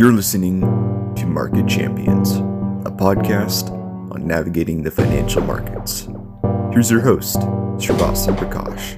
You're 0.00 0.14
listening 0.14 0.62
to 1.16 1.26
Market 1.26 1.68
Champions, 1.68 2.36
a 2.86 2.90
podcast 2.90 3.70
on 4.10 4.26
navigating 4.26 4.82
the 4.82 4.90
financial 4.90 5.42
markets. 5.42 6.08
Here's 6.72 6.90
your 6.90 7.02
host, 7.02 7.36
Srivastava 7.76 8.34
Prakash. 8.38 8.96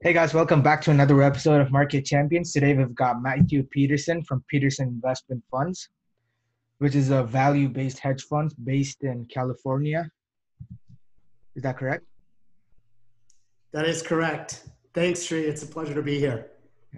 Hey 0.00 0.14
guys, 0.14 0.32
welcome 0.32 0.62
back 0.62 0.80
to 0.84 0.90
another 0.90 1.22
episode 1.22 1.60
of 1.60 1.70
Market 1.70 2.06
Champions. 2.06 2.54
Today 2.54 2.72
we've 2.72 2.94
got 2.94 3.20
Matthew 3.20 3.64
Peterson 3.64 4.22
from 4.22 4.42
Peterson 4.48 4.88
Investment 4.88 5.44
Funds, 5.50 5.90
which 6.78 6.94
is 6.94 7.10
a 7.10 7.22
value 7.22 7.68
based 7.68 7.98
hedge 7.98 8.22
fund 8.24 8.54
based 8.64 9.02
in 9.02 9.24
California. 9.26 10.10
Is 11.54 11.62
that 11.62 11.76
correct? 11.76 12.04
That 13.72 13.84
is 13.86 14.02
correct. 14.02 14.64
Thanks, 14.94 15.22
Sri. 15.22 15.42
It's 15.42 15.62
a 15.62 15.66
pleasure 15.66 15.94
to 15.94 16.02
be 16.02 16.18
here. 16.18 16.50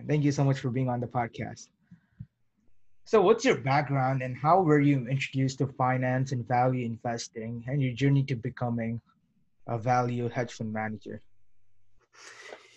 Thank 0.06 0.24
you 0.24 0.32
so 0.32 0.45
much 0.45 0.60
for 0.60 0.70
being 0.70 0.88
on 0.88 1.00
the 1.00 1.06
podcast. 1.06 1.69
So, 3.05 3.20
what's 3.20 3.45
your 3.45 3.56
background 3.56 4.22
and 4.22 4.36
how 4.36 4.60
were 4.60 4.78
you 4.78 5.08
introduced 5.08 5.58
to 5.58 5.66
finance 5.66 6.30
and 6.30 6.47
value 6.47 6.86
investing 6.86 7.64
and 7.66 7.83
your 7.83 7.92
journey 7.92 8.22
to 8.24 8.36
becoming 8.36 9.00
a 9.66 9.77
value 9.78 10.28
hedge 10.28 10.52
fund 10.52 10.72
manager? 10.72 11.20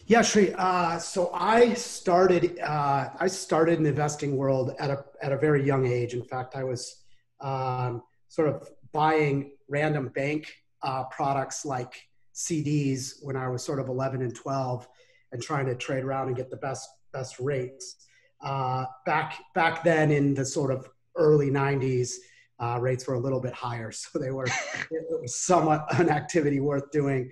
Yeah, 0.06 0.22
Sri. 0.22 0.54
Uh, 0.58 1.00
so 1.00 1.32
I 1.34 1.74
started. 1.76 2.60
Uh, 2.60 3.10
I 3.18 3.28
started 3.28 3.78
in 3.78 3.84
the 3.84 3.90
investing 3.90 4.36
world 4.36 4.76
at 4.78 4.90
a 4.90 5.06
at 5.22 5.32
a 5.32 5.38
very 5.38 5.66
young 5.66 5.88
age. 5.88 6.14
In 6.14 6.24
fact, 6.24 6.58
I 6.58 6.64
was 6.66 7.04
um, 7.40 8.04
sort 8.28 8.50
of 8.50 8.70
buying 8.92 9.52
random 9.70 10.10
bank 10.10 10.54
uh, 10.82 11.06
products 11.06 11.66
like 11.66 11.94
CDs 12.36 13.14
when 13.22 13.38
I 13.38 13.48
was 13.48 13.64
sort 13.64 13.80
of 13.80 13.88
11 13.88 14.22
and 14.22 14.36
12, 14.36 14.88
and 15.32 15.42
trying 15.42 15.68
to 15.68 15.76
trade 15.76 16.04
around 16.04 16.28
and 16.28 16.36
get 16.36 16.50
the 16.50 16.58
best 16.58 16.90
best 17.14 17.40
rates. 17.40 17.95
Uh, 18.44 18.84
back 19.06 19.36
back 19.56 19.86
then, 19.86 20.12
in 20.12 20.34
the 20.34 20.45
sort 20.45 20.72
of 20.72 20.86
early 21.16 21.50
90s, 21.50 22.16
uh, 22.60 22.78
rates 22.82 23.08
were 23.08 23.14
a 23.14 23.20
little 23.20 23.40
bit 23.40 23.54
higher, 23.54 23.90
so 23.94 24.20
they 24.20 24.32
were 24.32 24.48
it 24.92 25.22
was 25.22 25.38
somewhat 25.38 25.86
an 25.98 26.10
activity 26.10 26.60
worth 26.60 26.92
doing. 26.92 27.32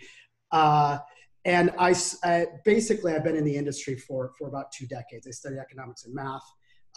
Uh, 0.53 0.99
and 1.45 1.71
I, 1.79 1.95
I, 2.23 2.45
basically 2.65 3.13
I've 3.13 3.23
been 3.23 3.35
in 3.35 3.43
the 3.43 3.55
industry 3.55 3.95
for 3.95 4.31
for 4.37 4.47
about 4.47 4.71
two 4.71 4.85
decades. 4.87 5.27
I 5.27 5.31
studied 5.31 5.59
economics 5.59 6.05
and 6.05 6.13
math, 6.13 6.43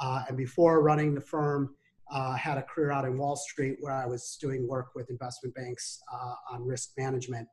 uh, 0.00 0.22
and 0.28 0.36
before 0.36 0.82
running 0.82 1.14
the 1.14 1.20
firm, 1.20 1.74
uh, 2.10 2.34
had 2.34 2.58
a 2.58 2.62
career 2.62 2.90
out 2.90 3.04
in 3.04 3.16
Wall 3.16 3.36
Street 3.36 3.76
where 3.80 3.94
I 3.94 4.06
was 4.06 4.36
doing 4.40 4.68
work 4.68 4.88
with 4.94 5.10
investment 5.10 5.54
banks 5.54 6.00
uh, 6.12 6.34
on 6.54 6.66
risk 6.66 6.90
management, 6.98 7.48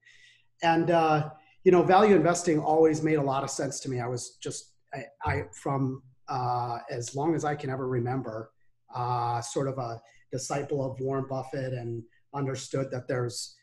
and 0.64 0.92
uh, 0.92 1.30
you 1.64 1.72
know 1.72 1.81
value 1.81 2.16
investing 2.16 2.59
always 2.59 3.02
made 3.02 3.16
a 3.16 3.23
lot 3.23 3.44
of 3.44 3.50
sense 3.50 3.80
to 3.81 3.89
me. 3.89 4.00
I 4.00 4.08
was 4.08 4.38
just 4.42 4.73
I, 4.94 5.06
I 5.23 5.44
from 5.53 6.03
uh, 6.28 6.80
as 6.89 7.16
long 7.16 7.36
as 7.36 7.45
I 7.45 7.56
can 7.56 7.69
ever 7.69 7.88
remember, 7.88 8.52
uh, 8.94 9.42
sort 9.42 9.67
of 9.67 9.78
a 9.78 10.02
disciple 10.31 10.84
of 10.84 11.00
Warren 11.00 11.25
Buffett 11.30 11.73
and 11.73 12.03
understood 12.34 12.89
that 12.92 13.08
there's 13.08 13.56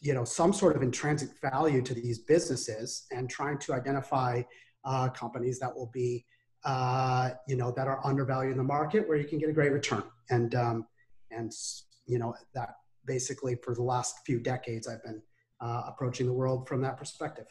you 0.00 0.14
know 0.14 0.24
some 0.24 0.52
sort 0.52 0.76
of 0.76 0.82
intrinsic 0.82 1.30
value 1.40 1.82
to 1.82 1.94
these 1.94 2.18
businesses 2.18 3.06
and 3.10 3.30
trying 3.30 3.58
to 3.58 3.72
identify 3.72 4.42
uh, 4.84 5.08
companies 5.08 5.58
that 5.58 5.74
will 5.74 5.90
be 5.92 6.24
uh, 6.64 7.30
you 7.46 7.56
know 7.56 7.70
that 7.70 7.86
are 7.86 8.00
undervalued 8.04 8.52
in 8.52 8.58
the 8.58 8.64
market 8.64 9.08
where 9.08 9.18
you 9.18 9.24
can 9.24 9.38
get 9.38 9.48
a 9.48 9.52
great 9.52 9.72
return. 9.72 10.02
And 10.30 10.54
um, 10.54 10.86
and 11.30 11.52
you 12.06 12.18
know 12.18 12.34
that 12.54 12.76
basically 13.06 13.56
for 13.62 13.74
the 13.74 13.82
last 13.82 14.16
few 14.24 14.40
decades 14.40 14.88
i've 14.88 15.02
been 15.02 15.20
uh, 15.60 15.82
approaching 15.86 16.26
the 16.26 16.32
world 16.32 16.68
from 16.68 16.80
that 16.82 16.96
perspective. 16.96 17.46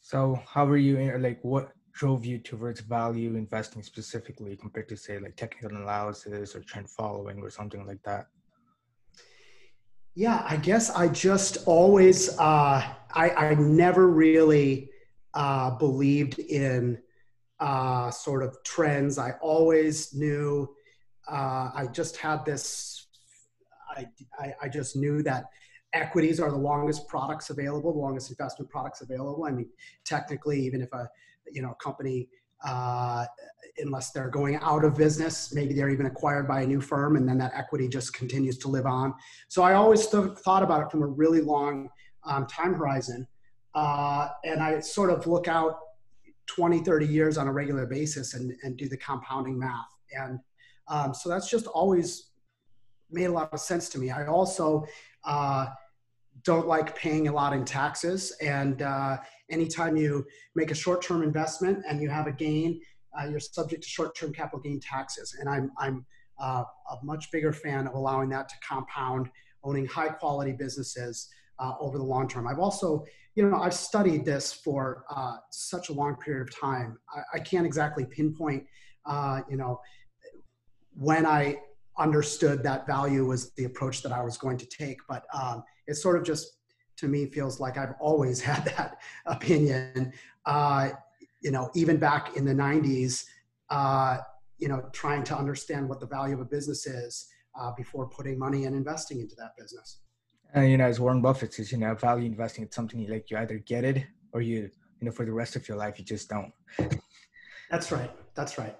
So 0.00 0.40
how 0.46 0.66
were 0.66 0.76
you 0.76 1.16
like 1.18 1.38
what 1.42 1.72
drove 1.92 2.24
you 2.24 2.38
towards 2.38 2.80
value 2.80 3.36
investing 3.36 3.82
specifically 3.82 4.56
compared 4.56 4.88
to 4.88 4.96
say 4.96 5.18
like 5.18 5.36
technical 5.36 5.76
analysis 5.76 6.56
or 6.56 6.60
trend 6.60 6.88
following 6.88 7.40
or 7.40 7.50
something 7.50 7.86
like 7.86 8.02
that 8.04 8.28
yeah, 10.14 10.44
I 10.46 10.56
guess 10.56 10.90
I 10.90 11.08
just 11.08 11.58
always, 11.66 12.38
uh, 12.38 12.82
I, 13.14 13.30
I 13.30 13.54
never 13.54 14.08
really 14.08 14.90
uh, 15.34 15.70
believed 15.70 16.38
in 16.38 16.98
uh, 17.60 18.10
sort 18.10 18.42
of 18.42 18.56
trends. 18.64 19.18
I 19.18 19.32
always 19.40 20.14
knew, 20.14 20.68
uh, 21.28 21.70
I 21.74 21.88
just 21.92 22.16
had 22.16 22.44
this, 22.44 23.06
I, 23.96 24.06
I, 24.38 24.54
I, 24.62 24.68
just 24.68 24.96
knew 24.96 25.22
that 25.22 25.44
equities 25.92 26.40
are 26.40 26.50
the 26.50 26.56
longest 26.56 27.06
products 27.06 27.50
available, 27.50 27.92
the 27.92 27.98
longest 27.98 28.30
investment 28.30 28.70
products 28.70 29.00
available. 29.00 29.44
I 29.46 29.52
mean, 29.52 29.68
technically, 30.04 30.60
even 30.60 30.82
if 30.82 30.92
a, 30.92 31.08
you 31.50 31.62
know, 31.62 31.70
a 31.70 31.82
company 31.82 32.28
uh, 32.64 33.26
unless 33.78 34.10
they're 34.10 34.28
going 34.28 34.56
out 34.56 34.84
of 34.84 34.96
business. 34.96 35.54
Maybe 35.54 35.74
they're 35.74 35.90
even 35.90 36.06
acquired 36.06 36.46
by 36.46 36.62
a 36.62 36.66
new 36.66 36.80
firm, 36.80 37.16
and 37.16 37.28
then 37.28 37.38
that 37.38 37.52
equity 37.54 37.88
just 37.88 38.12
continues 38.12 38.58
to 38.58 38.68
live 38.68 38.86
on. 38.86 39.14
So 39.48 39.62
I 39.62 39.74
always 39.74 40.06
th- 40.06 40.38
thought 40.38 40.62
about 40.62 40.82
it 40.82 40.90
from 40.90 41.02
a 41.02 41.06
really 41.06 41.40
long 41.40 41.88
um, 42.24 42.46
time 42.46 42.74
horizon. 42.74 43.26
Uh, 43.74 44.28
and 44.44 44.62
I 44.62 44.80
sort 44.80 45.10
of 45.10 45.26
look 45.26 45.48
out 45.48 45.78
20, 46.46 46.80
30 46.80 47.06
years 47.06 47.38
on 47.38 47.48
a 47.48 47.52
regular 47.52 47.86
basis 47.86 48.34
and, 48.34 48.52
and 48.62 48.76
do 48.76 48.88
the 48.88 48.96
compounding 48.96 49.58
math. 49.58 49.86
And 50.14 50.38
um, 50.88 51.14
so 51.14 51.28
that's 51.28 51.48
just 51.48 51.66
always 51.66 52.30
made 53.10 53.26
a 53.26 53.32
lot 53.32 53.52
of 53.52 53.60
sense 53.60 53.88
to 53.90 53.98
me. 53.98 54.10
I 54.10 54.26
also 54.26 54.84
uh, 55.24 55.66
don't 56.44 56.66
like 56.66 56.94
paying 56.96 57.28
a 57.28 57.32
lot 57.32 57.52
in 57.52 57.64
taxes. 57.64 58.36
And 58.42 58.82
uh, 58.82 59.18
anytime 59.52 59.96
you 59.96 60.26
make 60.54 60.70
a 60.70 60.74
short 60.74 61.00
term 61.02 61.22
investment 61.22 61.84
and 61.88 62.02
you 62.02 62.08
have 62.08 62.26
a 62.26 62.32
gain, 62.32 62.80
uh, 63.18 63.28
you're 63.28 63.40
subject 63.40 63.82
to 63.82 63.88
short-term 63.88 64.32
capital 64.32 64.60
gain 64.60 64.80
taxes. 64.80 65.36
And 65.38 65.48
I'm, 65.48 65.70
I'm 65.78 66.04
uh, 66.40 66.64
a 66.90 66.96
much 67.02 67.30
bigger 67.30 67.52
fan 67.52 67.86
of 67.86 67.94
allowing 67.94 68.30
that 68.30 68.48
to 68.48 68.54
compound, 68.66 69.28
owning 69.64 69.86
high-quality 69.86 70.52
businesses 70.52 71.28
uh, 71.58 71.74
over 71.78 71.98
the 71.98 72.04
long 72.04 72.26
term. 72.26 72.46
I've 72.46 72.58
also, 72.58 73.04
you 73.34 73.48
know, 73.48 73.56
I've 73.56 73.74
studied 73.74 74.24
this 74.24 74.52
for 74.52 75.04
uh, 75.14 75.36
such 75.50 75.90
a 75.90 75.92
long 75.92 76.16
period 76.16 76.48
of 76.48 76.58
time. 76.58 76.98
I, 77.14 77.38
I 77.38 77.40
can't 77.40 77.66
exactly 77.66 78.04
pinpoint, 78.04 78.64
uh, 79.06 79.42
you 79.48 79.56
know, 79.56 79.80
when 80.94 81.26
I 81.26 81.58
understood 81.98 82.62
that 82.62 82.86
value 82.86 83.26
was 83.26 83.50
the 83.52 83.64
approach 83.64 84.02
that 84.02 84.12
I 84.12 84.22
was 84.22 84.38
going 84.38 84.58
to 84.58 84.66
take, 84.66 84.98
but 85.08 85.24
um, 85.34 85.62
it 85.86 85.94
sort 85.94 86.16
of 86.16 86.24
just 86.24 86.58
to 87.02 87.08
me 87.08 87.26
feels 87.26 87.60
like 87.60 87.76
I've 87.76 87.94
always 88.00 88.40
had 88.50 88.64
that 88.76 88.98
opinion. 89.26 90.12
Uh, 90.46 90.90
you 91.40 91.50
know, 91.50 91.70
even 91.74 91.96
back 91.96 92.36
in 92.36 92.44
the 92.44 92.54
90s, 92.54 93.26
uh, 93.70 94.18
you 94.58 94.68
know, 94.68 94.88
trying 94.92 95.24
to 95.24 95.36
understand 95.36 95.88
what 95.88 95.98
the 95.98 96.06
value 96.06 96.34
of 96.34 96.40
a 96.40 96.44
business 96.44 96.86
is 96.86 97.26
uh, 97.60 97.72
before 97.76 98.08
putting 98.08 98.38
money 98.38 98.64
and 98.64 98.76
investing 98.76 99.20
into 99.20 99.34
that 99.34 99.56
business. 99.58 99.98
And, 100.54 100.70
you 100.70 100.78
know, 100.78 100.84
as 100.84 101.00
Warren 101.00 101.20
Buffett 101.20 101.54
says, 101.54 101.72
you 101.72 101.78
know, 101.78 101.94
value 101.94 102.26
investing 102.26 102.64
is 102.64 102.74
something 102.74 103.00
you 103.00 103.12
like 103.12 103.30
you 103.30 103.38
either 103.38 103.58
get 103.58 103.84
it 103.84 104.04
or 104.32 104.40
you, 104.40 104.70
you 105.00 105.06
know, 105.06 105.10
for 105.10 105.24
the 105.24 105.32
rest 105.32 105.56
of 105.56 105.66
your 105.66 105.76
life, 105.76 105.98
you 105.98 106.04
just 106.04 106.28
don't. 106.28 106.52
That's 107.70 107.90
right. 107.90 108.10
That's 108.34 108.58
right. 108.58 108.76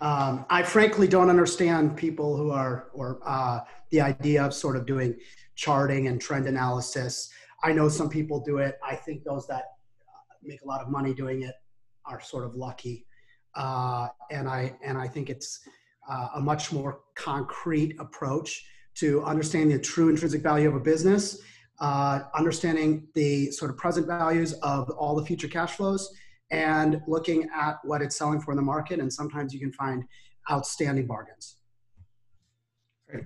Um, 0.00 0.46
I 0.48 0.62
frankly 0.62 1.06
don't 1.06 1.28
understand 1.28 1.96
people 1.96 2.36
who 2.36 2.50
are, 2.50 2.88
or 2.94 3.20
uh, 3.24 3.60
the 3.90 4.00
idea 4.00 4.42
of 4.42 4.54
sort 4.54 4.76
of 4.76 4.86
doing 4.86 5.14
charting 5.54 6.08
and 6.08 6.20
trend 6.20 6.46
analysis. 6.46 7.30
I 7.62 7.72
know 7.72 7.88
some 7.88 8.08
people 8.08 8.40
do 8.40 8.58
it. 8.58 8.78
I 8.82 8.94
think 8.94 9.24
those 9.24 9.46
that 9.48 9.64
uh, 10.08 10.34
make 10.42 10.62
a 10.62 10.66
lot 10.66 10.80
of 10.80 10.88
money 10.88 11.12
doing 11.14 11.42
it 11.42 11.54
are 12.06 12.20
sort 12.20 12.44
of 12.44 12.54
lucky. 12.54 13.06
Uh, 13.54 14.08
and 14.30 14.48
I 14.48 14.74
and 14.84 14.96
I 14.96 15.08
think 15.08 15.28
it's 15.28 15.60
uh, 16.08 16.28
a 16.36 16.40
much 16.40 16.72
more 16.72 17.00
concrete 17.16 17.96
approach 17.98 18.64
to 18.96 19.22
understanding 19.24 19.76
the 19.76 19.82
true 19.82 20.08
intrinsic 20.08 20.42
value 20.42 20.68
of 20.68 20.74
a 20.74 20.80
business, 20.80 21.40
uh, 21.80 22.20
understanding 22.34 23.08
the 23.14 23.50
sort 23.50 23.70
of 23.70 23.76
present 23.76 24.06
values 24.06 24.52
of 24.62 24.90
all 24.90 25.14
the 25.14 25.24
future 25.24 25.48
cash 25.48 25.76
flows, 25.76 26.12
and 26.50 27.00
looking 27.06 27.48
at 27.54 27.78
what 27.84 28.02
it's 28.02 28.16
selling 28.16 28.40
for 28.40 28.52
in 28.52 28.56
the 28.56 28.62
market. 28.62 29.00
And 29.00 29.12
sometimes 29.12 29.52
you 29.52 29.60
can 29.60 29.72
find 29.72 30.04
outstanding 30.50 31.06
bargains. 31.06 31.56
Great. 33.08 33.24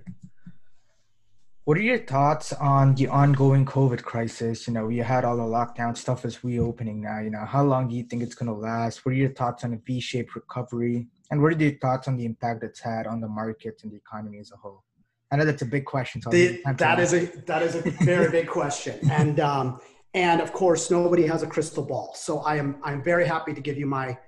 What 1.64 1.78
are 1.78 1.82
your 1.82 1.99
thoughts 1.99 2.52
on 2.52 2.94
the 2.94 3.08
ongoing 3.08 3.64
COVID 3.64 4.02
crisis? 4.02 4.66
You 4.66 4.75
know, 4.75 4.84
we 4.84 4.99
had 4.99 5.25
all 5.25 5.38
the 5.38 5.43
lockdown 5.43 5.96
stuff 5.96 6.26
is 6.26 6.44
reopening 6.44 7.00
now. 7.00 7.20
You 7.20 7.31
know, 7.31 7.46
how 7.46 7.64
long 7.64 7.88
do 7.88 7.94
you 7.94 8.02
think 8.02 8.22
it's 8.22 8.34
going 8.34 8.49
to 8.49 8.52
last? 8.52 9.06
What 9.06 9.12
are 9.12 9.16
your 9.16 9.32
thoughts 9.32 9.64
on 9.64 9.72
a 9.72 9.78
V-shaped 9.78 10.34
recovery? 10.34 11.06
And 11.31 11.40
what 11.40 11.55
are 11.55 11.56
your 11.56 11.72
thoughts 11.78 12.06
on 12.06 12.19
the 12.19 12.26
impact 12.26 12.64
it's 12.64 12.81
had 12.81 13.06
on 13.06 13.22
the 13.22 13.28
markets 13.28 13.82
and 13.82 13.90
the 13.90 13.96
economy 13.96 14.40
as 14.40 14.52
a 14.52 14.56
whole? 14.56 14.84
I 15.32 15.37
know 15.37 15.46
that's 15.46 15.62
a 15.62 15.66
big 15.66 15.87
question. 15.87 16.20
So 16.20 16.28
the, 16.28 16.61
that 16.76 17.00
is 17.00 17.14
a 17.14 17.25
that 17.46 17.62
is 17.62 17.76
a 17.76 17.81
very 17.81 18.31
big 18.31 18.46
question, 18.46 18.99
and 19.10 19.40
um, 19.40 19.81
and 20.12 20.43
of 20.43 20.52
course 20.52 20.90
nobody 20.90 21.26
has 21.26 21.43
a 21.43 21.46
crystal 21.46 21.82
ball. 21.82 22.12
So 22.14 22.40
I 22.40 22.56
am 22.56 22.76
I'm 22.84 23.02
very 23.02 23.26
happy 23.26 23.55
to 23.55 23.60
give 23.62 23.78
you 23.78 23.87
my 23.87 24.19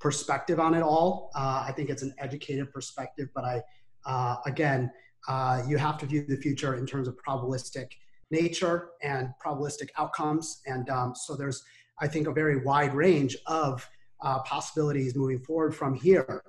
perspective 0.00 0.58
on 0.58 0.72
it 0.72 0.82
all. 0.82 1.30
Uh, 1.36 1.62
I 1.68 1.72
think 1.76 1.90
it's 1.90 2.02
an 2.02 2.14
educated 2.18 2.72
perspective, 2.72 3.28
but 3.34 3.44
I 3.44 3.62
uh, 4.06 4.36
again, 4.46 4.90
uh, 5.28 5.62
you 5.66 5.76
have 5.76 5.98
to 5.98 6.06
view 6.06 6.24
the 6.26 6.36
future 6.36 6.74
in 6.74 6.86
terms 6.86 7.08
of 7.08 7.16
probabilistic 7.16 7.92
nature 8.30 8.90
and 9.02 9.30
probabilistic 9.44 9.88
outcomes. 9.98 10.60
And 10.66 10.88
um, 10.90 11.14
so 11.14 11.34
there's, 11.34 11.64
I 12.00 12.08
think, 12.08 12.26
a 12.26 12.32
very 12.32 12.64
wide 12.64 12.94
range 12.94 13.36
of 13.46 13.88
uh, 14.22 14.40
possibilities 14.40 15.14
moving 15.14 15.38
forward 15.40 15.74
from 15.74 15.94
here. 15.94 16.42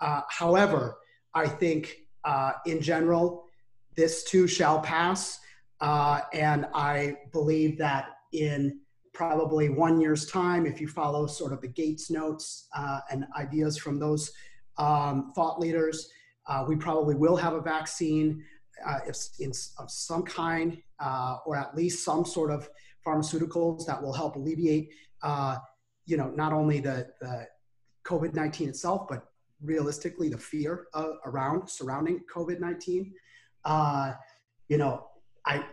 Uh, 0.00 0.22
however, 0.28 0.98
I 1.34 1.48
think 1.48 1.96
uh, 2.24 2.52
in 2.66 2.80
general, 2.80 3.44
this 3.96 4.24
too 4.24 4.46
shall 4.46 4.80
pass. 4.80 5.40
Uh, 5.80 6.20
and 6.32 6.66
I 6.74 7.16
believe 7.32 7.78
that 7.78 8.18
in 8.32 8.80
probably 9.12 9.68
one 9.68 10.00
year's 10.00 10.26
time, 10.26 10.66
if 10.66 10.80
you 10.80 10.88
follow 10.88 11.26
sort 11.26 11.52
of 11.52 11.60
the 11.60 11.68
Gates 11.68 12.10
notes 12.10 12.68
and 13.10 13.24
ideas 13.36 13.76
from 13.76 13.98
those 13.98 14.32
um, 14.76 15.32
thought 15.34 15.58
leaders, 15.58 16.08
uh, 16.48 16.64
we 16.66 16.76
probably 16.76 17.14
will 17.14 17.36
have 17.36 17.52
a 17.52 17.60
vaccine 17.60 18.42
uh, 18.86 19.00
in, 19.38 19.52
of 19.78 19.90
some 19.90 20.22
kind, 20.22 20.78
uh, 21.00 21.36
or 21.46 21.56
at 21.56 21.76
least 21.76 22.04
some 22.04 22.24
sort 22.24 22.50
of 22.50 22.68
pharmaceuticals 23.06 23.86
that 23.86 24.02
will 24.02 24.12
help 24.12 24.36
alleviate, 24.36 24.90
uh, 25.22 25.56
you 26.06 26.16
know, 26.16 26.30
not 26.30 26.52
only 26.52 26.80
the, 26.80 27.06
the 27.20 27.46
COVID-19 28.04 28.68
itself, 28.68 29.06
but 29.08 29.28
realistically 29.62 30.28
the 30.28 30.38
fear 30.38 30.86
around 31.26 31.68
surrounding 31.68 32.20
COVID-19. 32.32 33.12
Uh, 33.64 34.12
you 34.68 34.78
know, 34.78 35.08
I 35.44 35.64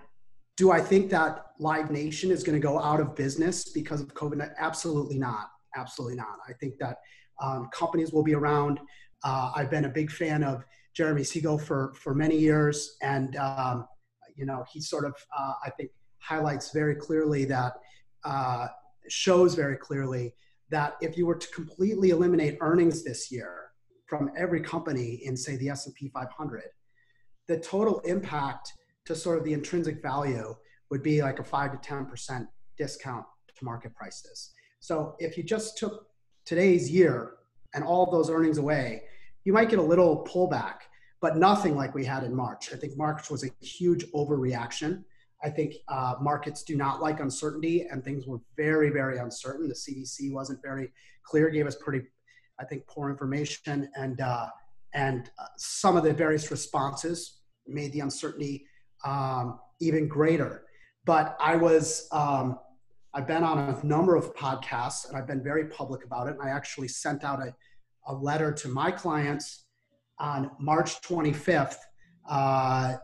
do 0.57 0.71
I 0.71 0.79
think 0.79 1.09
that 1.11 1.47
Live 1.59 1.91
Nation 1.91 2.31
is 2.31 2.43
going 2.43 2.59
to 2.59 2.65
go 2.65 2.79
out 2.79 2.99
of 2.99 3.15
business 3.15 3.71
because 3.71 4.01
of 4.01 4.13
COVID? 4.13 4.53
Absolutely 4.57 5.17
not. 5.17 5.49
Absolutely 5.75 6.15
not. 6.15 6.37
I 6.47 6.53
think 6.53 6.77
that 6.79 6.97
um, 7.41 7.69
companies 7.73 8.13
will 8.13 8.23
be 8.23 8.33
around. 8.33 8.79
Uh, 9.25 9.51
I've 9.55 9.71
been 9.71 9.85
a 9.85 9.89
big 9.89 10.11
fan 10.11 10.43
of 10.43 10.63
Jeremy 10.93 11.23
Siegel 11.23 11.57
for 11.57 11.93
for 11.95 12.13
many 12.13 12.37
years, 12.37 12.95
and 13.01 13.35
um, 13.35 13.87
you 14.35 14.45
know 14.45 14.63
he 14.71 14.79
sort 14.79 15.03
of 15.03 15.15
uh, 15.37 15.53
I 15.65 15.71
think 15.71 15.89
highlights 16.19 16.71
very 16.71 16.95
clearly 16.95 17.43
that 17.45 17.73
uh, 18.23 18.67
shows 19.09 19.55
very 19.55 19.77
clearly 19.77 20.33
that 20.69 20.95
if 21.01 21.17
you 21.17 21.25
were 21.25 21.35
to 21.35 21.47
completely 21.49 22.11
eliminate 22.11 22.57
earnings 22.61 23.03
this 23.03 23.31
year 23.31 23.71
from 24.07 24.31
every 24.37 24.61
company 24.61 25.21
in 25.23 25.35
say 25.35 25.55
the 25.57 25.69
S&P 25.69 26.09
500, 26.09 26.63
the 27.47 27.59
total 27.59 27.99
impact 28.01 28.73
to 29.05 29.15
sort 29.15 29.37
of 29.37 29.43
the 29.43 29.53
intrinsic 29.53 30.01
value 30.01 30.55
would 30.89 31.03
be 31.03 31.21
like 31.21 31.39
a 31.39 31.43
five 31.43 31.79
to 31.79 31.87
10% 31.87 32.47
discount 32.77 33.25
to 33.55 33.65
market 33.65 33.93
prices. 33.95 34.51
So 34.79 35.15
if 35.19 35.37
you 35.37 35.43
just 35.43 35.77
took 35.77 36.07
today's 36.45 36.89
year 36.89 37.35
and 37.73 37.83
all 37.83 38.09
those 38.09 38.29
earnings 38.29 38.57
away, 38.57 39.03
you 39.45 39.53
might 39.53 39.69
get 39.69 39.79
a 39.79 39.83
little 39.83 40.25
pullback, 40.25 40.79
but 41.21 41.37
nothing 41.37 41.75
like 41.75 41.93
we 41.95 42.03
had 42.03 42.23
in 42.23 42.35
March. 42.35 42.73
I 42.73 42.75
think 42.75 42.97
March 42.97 43.29
was 43.29 43.43
a 43.45 43.65
huge 43.65 44.05
overreaction. 44.11 45.03
I 45.43 45.49
think 45.49 45.75
uh, 45.87 46.15
markets 46.19 46.63
do 46.63 46.75
not 46.75 47.01
like 47.01 47.19
uncertainty, 47.19 47.87
and 47.89 48.03
things 48.03 48.25
were 48.25 48.39
very, 48.57 48.89
very 48.89 49.19
uncertain. 49.19 49.67
The 49.67 49.75
CDC 49.75 50.33
wasn't 50.33 50.61
very 50.63 50.91
clear, 51.23 51.49
gave 51.49 51.67
us 51.67 51.75
pretty, 51.75 52.07
I 52.59 52.65
think, 52.65 52.87
poor 52.87 53.09
information, 53.09 53.89
and 53.95 54.19
uh, 54.19 54.47
and 54.93 55.29
uh, 55.37 55.45
some 55.57 55.97
of 55.97 56.03
the 56.03 56.13
various 56.13 56.49
responses 56.49 57.41
made 57.67 57.91
the 57.91 57.99
uncertainty 57.99 58.65
um, 59.03 59.59
even 59.79 60.07
greater. 60.07 60.63
But 61.05 61.35
I 61.39 61.57
was, 61.57 62.07
um, 62.11 62.57
I've 63.13 63.27
been 63.27 63.43
on 63.43 63.57
a 63.57 63.85
number 63.85 64.15
of 64.15 64.33
podcasts, 64.35 65.07
and 65.07 65.17
I've 65.17 65.27
been 65.27 65.43
very 65.43 65.65
public 65.65 66.05
about 66.05 66.27
it. 66.27 66.37
And 66.39 66.41
I 66.41 66.49
actually 66.49 66.87
sent 66.87 67.23
out 67.23 67.39
a 67.39 67.53
a 68.07 68.13
letter 68.13 68.51
to 68.51 68.67
my 68.67 68.91
clients 68.91 69.65
on 70.19 70.51
March 70.59 71.01
25th 71.01 71.77
uh, 72.29 72.95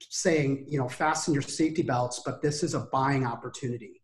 saying, 0.00 0.64
you 0.68 0.78
know, 0.78 0.88
fasten 0.88 1.32
your 1.32 1.42
safety 1.42 1.82
belts, 1.82 2.22
but 2.24 2.40
this 2.42 2.62
is 2.62 2.74
a 2.74 2.80
buying 2.92 3.26
opportunity. 3.26 4.00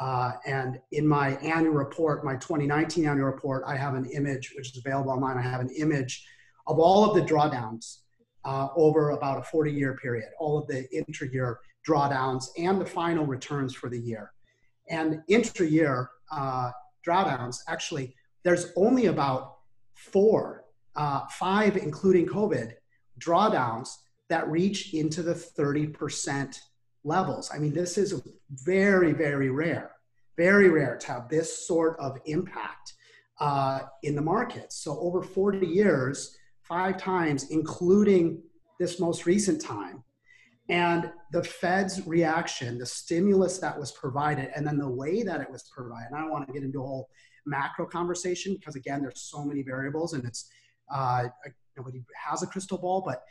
Uh, 0.00 0.32
and 0.46 0.78
in 0.92 1.06
my 1.06 1.36
annual 1.36 1.74
report, 1.74 2.24
my 2.24 2.34
2019 2.34 3.06
annual 3.06 3.26
report, 3.26 3.62
I 3.66 3.76
have 3.76 3.94
an 3.94 4.06
image, 4.06 4.52
which 4.56 4.70
is 4.70 4.82
available 4.84 5.10
online. 5.10 5.36
I 5.36 5.42
have 5.42 5.60
an 5.60 5.70
image 5.76 6.26
of 6.66 6.78
all 6.78 7.04
of 7.04 7.14
the 7.14 7.22
drawdowns 7.22 7.98
uh, 8.44 8.68
over 8.74 9.10
about 9.10 9.38
a 9.38 9.42
40 9.42 9.70
year 9.70 9.96
period, 9.96 10.28
all 10.38 10.58
of 10.58 10.66
the 10.66 10.88
intra 10.96 11.28
year 11.28 11.60
drawdowns 11.86 12.46
and 12.56 12.80
the 12.80 12.86
final 12.86 13.26
returns 13.26 13.74
for 13.74 13.88
the 13.88 13.98
year. 13.98 14.32
And 14.88 15.22
intra 15.28 15.66
year 15.66 16.10
uh, 16.30 16.70
drawdowns, 17.06 17.58
actually, 17.68 18.14
there's 18.44 18.72
only 18.76 19.06
about 19.06 19.51
four, 20.10 20.64
uh, 20.96 21.22
five, 21.30 21.76
including 21.76 22.26
COVID, 22.26 22.72
drawdowns 23.18 23.96
that 24.28 24.48
reach 24.48 24.94
into 24.94 25.22
the 25.22 25.34
30% 25.34 26.58
levels. 27.04 27.50
I 27.52 27.58
mean, 27.58 27.72
this 27.72 27.98
is 27.98 28.22
very, 28.50 29.12
very 29.12 29.50
rare, 29.50 29.92
very 30.36 30.68
rare 30.68 30.96
to 30.98 31.06
have 31.08 31.28
this 31.28 31.66
sort 31.66 31.98
of 31.98 32.18
impact 32.26 32.94
uh, 33.40 33.80
in 34.02 34.14
the 34.14 34.22
markets. 34.22 34.76
So, 34.76 34.98
over 35.00 35.22
40 35.22 35.66
years, 35.66 36.36
five 36.62 36.96
times, 36.96 37.50
including 37.50 38.42
this 38.78 39.00
most 39.00 39.26
recent 39.26 39.60
time. 39.60 40.02
And 40.68 41.10
the 41.32 41.42
Fed's 41.42 42.06
reaction, 42.06 42.78
the 42.78 42.86
stimulus 42.86 43.58
that 43.58 43.78
was 43.78 43.92
provided, 43.92 44.50
and 44.54 44.66
then 44.66 44.78
the 44.78 44.88
way 44.88 45.22
that 45.22 45.40
it 45.40 45.50
was 45.50 45.64
provided, 45.74 46.08
I 46.14 46.20
don't 46.20 46.30
want 46.30 46.46
to 46.46 46.52
get 46.52 46.62
into 46.62 46.80
a 46.80 46.86
whole 46.86 47.10
macro 47.46 47.86
conversation 47.86 48.54
because 48.54 48.76
again 48.76 49.02
there's 49.02 49.20
so 49.20 49.44
many 49.44 49.62
variables 49.62 50.12
and 50.12 50.24
it's 50.24 50.50
uh, 50.92 51.24
nobody 51.76 52.02
has 52.14 52.42
a 52.42 52.46
crystal 52.46 52.78
ball 52.78 53.02
but 53.04 53.24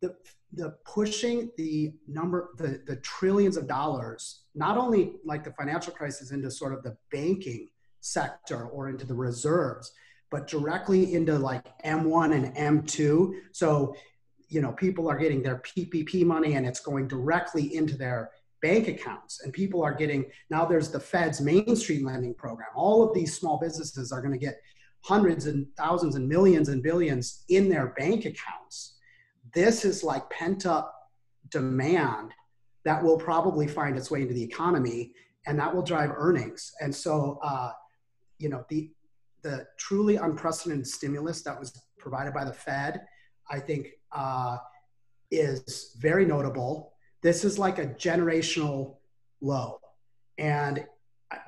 the 0.00 0.14
the 0.54 0.70
pushing 0.84 1.50
the 1.56 1.92
number 2.06 2.50
the 2.58 2.80
the 2.86 2.96
trillions 2.96 3.56
of 3.56 3.66
dollars 3.66 4.42
not 4.54 4.76
only 4.76 5.14
like 5.24 5.44
the 5.44 5.52
financial 5.52 5.92
crisis 5.92 6.30
into 6.30 6.50
sort 6.50 6.72
of 6.72 6.82
the 6.82 6.96
banking 7.10 7.68
sector 8.00 8.66
or 8.66 8.88
into 8.88 9.06
the 9.06 9.14
reserves 9.14 9.92
but 10.30 10.46
directly 10.46 11.14
into 11.14 11.38
like 11.38 11.66
M1 11.84 12.34
and 12.34 12.84
M2 12.86 13.32
so 13.52 13.94
you 14.48 14.60
know 14.60 14.72
people 14.72 15.08
are 15.08 15.18
getting 15.18 15.42
their 15.42 15.58
PPP 15.58 16.24
money 16.24 16.54
and 16.54 16.66
it's 16.66 16.80
going 16.80 17.08
directly 17.08 17.74
into 17.74 17.96
their 17.96 18.30
bank 18.64 18.88
accounts 18.88 19.42
and 19.42 19.52
people 19.52 19.82
are 19.82 19.94
getting 19.94 20.24
now 20.50 20.64
there's 20.64 20.90
the 20.90 21.00
fed's 21.00 21.40
Main 21.40 21.76
Street 21.76 22.04
lending 22.04 22.34
program. 22.34 22.68
All 22.74 23.02
of 23.06 23.14
these 23.14 23.36
small 23.36 23.58
businesses 23.58 24.10
are 24.10 24.20
going 24.20 24.32
to 24.32 24.38
get 24.38 24.60
hundreds 25.02 25.46
and 25.46 25.66
thousands 25.76 26.14
and 26.14 26.26
millions 26.26 26.68
and 26.70 26.82
billions 26.82 27.44
in 27.48 27.68
their 27.68 27.88
bank 27.98 28.24
accounts. 28.24 28.96
This 29.52 29.84
is 29.84 30.02
like 30.02 30.28
pent 30.30 30.64
up 30.64 30.94
demand 31.50 32.32
that 32.84 33.02
will 33.02 33.18
probably 33.18 33.68
find 33.68 33.96
its 33.96 34.10
way 34.10 34.22
into 34.22 34.34
the 34.34 34.42
economy 34.42 35.12
and 35.46 35.58
that 35.58 35.74
will 35.74 35.82
drive 35.82 36.10
earnings. 36.14 36.72
And 36.80 36.94
so 36.94 37.38
uh, 37.42 37.72
you 38.38 38.48
know 38.48 38.64
the 38.68 38.90
the 39.42 39.66
truly 39.78 40.16
unprecedented 40.16 40.86
stimulus 40.86 41.42
that 41.42 41.58
was 41.58 41.82
provided 41.98 42.32
by 42.34 42.44
the 42.44 42.52
fed 42.52 43.02
i 43.50 43.58
think 43.58 43.88
uh, 44.12 44.56
is 45.30 45.96
very 45.98 46.24
notable 46.24 46.93
this 47.24 47.42
is 47.42 47.58
like 47.58 47.78
a 47.78 47.86
generational 47.86 48.96
low. 49.40 49.80
And 50.36 50.84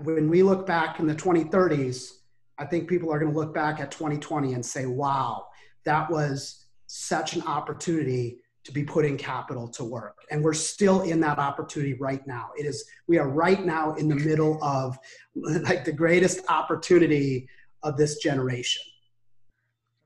when 0.03 0.31
we 0.31 0.43
look 0.43 0.67
back 0.67 0.99
in 0.99 1.07
the 1.07 1.15
2030s, 1.15 2.13
I 2.59 2.65
think 2.65 2.89
people 2.89 3.13
are 3.13 3.19
going 3.19 3.31
to 3.31 3.39
look 3.39 3.53
back 3.53 3.79
at 3.79 3.91
2020 3.91 4.55
and 4.55 4.65
say, 4.65 4.87
wow, 4.87 5.49
that 5.85 6.11
was 6.11 6.65
such 6.87 7.37
an 7.37 7.43
opportunity 7.43 8.39
to 8.65 8.73
be 8.73 8.85
putting 8.85 9.19
capital 9.19 9.69
to 9.69 9.85
work. 9.85 10.17
And 10.31 10.43
we're 10.43 10.55
still 10.55 11.03
in 11.03 11.21
that 11.21 11.39
opportunity 11.39 11.93
right 11.93 12.27
now. 12.27 12.49
It 12.59 12.65
is, 12.65 12.87
we 13.07 13.19
are 13.19 13.29
right 13.29 13.63
now 13.65 13.95
in 13.97 14.09
the 14.09 14.15
middle 14.15 14.59
of 14.65 14.99
like 15.35 15.85
the 15.85 15.93
greatest 15.93 16.41
opportunity 16.49 17.51
of 17.83 17.99
this 17.99 18.17
generation. 18.17 18.83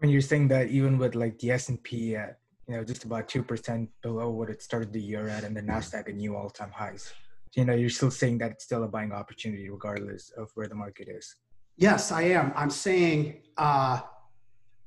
I 0.03 0.07
mean, 0.07 0.12
you're 0.12 0.21
saying 0.21 0.49
that 0.49 0.67
even 0.71 0.99
with 0.99 1.15
like 1.15 1.39
the 1.39 1.53
S&P 1.53 2.17
at 2.17 2.39
you 2.71 2.77
know, 2.77 2.85
just 2.85 3.03
about 3.03 3.29
2% 3.29 3.89
below 4.00 4.31
what 4.31 4.49
it 4.49 4.62
started 4.62 4.93
the 4.93 5.00
year 5.00 5.27
at, 5.29 5.43
and 5.43 5.57
the 5.57 5.61
NASDAQ 5.61 6.09
at 6.09 6.15
new 6.15 6.37
all 6.37 6.49
time 6.49 6.71
highs. 6.71 7.12
You 7.57 7.65
know, 7.65 7.75
you're 7.75 7.91
still 7.91 8.12
saying 8.12 8.39
that 8.39 8.53
it's 8.53 8.65
still 8.65 8.85
a 8.85 8.89
buying 8.89 9.11
opportunity 9.11 9.69
regardless 9.69 10.31
of 10.39 10.53
where 10.55 10.69
the 10.69 10.77
market 10.77 11.09
is. 11.09 11.35
Yes, 11.77 12.12
I 12.12 12.23
am. 12.23 12.53
I'm 12.55 12.71
saying, 12.71 13.43
uh, 13.57 14.03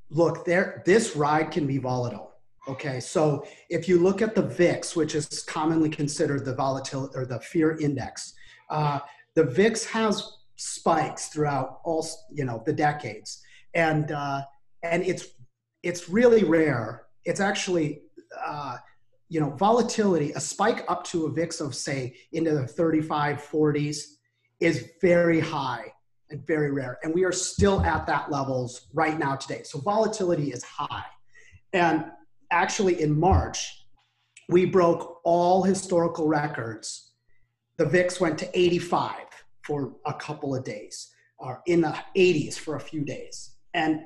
look, 0.10 0.46
there, 0.46 0.82
this 0.86 1.18
ride 1.18 1.52
can 1.52 1.68
be 1.68 1.78
volatile. 1.78 2.32
Okay, 2.70 3.02
so 3.02 3.46
if 3.70 3.90
you 3.90 4.00
look 4.00 4.22
at 4.22 4.34
the 4.34 4.44
VIX, 4.44 4.96
which 4.96 5.14
is 5.14 5.44
commonly 5.46 5.90
considered 5.90 6.46
the 6.46 6.56
volatility 6.56 7.14
or 7.18 7.26
the 7.26 7.42
fear 7.42 7.78
index, 7.80 8.34
uh, 8.70 9.00
the 9.36 9.44
VIX 9.44 9.84
has 9.88 10.38
spikes 10.56 11.28
throughout 11.28 11.82
all 11.84 12.08
you 12.32 12.46
know 12.46 12.64
the 12.66 12.72
decades, 12.72 13.42
and 13.74 14.14
uh, 14.14 14.44
and 14.84 15.04
it's 15.04 15.28
it's 15.82 16.08
really 16.08 16.46
rare 16.46 17.04
it's 17.26 17.40
actually 17.40 18.02
uh, 18.46 18.78
you 19.30 19.40
know 19.40 19.52
volatility 19.52 20.32
a 20.34 20.40
spike 20.40 20.84
up 20.88 21.04
to 21.04 21.26
a 21.26 21.32
vix 21.32 21.62
of 21.62 21.74
say 21.74 22.16
into 22.32 22.54
the 22.54 22.68
35 22.68 23.38
40s 23.38 24.04
is 24.60 24.90
very 25.02 25.40
high 25.40 25.92
and 26.30 26.46
very 26.46 26.72
rare 26.72 27.00
and 27.04 27.14
we 27.14 27.24
are 27.24 27.32
still 27.32 27.82
at 27.82 28.06
that 28.08 28.32
levels 28.32 28.88
right 28.94 29.18
now 29.18 29.36
today 29.36 29.62
so 29.64 29.80
volatility 29.80 30.52
is 30.52 30.64
high 30.64 31.06
and 31.74 32.06
actually 32.52 33.02
in 33.02 33.20
March, 33.20 33.86
we 34.48 34.66
broke 34.66 35.20
all 35.26 35.64
historical 35.64 36.28
records. 36.28 37.12
The 37.78 37.86
VIX 37.86 38.22
went 38.22 38.38
to 38.40 38.60
85 38.60 39.16
for 39.64 39.96
a 40.06 40.14
couple 40.14 40.56
of 40.56 40.64
days, 40.64 41.12
or 41.40 41.62
in 41.66 41.82
the 41.82 41.96
80s 42.16 42.58
for 42.58 42.76
a 42.76 42.80
few 42.80 43.04
days. 43.04 43.56
And 43.74 44.02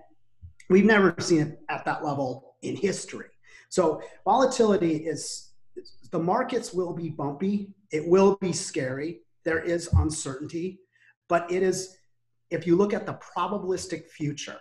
we've 0.69 0.85
never 0.85 1.13
seen 1.19 1.41
it 1.41 1.59
at 1.69 1.83
that 1.85 2.05
level 2.05 2.46
in 2.61 2.75
history. 2.75 3.27
So 3.69 4.01
volatility 4.25 4.97
is, 4.97 5.51
the 6.11 6.19
markets 6.19 6.73
will 6.73 6.93
be 6.93 7.09
bumpy. 7.09 7.73
It 7.91 8.07
will 8.07 8.37
be 8.41 8.53
scary. 8.53 9.21
There 9.43 9.59
is 9.59 9.89
uncertainty, 9.93 10.79
but 11.29 11.51
it 11.51 11.63
is, 11.63 11.97
if 12.49 12.65
you 12.65 12.75
look 12.75 12.93
at 12.93 13.05
the 13.05 13.19
probabilistic 13.35 14.07
future, 14.07 14.57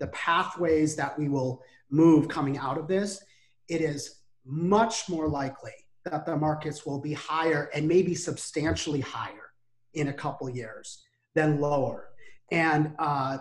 the 0.00 0.08
pathways 0.08 0.96
that 0.96 1.18
we 1.18 1.28
will 1.28 1.62
move 1.90 2.28
coming 2.28 2.58
out 2.58 2.78
of 2.78 2.88
this, 2.88 3.22
it 3.68 3.80
is 3.80 4.20
much 4.44 5.08
more 5.08 5.28
likely 5.28 5.72
that 6.04 6.26
the 6.26 6.36
markets 6.36 6.84
will 6.84 7.00
be 7.00 7.12
higher 7.12 7.70
and 7.74 7.88
maybe 7.88 8.14
substantially 8.14 9.00
higher 9.00 9.50
in 9.94 10.08
a 10.08 10.12
couple 10.12 10.50
years 10.50 11.02
than 11.34 11.60
lower. 11.60 12.08
And 12.50 12.92
uh, 12.98 13.38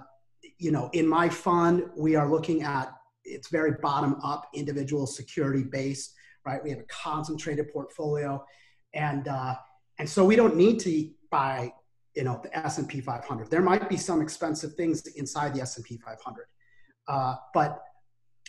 you 0.57 0.71
know, 0.71 0.89
in 0.93 1.07
my 1.07 1.29
fund, 1.29 1.89
we 1.97 2.15
are 2.15 2.29
looking 2.29 2.63
at 2.63 2.93
it's 3.25 3.49
very 3.49 3.73
bottom 3.81 4.19
up, 4.23 4.49
individual 4.53 5.07
security 5.07 5.63
based, 5.63 6.13
right? 6.45 6.63
We 6.63 6.69
have 6.71 6.79
a 6.79 6.85
concentrated 6.89 7.71
portfolio, 7.71 8.43
and 8.93 9.27
uh, 9.27 9.55
and 9.99 10.09
so 10.09 10.25
we 10.25 10.35
don't 10.35 10.55
need 10.55 10.79
to 10.81 11.09
buy 11.31 11.73
you 12.15 12.23
know 12.23 12.39
the 12.43 12.55
S&P 12.57 13.01
500. 13.01 13.49
There 13.49 13.61
might 13.61 13.89
be 13.89 13.97
some 13.97 14.21
expensive 14.21 14.75
things 14.75 15.05
inside 15.07 15.53
the 15.53 15.61
S&P 15.61 15.97
500, 15.97 16.45
uh, 17.07 17.35
but 17.53 17.81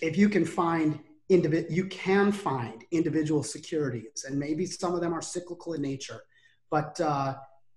if 0.03 0.19
you 0.19 0.29
can 0.29 0.45
find 0.45 0.99
individ, 1.31 1.71
you 1.71 1.87
can 1.87 2.33
find 2.33 2.85
individual 2.91 3.43
securities, 3.43 4.25
and 4.29 4.39
maybe 4.39 4.67
some 4.67 4.95
of 4.95 5.01
them 5.01 5.13
are 5.13 5.23
cyclical 5.23 5.75
in 5.75 5.83
nature, 5.83 6.21
but 6.71 7.01
uh, 7.01 7.35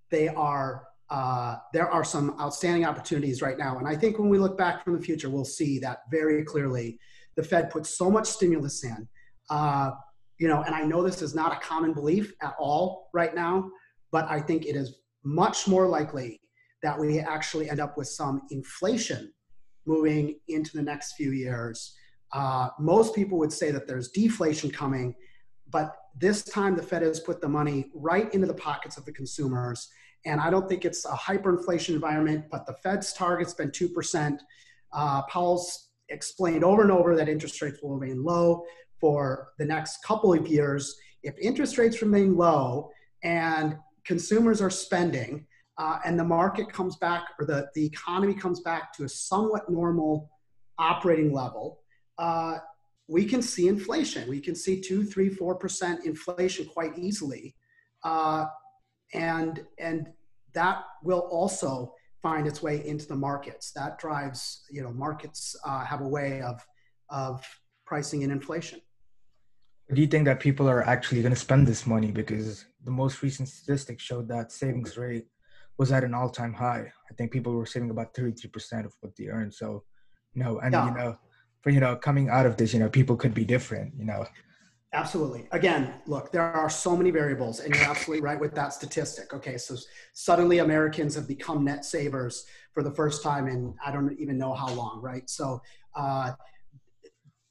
they 0.10 0.27
are 0.30 0.88
uh, 1.10 1.58
there 1.74 1.90
are 1.90 2.04
some 2.04 2.36
outstanding 2.40 2.86
opportunities 2.86 3.42
right 3.42 3.58
now. 3.58 3.78
And 3.78 3.88
I 3.88 3.96
think 3.96 4.20
when 4.20 4.30
we 4.30 4.40
look 4.40 4.58
back 4.58 4.84
from 4.84 4.94
the 4.94 5.02
future, 5.02 5.30
we'll 5.30 5.46
see 5.46 5.80
that 5.80 6.00
very 6.12 6.44
clearly. 6.44 7.00
The 7.36 7.44
Fed 7.44 7.70
put 7.70 7.86
so 7.86 8.10
much 8.10 8.28
stimulus 8.28 8.84
in, 8.84 9.08
uh, 9.50 9.92
you 10.38 10.48
know, 10.48 10.64
and 10.64 10.76
I 10.76 10.84
know 10.84 11.04
this 11.04 11.22
is 11.22 11.34
not 11.34 11.54
a 11.54 11.60
common 11.60 11.94
belief 11.94 12.34
at 12.42 12.56
all 12.60 13.10
right 13.14 13.34
now, 13.34 13.70
but 14.12 14.30
I 14.30 14.40
think 14.40 14.66
it 14.66 14.76
is 14.76 15.00
much 15.24 15.68
more 15.68 15.88
likely 15.88 16.42
that 16.84 17.00
we 17.00 17.20
actually 17.20 17.70
end 17.70 17.80
up 17.80 17.98
with 17.98 18.08
some 18.08 18.42
inflation 18.52 19.32
moving 19.86 20.40
into 20.48 20.76
the 20.76 20.84
next 20.84 21.14
few 21.14 21.32
years. 21.32 21.96
Uh, 22.34 22.70
most 22.80 23.16
people 23.16 23.38
would 23.38 23.54
say 23.54 23.72
that 23.72 23.88
there's 23.88 24.10
deflation 24.10 24.70
coming, 24.70 25.16
but 25.70 25.96
this 26.20 26.44
time 26.44 26.76
the 26.76 26.84
Fed 26.84 27.02
has 27.02 27.20
put 27.20 27.42
the 27.42 27.48
money 27.48 27.90
right 27.96 28.34
into 28.34 28.48
the 28.48 28.54
pockets 28.54 28.98
of 28.98 29.06
the 29.06 29.12
consumers 29.12 29.88
and 30.25 30.41
I 30.41 30.50
don't 30.50 30.67
think 30.67 30.86
it's 30.86 31.05
a 31.05 31.12
hyperinflation 31.12 31.89
environment, 31.89 32.45
but 32.51 32.65
the 32.65 32.74
Fed's 32.83 33.13
target's 33.13 33.53
been 33.53 33.71
2%. 33.71 34.39
Uh, 34.93 35.21
Powell's 35.24 35.89
explained 36.09 36.63
over 36.63 36.81
and 36.81 36.91
over 36.91 37.15
that 37.15 37.29
interest 37.29 37.62
rates 37.62 37.81
will 37.81 37.95
remain 37.95 38.24
low 38.24 38.63
for 39.00 39.53
the 39.57 39.65
next 39.65 40.03
couple 40.03 40.33
of 40.33 40.47
years. 40.47 40.97
If 41.24 41.38
interest 41.39 41.77
rates 41.77 42.01
remain 42.01 42.36
low 42.36 42.91
and 43.24 43.77
consumers 44.05 44.62
are 44.62 44.69
spending 44.69 45.45
uh, 45.77 46.00
and 46.05 46.19
the 46.19 46.24
market 46.24 46.71
comes 46.71 46.95
back 46.95 47.25
or 47.39 47.45
the, 47.45 47.69
the 47.75 47.86
economy 47.86 48.33
comes 48.33 48.62
back 48.62 48.93
to 48.93 49.03
a 49.03 49.09
somewhat 49.09 49.69
normal 49.69 50.31
operating 50.79 51.33
level, 51.33 51.81
uh, 52.17 52.57
we 53.07 53.25
can 53.25 53.41
see 53.41 53.67
inflation. 53.67 54.27
We 54.27 54.41
can 54.41 54.55
see 54.55 54.81
two, 54.81 55.03
three, 55.03 55.29
four 55.29 55.55
percent 55.55 56.05
inflation 56.05 56.65
quite 56.65 56.97
easily. 56.97 57.55
Uh, 58.03 58.45
and 59.14 59.66
and 59.80 60.08
that 60.54 60.84
will 61.04 61.28
also 61.32 61.94
find 62.22 62.48
its 62.48 62.62
way 62.62 62.86
into 62.86 63.08
the 63.08 63.16
markets. 63.16 63.72
That 63.72 64.00
drives, 64.00 64.64
you 64.72 64.82
know, 64.82 64.92
markets 64.92 65.56
uh, 65.66 65.86
have 65.86 66.02
a 66.02 66.08
way 66.08 66.42
of 66.42 66.66
of 67.10 67.46
pricing 67.86 68.22
in 68.24 68.32
inflation. 68.32 68.82
Do 69.94 70.02
you 70.02 70.08
think 70.08 70.26
that 70.26 70.42
people 70.42 70.68
are 70.70 70.84
actually 70.84 71.22
going 71.22 71.34
to 71.34 71.40
spend 71.40 71.66
this 71.66 71.88
money 71.88 72.12
because 72.12 72.66
the 72.84 72.92
most 72.92 73.22
recent 73.22 73.48
statistics 73.48 74.04
showed 74.04 74.28
that 74.28 74.52
savings 74.52 74.98
rate 74.98 75.28
was 75.78 75.92
at 75.92 76.04
an 76.04 76.14
all-time 76.14 76.54
high. 76.54 76.92
I 77.10 77.14
think 77.14 77.32
people 77.32 77.54
were 77.54 77.66
saving 77.66 77.92
about 77.92 78.14
33% 78.14 78.86
of 78.86 78.94
what 79.02 79.16
they 79.16 79.28
earned. 79.28 79.54
So, 79.54 79.84
you 80.34 80.44
know, 80.44 80.60
and 80.60 80.74
yeah. 80.74 80.88
you 80.88 80.98
know, 80.98 81.18
for 81.62 81.70
you 81.70 81.80
know, 81.80 81.96
coming 81.96 82.30
out 82.30 82.46
of 82.46 82.58
this, 82.58 82.74
you 82.74 82.80
know, 82.80 82.90
people 82.90 83.16
could 83.16 83.34
be 83.34 83.46
different, 83.46 83.94
you 83.98 84.06
know. 84.06 84.26
Absolutely. 84.94 85.48
Again, 85.51 85.96
look, 86.06 86.32
there 86.32 86.44
are 86.44 86.70
so 86.70 86.96
many 86.96 87.12
variables, 87.12 87.60
and 87.60 87.75
you're 87.75 87.84
absolutely 87.84 88.24
right 88.24 88.39
with 88.39 88.56
that 88.56 88.74
statistic. 88.74 89.34
Okay, 89.34 89.58
so 89.58 89.75
suddenly 90.13 90.60
Americans 90.60 91.13
have 91.15 91.27
become 91.27 91.65
net 91.65 91.84
savers 91.84 92.46
for 92.74 92.84
the 92.84 92.91
first 92.91 93.22
time 93.22 93.48
in 93.48 93.75
I 93.86 93.91
don't 93.91 94.17
even 94.17 94.38
know 94.38 94.53
how 94.53 94.70
long, 94.74 95.01
right? 95.01 95.29
So, 95.29 95.62
uh, 95.94 96.32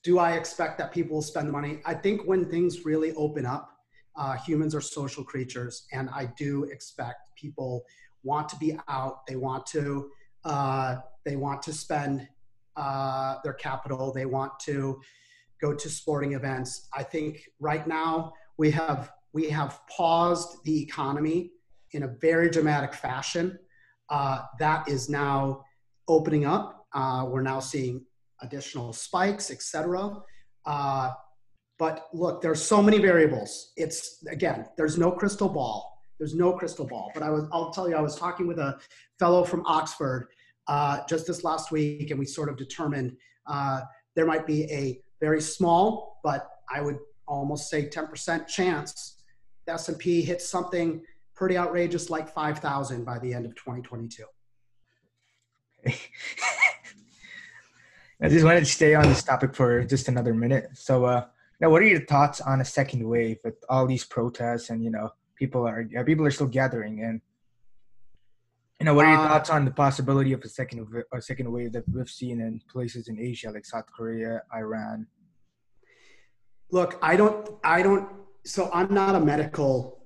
do 0.02 0.18
I 0.18 0.32
expect 0.32 0.78
that 0.78 0.92
people 0.92 1.16
will 1.16 1.22
spend 1.22 1.46
the 1.48 1.52
money? 1.52 1.80
I 1.84 1.92
think 1.92 2.22
when 2.24 2.48
things 2.48 2.86
really 2.86 3.12
open 3.14 3.44
up, 3.44 3.70
uh, 4.16 4.36
humans 4.36 4.74
are 4.74 4.80
social 4.80 5.22
creatures, 5.22 5.86
and 5.92 6.08
I 6.08 6.32
do 6.38 6.64
expect 6.64 7.18
people 7.36 7.84
want 8.22 8.48
to 8.48 8.56
be 8.56 8.78
out. 8.88 9.26
They 9.26 9.36
want 9.36 9.66
to. 9.66 10.10
Uh, 10.42 10.96
they 11.26 11.36
want 11.36 11.60
to 11.62 11.72
spend 11.72 12.26
uh, 12.76 13.36
their 13.44 13.52
capital. 13.54 14.12
They 14.12 14.26
want 14.26 14.58
to 14.60 15.00
go 15.60 15.72
to 15.72 15.88
sporting 15.88 16.32
events. 16.34 16.88
I 16.94 17.02
think 17.02 17.48
right 17.60 17.86
now 17.86 18.32
we 18.58 18.70
have 18.72 19.12
we 19.32 19.50
have 19.50 19.80
paused 19.94 20.64
the 20.64 20.82
economy 20.82 21.52
in 21.92 22.04
a 22.04 22.08
very 22.20 22.48
dramatic 22.50 22.94
fashion. 22.94 23.58
Uh, 24.08 24.42
that 24.58 24.88
is 24.88 25.08
now 25.08 25.62
opening 26.08 26.46
up. 26.46 26.86
Uh, 26.94 27.26
we're 27.28 27.42
now 27.42 27.60
seeing 27.60 28.04
additional 28.40 28.92
spikes, 28.92 29.50
etc. 29.50 30.22
Uh, 30.64 31.10
but 31.78 32.06
look, 32.14 32.40
there's 32.40 32.62
so 32.62 32.82
many 32.82 32.98
variables. 32.98 33.72
It's 33.76 34.24
again, 34.30 34.66
there's 34.76 34.96
no 34.96 35.10
crystal 35.10 35.48
ball. 35.48 35.92
There's 36.18 36.34
no 36.34 36.52
crystal 36.52 36.86
ball. 36.86 37.10
But 37.12 37.22
I 37.22 37.30
was, 37.30 37.46
I'll 37.52 37.70
tell 37.70 37.88
you, 37.88 37.96
I 37.96 38.00
was 38.00 38.16
talking 38.16 38.46
with 38.46 38.58
a 38.58 38.78
fellow 39.18 39.44
from 39.44 39.64
Oxford 39.66 40.28
uh, 40.66 41.00
just 41.08 41.26
this 41.26 41.44
last 41.44 41.70
week, 41.70 42.10
and 42.10 42.18
we 42.18 42.24
sort 42.24 42.48
of 42.48 42.56
determined 42.56 43.16
uh, 43.46 43.82
there 44.14 44.26
might 44.26 44.46
be 44.46 44.64
a 44.72 45.00
very 45.20 45.40
small, 45.40 46.20
but 46.22 46.48
I 46.72 46.80
would 46.80 46.98
almost 47.26 47.68
say 47.68 47.88
10% 47.88 48.46
chance 48.46 49.16
the 49.66 49.72
S&P 49.72 50.22
hits 50.22 50.48
something 50.48 51.02
pretty 51.34 51.58
outrageous 51.58 52.08
like 52.08 52.32
5,000 52.32 53.04
by 53.04 53.18
the 53.18 53.34
end 53.34 53.46
of 53.46 53.54
2022. 53.56 54.24
I 58.22 58.28
just 58.28 58.44
wanted 58.44 58.60
to 58.60 58.66
stay 58.66 58.94
on 58.94 59.08
this 59.08 59.22
topic 59.22 59.54
for 59.54 59.84
just 59.84 60.08
another 60.08 60.32
minute. 60.32 60.70
So, 60.74 61.04
uh, 61.04 61.26
now, 61.60 61.70
what 61.70 61.82
are 61.82 61.86
your 61.86 62.00
thoughts 62.00 62.40
on 62.40 62.60
a 62.60 62.64
second 62.64 63.06
wave 63.06 63.38
with 63.44 63.56
all 63.68 63.86
these 63.86 64.04
protests 64.04 64.70
and 64.70 64.82
you 64.84 64.90
know 64.90 65.10
people 65.36 65.66
are 65.66 65.84
people 66.04 66.26
are 66.26 66.30
still 66.30 66.46
gathering 66.46 67.02
and 67.02 67.20
you 68.80 68.84
know 68.84 68.94
what 68.94 69.06
are 69.06 69.12
your 69.12 69.20
uh, 69.20 69.28
thoughts 69.28 69.50
on 69.50 69.64
the 69.64 69.70
possibility 69.70 70.32
of 70.32 70.42
a 70.42 70.48
second 70.48 70.86
a 71.12 71.20
second 71.20 71.50
wave 71.50 71.72
that 71.72 71.84
we've 71.88 72.10
seen 72.10 72.40
in 72.40 72.60
places 72.70 73.08
in 73.08 73.18
Asia 73.18 73.50
like 73.50 73.64
South 73.64 73.86
Korea, 73.96 74.42
Iran? 74.54 75.06
Look, 76.70 76.98
I 77.00 77.16
don't, 77.16 77.48
I 77.64 77.82
don't. 77.82 78.08
So 78.44 78.70
I'm 78.72 78.92
not 78.92 79.14
a 79.14 79.20
medical 79.20 80.04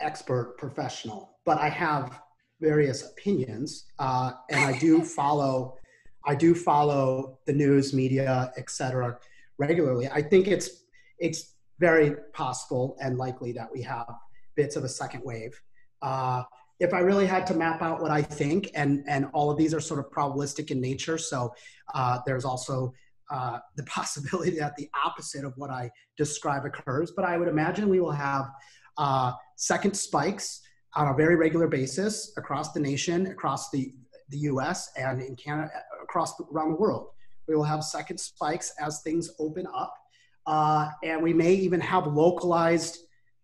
expert 0.00 0.56
professional, 0.58 1.36
but 1.46 1.58
I 1.58 1.68
have 1.68 2.20
various 2.60 3.02
opinions, 3.02 3.86
uh, 3.98 4.32
and 4.50 4.60
I 4.60 4.78
do 4.78 5.02
follow, 5.18 5.78
I 6.26 6.34
do 6.34 6.54
follow 6.54 7.38
the 7.46 7.52
news, 7.52 7.94
media, 7.94 8.52
etc. 8.58 9.18
regularly. 9.58 10.08
I 10.08 10.20
think 10.22 10.48
it's 10.48 10.84
it's 11.18 11.54
very 11.78 12.14
possible 12.32 12.96
and 13.00 13.16
likely 13.16 13.52
that 13.52 13.68
we 13.72 13.80
have 13.82 14.12
bits 14.54 14.76
of 14.76 14.84
a 14.84 14.88
second 14.88 15.22
wave. 15.24 15.58
Uh, 16.02 16.42
if 16.80 16.92
I 16.92 17.00
really 17.00 17.26
had 17.26 17.46
to 17.48 17.54
map 17.54 17.82
out 17.82 18.00
what 18.00 18.10
I 18.10 18.22
think, 18.22 18.70
and 18.74 19.04
and 19.06 19.26
all 19.32 19.50
of 19.50 19.56
these 19.56 19.74
are 19.74 19.80
sort 19.80 20.00
of 20.00 20.10
probabilistic 20.10 20.70
in 20.70 20.80
nature, 20.80 21.18
so 21.18 21.52
uh, 21.94 22.18
there's 22.26 22.44
also 22.44 22.92
uh, 23.30 23.58
the 23.76 23.84
possibility 23.84 24.58
that 24.58 24.76
the 24.76 24.88
opposite 25.04 25.44
of 25.44 25.52
what 25.56 25.70
I 25.70 25.90
describe 26.16 26.64
occurs. 26.64 27.12
But 27.14 27.24
I 27.24 27.36
would 27.36 27.48
imagine 27.48 27.88
we 27.88 28.00
will 28.00 28.12
have 28.12 28.50
uh, 28.98 29.32
second 29.56 29.96
spikes 29.96 30.60
on 30.94 31.08
a 31.08 31.14
very 31.14 31.36
regular 31.36 31.68
basis 31.68 32.32
across 32.36 32.72
the 32.72 32.80
nation, 32.80 33.28
across 33.28 33.70
the 33.70 33.92
the 34.28 34.38
U.S. 34.38 34.90
and 34.96 35.20
in 35.20 35.36
Canada, 35.36 35.70
across 36.02 36.36
the, 36.36 36.44
around 36.52 36.70
the 36.70 36.76
world. 36.76 37.08
We 37.46 37.54
will 37.54 37.64
have 37.64 37.84
second 37.84 38.18
spikes 38.18 38.72
as 38.80 39.02
things 39.02 39.30
open 39.38 39.66
up, 39.74 39.94
uh, 40.46 40.88
and 41.04 41.22
we 41.22 41.34
may 41.34 41.52
even 41.52 41.80
have 41.80 42.06
localized 42.06 42.98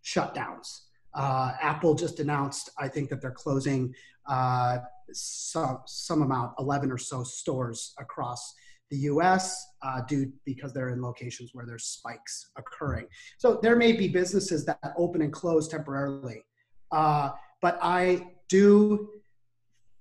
shutdowns. 0.05 0.88
Uh, 1.19 1.53
Apple 1.61 1.97
just 1.97 2.21
announced, 2.21 2.71
I 2.79 2.87
think, 2.87 3.11
that 3.11 3.21
they're 3.21 3.33
closing 3.33 3.93
uh, 4.29 4.79
some, 5.13 5.81
some 5.85 6.23
amount, 6.23 6.53
11 6.61 6.93
or 6.93 6.99
so 6.99 7.25
stores 7.25 7.93
across 7.99 8.55
the 8.91 8.99
U.S. 8.99 9.67
Uh, 9.83 10.01
due 10.03 10.33
because 10.45 10.73
they're 10.73 10.91
in 10.91 11.03
locations 11.03 11.51
where 11.55 11.67
there's 11.67 11.87
spikes 11.87 12.51
occurring. 12.57 13.09
So 13.37 13.59
there 13.61 13.75
may 13.75 13.93
be 13.93 14.07
businesses 14.07 14.65
that 14.67 14.79
open 14.97 15.21
and 15.23 15.33
close 15.33 15.67
temporarily, 15.67 16.45
uh, 16.93 17.31
but 17.61 17.81
I 17.83 18.29
do, 18.49 19.11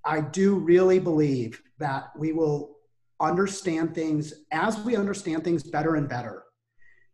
I 0.04 0.20
do 0.20 0.54
really 0.54 1.00
believe 1.00 1.60
that 1.78 2.10
we 2.16 2.32
will 2.32 2.76
understand 3.20 3.92
things 3.92 4.32
as 4.52 4.78
we 4.80 4.94
understand 4.94 5.42
things 5.42 5.64
better 5.64 5.96
and 5.96 6.08
better. 6.08 6.44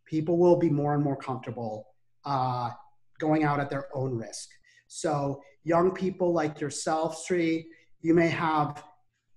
People 0.05 0.37
will 0.37 0.57
be 0.57 0.69
more 0.69 0.95
and 0.95 1.03
more 1.03 1.17
comfortable 1.17 1.87
uh, 2.27 2.71
going 3.19 3.45
out 3.45 3.61
at 3.61 3.71
their 3.71 3.89
own 3.95 4.17
risk. 4.17 4.49
So 4.87 5.43
young 5.65 5.93
people 5.93 6.33
like 6.33 6.61
yourself, 6.61 7.25
Sri, 7.25 7.67
you 8.01 8.15
may 8.15 8.29
have 8.29 8.85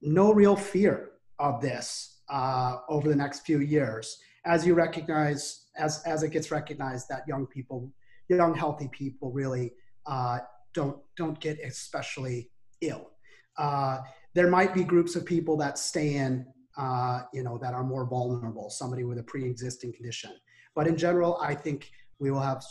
no 0.01 0.34
real 0.34 0.55
fear 0.55 1.12
of 1.39 1.62
this 1.62 2.22
uh, 2.29 2.77
over 2.89 3.07
the 3.07 3.15
next 3.15 3.41
few 3.41 3.60
years 3.60 4.17
as 4.48 4.65
you 4.65 4.74
recognize 4.74 5.65
as 5.77 6.01
as 6.05 6.24
it 6.24 6.31
gets 6.31 6.51
recognized 6.51 7.07
that 7.10 7.27
young 7.27 7.46
people 7.46 7.91
young 8.29 8.55
healthy 8.55 8.89
people 8.91 9.31
really 9.31 9.74
uh, 10.05 10.39
don't 10.74 10.98
don't 11.15 11.39
get 11.39 11.60
especially 11.63 12.50
ill 12.81 13.12
uh, 13.57 14.00
there 14.34 14.50
might 14.50 14.74
be 14.74 14.84
groups 14.84 15.15
of 15.15 15.25
people 15.25 15.57
that 15.57 15.77
stay 15.77 16.15
in 16.15 16.46
uh, 16.77 17.22
you 17.34 17.43
know 17.43 17.57
that 17.57 17.74
are 17.74 17.84
more 17.84 18.05
vulnerable 18.05 18.69
somebody 18.69 19.03
with 19.03 19.19
a 19.19 19.24
pre-existing 19.24 19.93
condition 19.93 20.31
but 20.75 20.88
in 20.88 20.96
general 20.96 21.38
i 21.41 21.53
think 21.53 21.91
we 22.19 22.31
will 22.31 22.39
have 22.39 22.63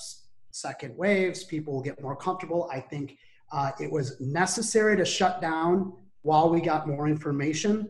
second 0.57 0.97
waves 0.97 1.45
people 1.45 1.75
will 1.75 1.83
get 1.83 2.01
more 2.03 2.17
comfortable 2.17 2.69
i 2.73 2.81
think 2.81 3.19
uh, 3.53 3.71
it 3.79 3.91
was 3.91 4.21
necessary 4.21 4.97
to 4.97 5.05
shut 5.05 5.41
down 5.41 5.93
while 6.23 6.51
we 6.51 6.61
got 6.61 6.89
more 6.89 7.07
information 7.07 7.89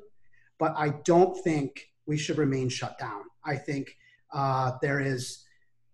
but 0.58 0.74
I 0.76 0.90
don't 1.04 1.36
think 1.42 1.90
we 2.06 2.16
should 2.16 2.38
remain 2.38 2.68
shut 2.68 2.98
down. 2.98 3.22
I 3.44 3.56
think 3.56 3.96
uh, 4.32 4.72
there 4.82 5.00
is 5.00 5.44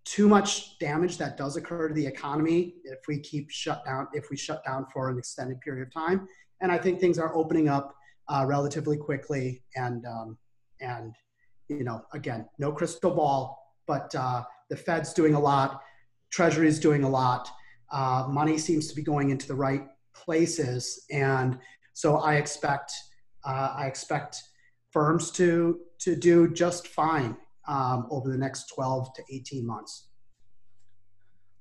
too 0.05 0.29
much 0.29 0.79
damage 0.79 1.19
that 1.19 1.37
does 1.37 1.57
occur 1.57 1.89
to 1.89 1.95
the 1.95 2.07
economy 2.07 2.75
if 2.85 3.01
we 3.07 3.19
keep 3.19 3.51
shut 3.51 3.85
down, 3.85 4.09
if 4.13 4.31
we 4.31 4.37
shut 4.37 4.65
down 4.65 4.87
for 4.93 5.11
an 5.11 5.19
extended 5.19 5.61
period 5.61 5.87
of 5.87 5.93
time. 5.93 6.29
And 6.61 6.71
I 6.73 6.79
think 6.79 7.01
things 7.01 7.19
are 7.19 7.35
opening 7.35 7.69
up 7.69 7.95
uh, 8.29 8.45
relatively 8.47 8.97
quickly. 8.97 9.63
And, 9.77 10.05
um, 10.07 10.39
and, 10.81 11.15
you 11.69 11.85
know, 11.85 12.05
again, 12.13 12.49
no 12.59 12.73
crystal 12.73 13.13
ball, 13.13 13.75
but 13.87 14.15
uh, 14.15 14.43
the 14.71 14.77
Fed's 14.77 15.13
doing 15.13 15.35
a 15.35 15.41
lot, 15.41 15.83
Treasury 16.33 16.69
is 16.69 16.81
doing 16.81 17.05
a 17.05 17.09
lot. 17.09 17.49
Uh, 17.93 18.27
money 18.29 18.59
seems 18.59 18.89
to 18.89 18.95
be 18.95 19.03
going 19.03 19.31
into 19.31 19.47
the 19.47 19.55
right 19.55 19.87
places. 20.15 21.05
And 21.11 21.59
so 21.93 22.17
I 22.17 22.37
expect, 22.37 22.93
uh, 23.45 23.75
I 23.77 23.87
expect 23.87 24.43
firms 24.91 25.31
to 25.33 25.81
to 26.01 26.17
do 26.17 26.53
just 26.53 26.89
fine 26.89 27.37
um, 27.69 28.07
over 28.11 28.29
the 28.29 28.37
next 28.37 28.67
12 28.75 29.15
to 29.15 29.23
18 29.31 29.67
months. 29.67 30.09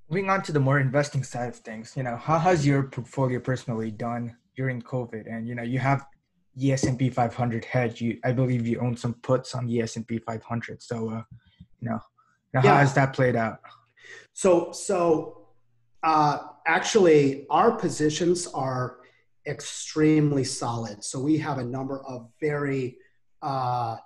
Moving 0.09 0.29
on 0.29 0.41
to 0.43 0.51
the 0.51 0.59
more 0.59 0.79
investing 0.79 1.23
side 1.23 1.49
of 1.49 1.55
things, 1.55 1.93
you 1.95 2.03
know, 2.03 2.17
how 2.17 2.39
has 2.39 2.65
your 2.65 2.83
portfolio 2.83 3.39
personally 3.39 3.91
done 3.91 4.35
during 4.57 4.81
COVID? 4.81 5.27
And 5.27 5.47
you 5.47 5.55
know, 5.55 5.63
you 5.63 5.79
have 5.79 6.05
the 6.55 6.73
S&P 6.73 7.09
500 7.09 7.63
hedge. 7.63 8.01
You, 8.01 8.19
I 8.25 8.31
believe, 8.33 8.67
you 8.67 8.79
own 8.79 8.97
some 8.97 9.13
puts 9.13 9.55
on 9.55 9.67
the 9.67 9.81
S&P 9.81 10.17
500. 10.19 10.81
So, 10.81 11.09
uh, 11.09 11.23
you 11.79 11.89
know, 11.89 11.99
how 12.53 12.63
yeah. 12.63 12.79
has 12.79 12.93
that 12.95 13.13
played 13.13 13.35
out? 13.35 13.59
So, 14.33 14.71
so 14.71 15.47
uh, 16.03 16.39
actually, 16.65 17.45
our 17.49 17.71
positions 17.71 18.47
are 18.47 18.97
extremely 19.47 20.43
solid. 20.43 21.03
So 21.03 21.19
we 21.19 21.37
have 21.39 21.57
a 21.57 21.63
number 21.63 22.03
of 22.05 22.29
very 22.39 22.97
uh, 23.41 23.97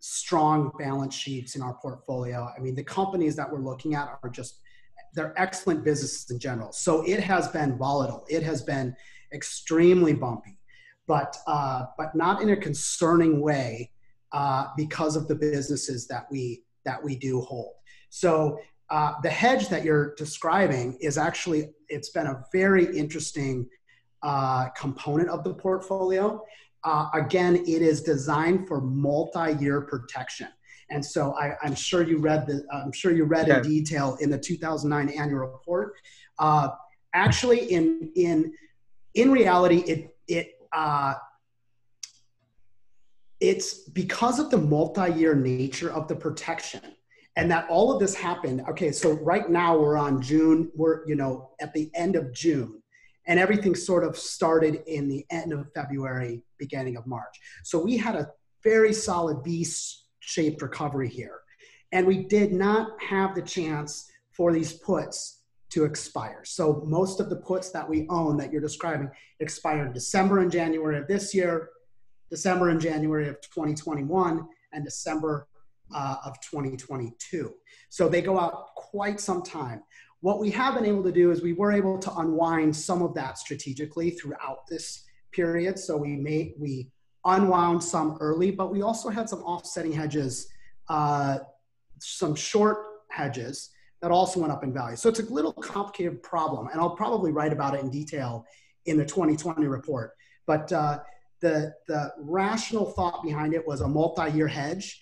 strong 0.00 0.72
balance 0.78 1.14
sheets 1.14 1.56
in 1.56 1.62
our 1.62 1.74
portfolio. 1.74 2.48
I 2.56 2.60
mean, 2.60 2.74
the 2.74 2.84
companies 2.84 3.36
that 3.36 3.50
we're 3.50 3.62
looking 3.62 3.94
at 3.94 4.18
are 4.22 4.30
just 4.30 4.60
they're 5.14 5.34
excellent 5.36 5.84
businesses 5.84 6.30
in 6.30 6.38
general. 6.38 6.72
So 6.72 7.02
it 7.02 7.20
has 7.20 7.48
been 7.48 7.76
volatile. 7.76 8.24
It 8.28 8.42
has 8.42 8.62
been 8.62 8.96
extremely 9.32 10.14
bumpy, 10.14 10.58
but 11.06 11.36
uh, 11.46 11.86
but 11.98 12.14
not 12.14 12.42
in 12.42 12.50
a 12.50 12.56
concerning 12.56 13.40
way 13.40 13.90
uh, 14.32 14.68
because 14.76 15.16
of 15.16 15.28
the 15.28 15.34
businesses 15.34 16.06
that 16.08 16.26
we 16.30 16.62
that 16.84 17.02
we 17.02 17.16
do 17.16 17.40
hold. 17.40 17.74
So 18.08 18.58
uh, 18.92 19.14
the 19.22 19.30
hedge 19.30 19.68
that 19.68 19.84
you're 19.84 20.14
describing 20.14 20.96
is 21.00 21.18
actually 21.18 21.70
it's 21.88 22.10
been 22.10 22.28
a 22.28 22.44
very 22.52 22.84
interesting 22.96 23.68
uh, 24.22 24.68
component 24.76 25.28
of 25.28 25.42
the 25.42 25.54
portfolio 25.54 26.40
uh, 26.84 27.08
again, 27.14 27.56
it 27.56 27.82
is 27.82 28.02
designed 28.02 28.66
for 28.66 28.80
multi-year 28.80 29.82
protection. 29.82 30.48
And 30.90 31.04
so 31.04 31.34
I, 31.34 31.56
am 31.64 31.74
sure 31.74 32.02
you 32.02 32.18
read 32.18 32.46
the, 32.46 32.66
I'm 32.72 32.92
sure 32.92 33.12
you 33.12 33.24
read 33.24 33.48
in 33.48 33.62
detail 33.62 34.18
in 34.20 34.30
the 34.30 34.38
2009 34.38 35.08
annual 35.10 35.40
report. 35.40 35.94
Uh, 36.38 36.70
actually, 37.14 37.72
in 37.72 38.10
in 38.14 38.52
in 39.14 39.30
reality, 39.30 39.78
it 39.86 40.16
it 40.28 40.54
uh, 40.72 41.14
it's 43.40 43.88
because 43.90 44.38
of 44.38 44.50
the 44.50 44.58
multi-year 44.58 45.34
nature 45.34 45.90
of 45.90 46.08
the 46.08 46.16
protection 46.16 46.82
and 47.36 47.50
that 47.50 47.66
all 47.68 47.92
of 47.92 48.00
this 48.00 48.14
happened 48.14 48.62
okay 48.68 48.92
so 48.92 49.12
right 49.12 49.50
now 49.50 49.78
we're 49.78 49.96
on 49.96 50.20
june 50.20 50.70
we're 50.74 51.06
you 51.06 51.14
know 51.14 51.50
at 51.60 51.72
the 51.72 51.90
end 51.94 52.16
of 52.16 52.32
june 52.32 52.82
and 53.26 53.38
everything 53.38 53.74
sort 53.74 54.04
of 54.04 54.16
started 54.16 54.82
in 54.86 55.08
the 55.08 55.24
end 55.30 55.52
of 55.52 55.72
February, 55.74 56.42
beginning 56.58 56.96
of 56.96 57.06
March. 57.06 57.38
So 57.62 57.78
we 57.78 57.96
had 57.96 58.16
a 58.16 58.30
very 58.64 58.92
solid 58.92 59.44
V-shaped 59.44 60.60
recovery 60.62 61.08
here, 61.08 61.40
and 61.92 62.06
we 62.06 62.24
did 62.24 62.52
not 62.52 63.00
have 63.00 63.34
the 63.34 63.42
chance 63.42 64.10
for 64.32 64.52
these 64.52 64.72
puts 64.72 65.42
to 65.70 65.84
expire. 65.84 66.42
So 66.44 66.82
most 66.86 67.20
of 67.20 67.30
the 67.30 67.36
puts 67.36 67.70
that 67.70 67.88
we 67.88 68.06
own 68.08 68.36
that 68.38 68.52
you're 68.52 68.60
describing 68.60 69.10
expire 69.40 69.86
in 69.86 69.92
December 69.92 70.40
and 70.40 70.50
January 70.50 70.98
of 70.98 71.06
this 71.06 71.34
year, 71.34 71.70
December 72.30 72.70
and 72.70 72.80
January 72.80 73.28
of 73.28 73.40
2021, 73.40 74.46
and 74.72 74.84
December 74.84 75.46
uh, 75.94 76.16
of 76.24 76.40
2022. 76.40 77.52
So 77.88 78.08
they 78.08 78.22
go 78.22 78.38
out 78.38 78.74
quite 78.74 79.20
some 79.20 79.42
time. 79.42 79.82
What 80.20 80.38
we 80.38 80.50
have 80.50 80.74
been 80.74 80.86
able 80.86 81.02
to 81.04 81.12
do 81.12 81.30
is 81.30 81.42
we 81.42 81.52
were 81.52 81.72
able 81.72 81.98
to 81.98 82.14
unwind 82.16 82.74
some 82.76 83.02
of 83.02 83.14
that 83.14 83.38
strategically 83.38 84.10
throughout 84.10 84.66
this 84.68 85.04
period. 85.32 85.78
So 85.78 85.96
we 85.96 86.16
made 86.16 86.54
we 86.58 86.90
unwound 87.24 87.82
some 87.82 88.16
early, 88.20 88.50
but 88.50 88.72
we 88.72 88.82
also 88.82 89.08
had 89.08 89.28
some 89.28 89.40
offsetting 89.40 89.92
hedges, 89.92 90.48
uh, 90.88 91.38
some 91.98 92.34
short 92.34 92.78
hedges 93.10 93.70
that 94.00 94.10
also 94.10 94.40
went 94.40 94.52
up 94.52 94.64
in 94.64 94.72
value. 94.72 94.96
So 94.96 95.08
it's 95.08 95.20
a 95.20 95.24
little 95.32 95.52
complicated 95.52 96.22
problem, 96.22 96.68
and 96.68 96.80
I'll 96.80 96.96
probably 96.96 97.30
write 97.32 97.52
about 97.52 97.74
it 97.74 97.80
in 97.80 97.90
detail 97.90 98.44
in 98.86 98.96
the 98.96 99.04
2020 99.04 99.66
report. 99.66 100.12
But 100.46 100.72
uh, 100.72 101.00
the 101.40 101.72
the 101.86 102.12
rational 102.18 102.86
thought 102.92 103.22
behind 103.22 103.54
it 103.54 103.66
was 103.66 103.80
a 103.80 103.88
multi-year 103.88 104.48
hedge, 104.48 105.00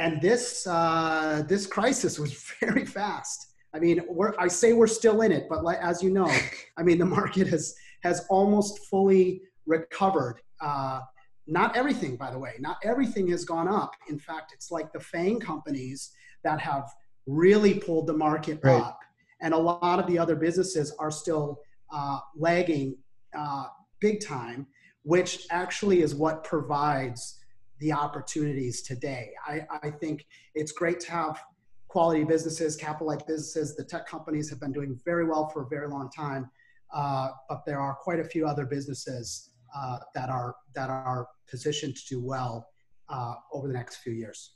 and 0.00 0.18
this 0.22 0.66
uh, 0.66 1.44
this 1.46 1.66
crisis 1.66 2.18
was 2.18 2.32
very 2.60 2.86
fast. 2.86 3.48
I 3.72 3.78
mean, 3.78 4.00
we're, 4.08 4.34
I 4.38 4.48
say 4.48 4.72
we're 4.72 4.88
still 4.88 5.20
in 5.20 5.30
it, 5.30 5.46
but 5.48 5.62
like, 5.62 5.78
as 5.78 6.02
you 6.02 6.10
know, 6.10 6.28
I 6.78 6.82
mean, 6.82 6.98
the 6.98 7.06
market 7.06 7.46
has 7.48 7.74
has 8.02 8.26
almost 8.30 8.80
fully 8.86 9.42
recovered. 9.66 10.40
Uh, 10.60 11.00
not 11.46 11.76
everything, 11.76 12.16
by 12.16 12.30
the 12.30 12.38
way, 12.38 12.54
not 12.60 12.78
everything 12.82 13.28
has 13.28 13.44
gone 13.44 13.68
up. 13.68 13.92
In 14.08 14.18
fact, 14.18 14.52
it's 14.54 14.70
like 14.70 14.92
the 14.92 15.00
FANG 15.00 15.38
companies 15.40 16.12
that 16.44 16.60
have 16.60 16.84
really 17.26 17.74
pulled 17.74 18.06
the 18.06 18.16
market 18.16 18.58
right. 18.62 18.80
up, 18.80 18.98
and 19.42 19.52
a 19.52 19.58
lot 19.58 19.98
of 19.98 20.06
the 20.06 20.18
other 20.18 20.34
businesses 20.34 20.94
are 20.98 21.10
still 21.10 21.60
uh, 21.92 22.18
lagging 22.36 22.96
uh, 23.36 23.66
big 24.00 24.24
time, 24.24 24.66
which 25.02 25.46
actually 25.50 26.00
is 26.00 26.14
what 26.14 26.42
provides 26.42 27.39
the 27.80 27.92
opportunities 27.92 28.82
today. 28.82 29.32
I, 29.46 29.66
I 29.82 29.90
think 29.90 30.26
it's 30.54 30.72
great 30.72 31.00
to 31.00 31.10
have 31.10 31.42
quality 31.88 32.24
businesses, 32.24 32.76
capital 32.76 33.08
like 33.08 33.26
businesses. 33.26 33.74
The 33.74 33.84
tech 33.84 34.06
companies 34.06 34.48
have 34.50 34.60
been 34.60 34.72
doing 34.72 34.98
very 35.04 35.24
well 35.24 35.48
for 35.48 35.62
a 35.62 35.66
very 35.66 35.88
long 35.88 36.08
time, 36.10 36.50
uh, 36.94 37.30
but 37.48 37.64
there 37.66 37.80
are 37.80 37.94
quite 37.94 38.20
a 38.20 38.24
few 38.24 38.46
other 38.46 38.64
businesses 38.64 39.50
uh, 39.76 39.98
that 40.14 40.28
are 40.28 40.54
that 40.74 40.90
are 40.90 41.26
positioned 41.48 41.96
to 41.96 42.02
do 42.08 42.24
well 42.24 42.68
uh, 43.08 43.34
over 43.52 43.66
the 43.66 43.74
next 43.74 43.96
few 43.96 44.12
years. 44.12 44.52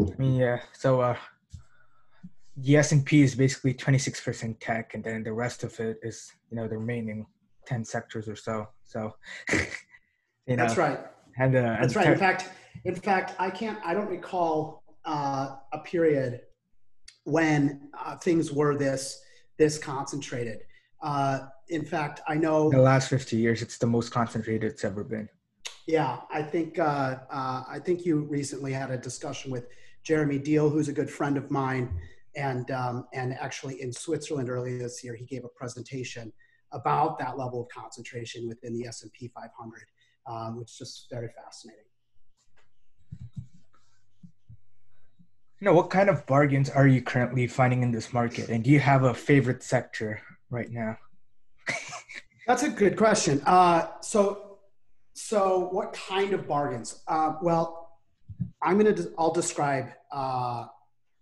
I 0.00 0.14
mean, 0.18 0.34
yeah. 0.36 0.60
So 0.72 1.00
uh, 1.00 1.16
the 2.56 2.76
S 2.76 2.92
and 2.92 3.04
P 3.04 3.22
is 3.22 3.34
basically 3.34 3.74
26% 3.74 4.56
tech, 4.60 4.94
and 4.94 5.02
then 5.02 5.22
the 5.22 5.32
rest 5.32 5.64
of 5.64 5.78
it 5.80 5.98
is 6.02 6.32
you 6.50 6.56
know 6.56 6.68
the 6.68 6.78
remaining 6.78 7.26
10 7.66 7.84
sectors 7.84 8.28
or 8.28 8.36
so. 8.36 8.68
So 8.84 9.14
you 9.52 10.56
know, 10.56 10.56
that's 10.56 10.76
right. 10.76 10.98
And, 11.38 11.54
uh, 11.54 11.76
that's 11.80 11.94
right. 11.94 12.08
in 12.08 12.18
fact, 12.18 12.50
in 12.84 12.94
fact, 12.94 13.34
I 13.38 13.50
can't. 13.50 13.78
I 13.84 13.94
don't 13.94 14.08
recall 14.08 14.82
uh, 15.04 15.56
a 15.72 15.78
period 15.78 16.42
when 17.24 17.90
uh, 17.98 18.16
things 18.16 18.52
were 18.52 18.76
this 18.76 19.20
this 19.58 19.78
concentrated. 19.78 20.60
Uh, 21.02 21.40
in 21.68 21.84
fact, 21.84 22.20
I 22.26 22.34
know 22.34 22.70
the 22.70 22.80
last 22.80 23.08
50 23.08 23.36
years, 23.36 23.62
it's 23.62 23.78
the 23.78 23.86
most 23.86 24.10
concentrated 24.10 24.70
it's 24.70 24.84
ever 24.84 25.04
been. 25.04 25.28
Yeah, 25.86 26.18
I 26.30 26.42
think 26.42 26.78
uh, 26.78 27.18
uh, 27.30 27.62
I 27.68 27.78
think 27.78 28.04
you 28.04 28.20
recently 28.24 28.72
had 28.72 28.90
a 28.90 28.98
discussion 28.98 29.50
with 29.50 29.68
Jeremy 30.02 30.38
Siegel, 30.38 30.70
who's 30.70 30.88
a 30.88 30.92
good 30.92 31.10
friend 31.10 31.36
of 31.36 31.50
mine, 31.50 32.00
and 32.36 32.70
um, 32.70 33.06
and 33.12 33.34
actually 33.34 33.80
in 33.82 33.92
Switzerland 33.92 34.48
earlier 34.48 34.78
this 34.78 35.02
year, 35.02 35.14
he 35.14 35.24
gave 35.24 35.44
a 35.44 35.48
presentation 35.48 36.32
about 36.72 37.18
that 37.18 37.38
level 37.38 37.62
of 37.62 37.68
concentration 37.68 38.46
within 38.46 38.74
the 38.74 38.86
S&P 38.86 39.28
500, 39.28 39.86
um, 40.26 40.58
which 40.58 40.70
is 40.70 40.78
just 40.78 41.06
very 41.10 41.28
fascinating. 41.42 41.87
You 45.60 45.64
know, 45.64 45.74
what 45.74 45.90
kind 45.90 46.08
of 46.08 46.24
bargains 46.26 46.70
are 46.70 46.86
you 46.86 47.02
currently 47.02 47.48
finding 47.48 47.82
in 47.82 47.90
this 47.90 48.12
market, 48.12 48.48
and 48.48 48.62
do 48.62 48.70
you 48.70 48.78
have 48.78 49.02
a 49.02 49.12
favorite 49.12 49.64
sector 49.64 50.20
right 50.50 50.70
now? 50.70 50.96
That's 52.46 52.62
a 52.62 52.70
good 52.70 52.96
question. 52.96 53.42
Uh, 53.44 53.88
so, 54.00 54.58
so 55.14 55.68
what 55.72 55.92
kind 55.92 56.32
of 56.32 56.46
bargains? 56.46 57.02
Uh, 57.08 57.34
well, 57.42 57.98
I'm 58.62 58.78
gonna. 58.78 58.94
I'll 59.18 59.32
describe. 59.32 59.88
Uh, 60.12 60.66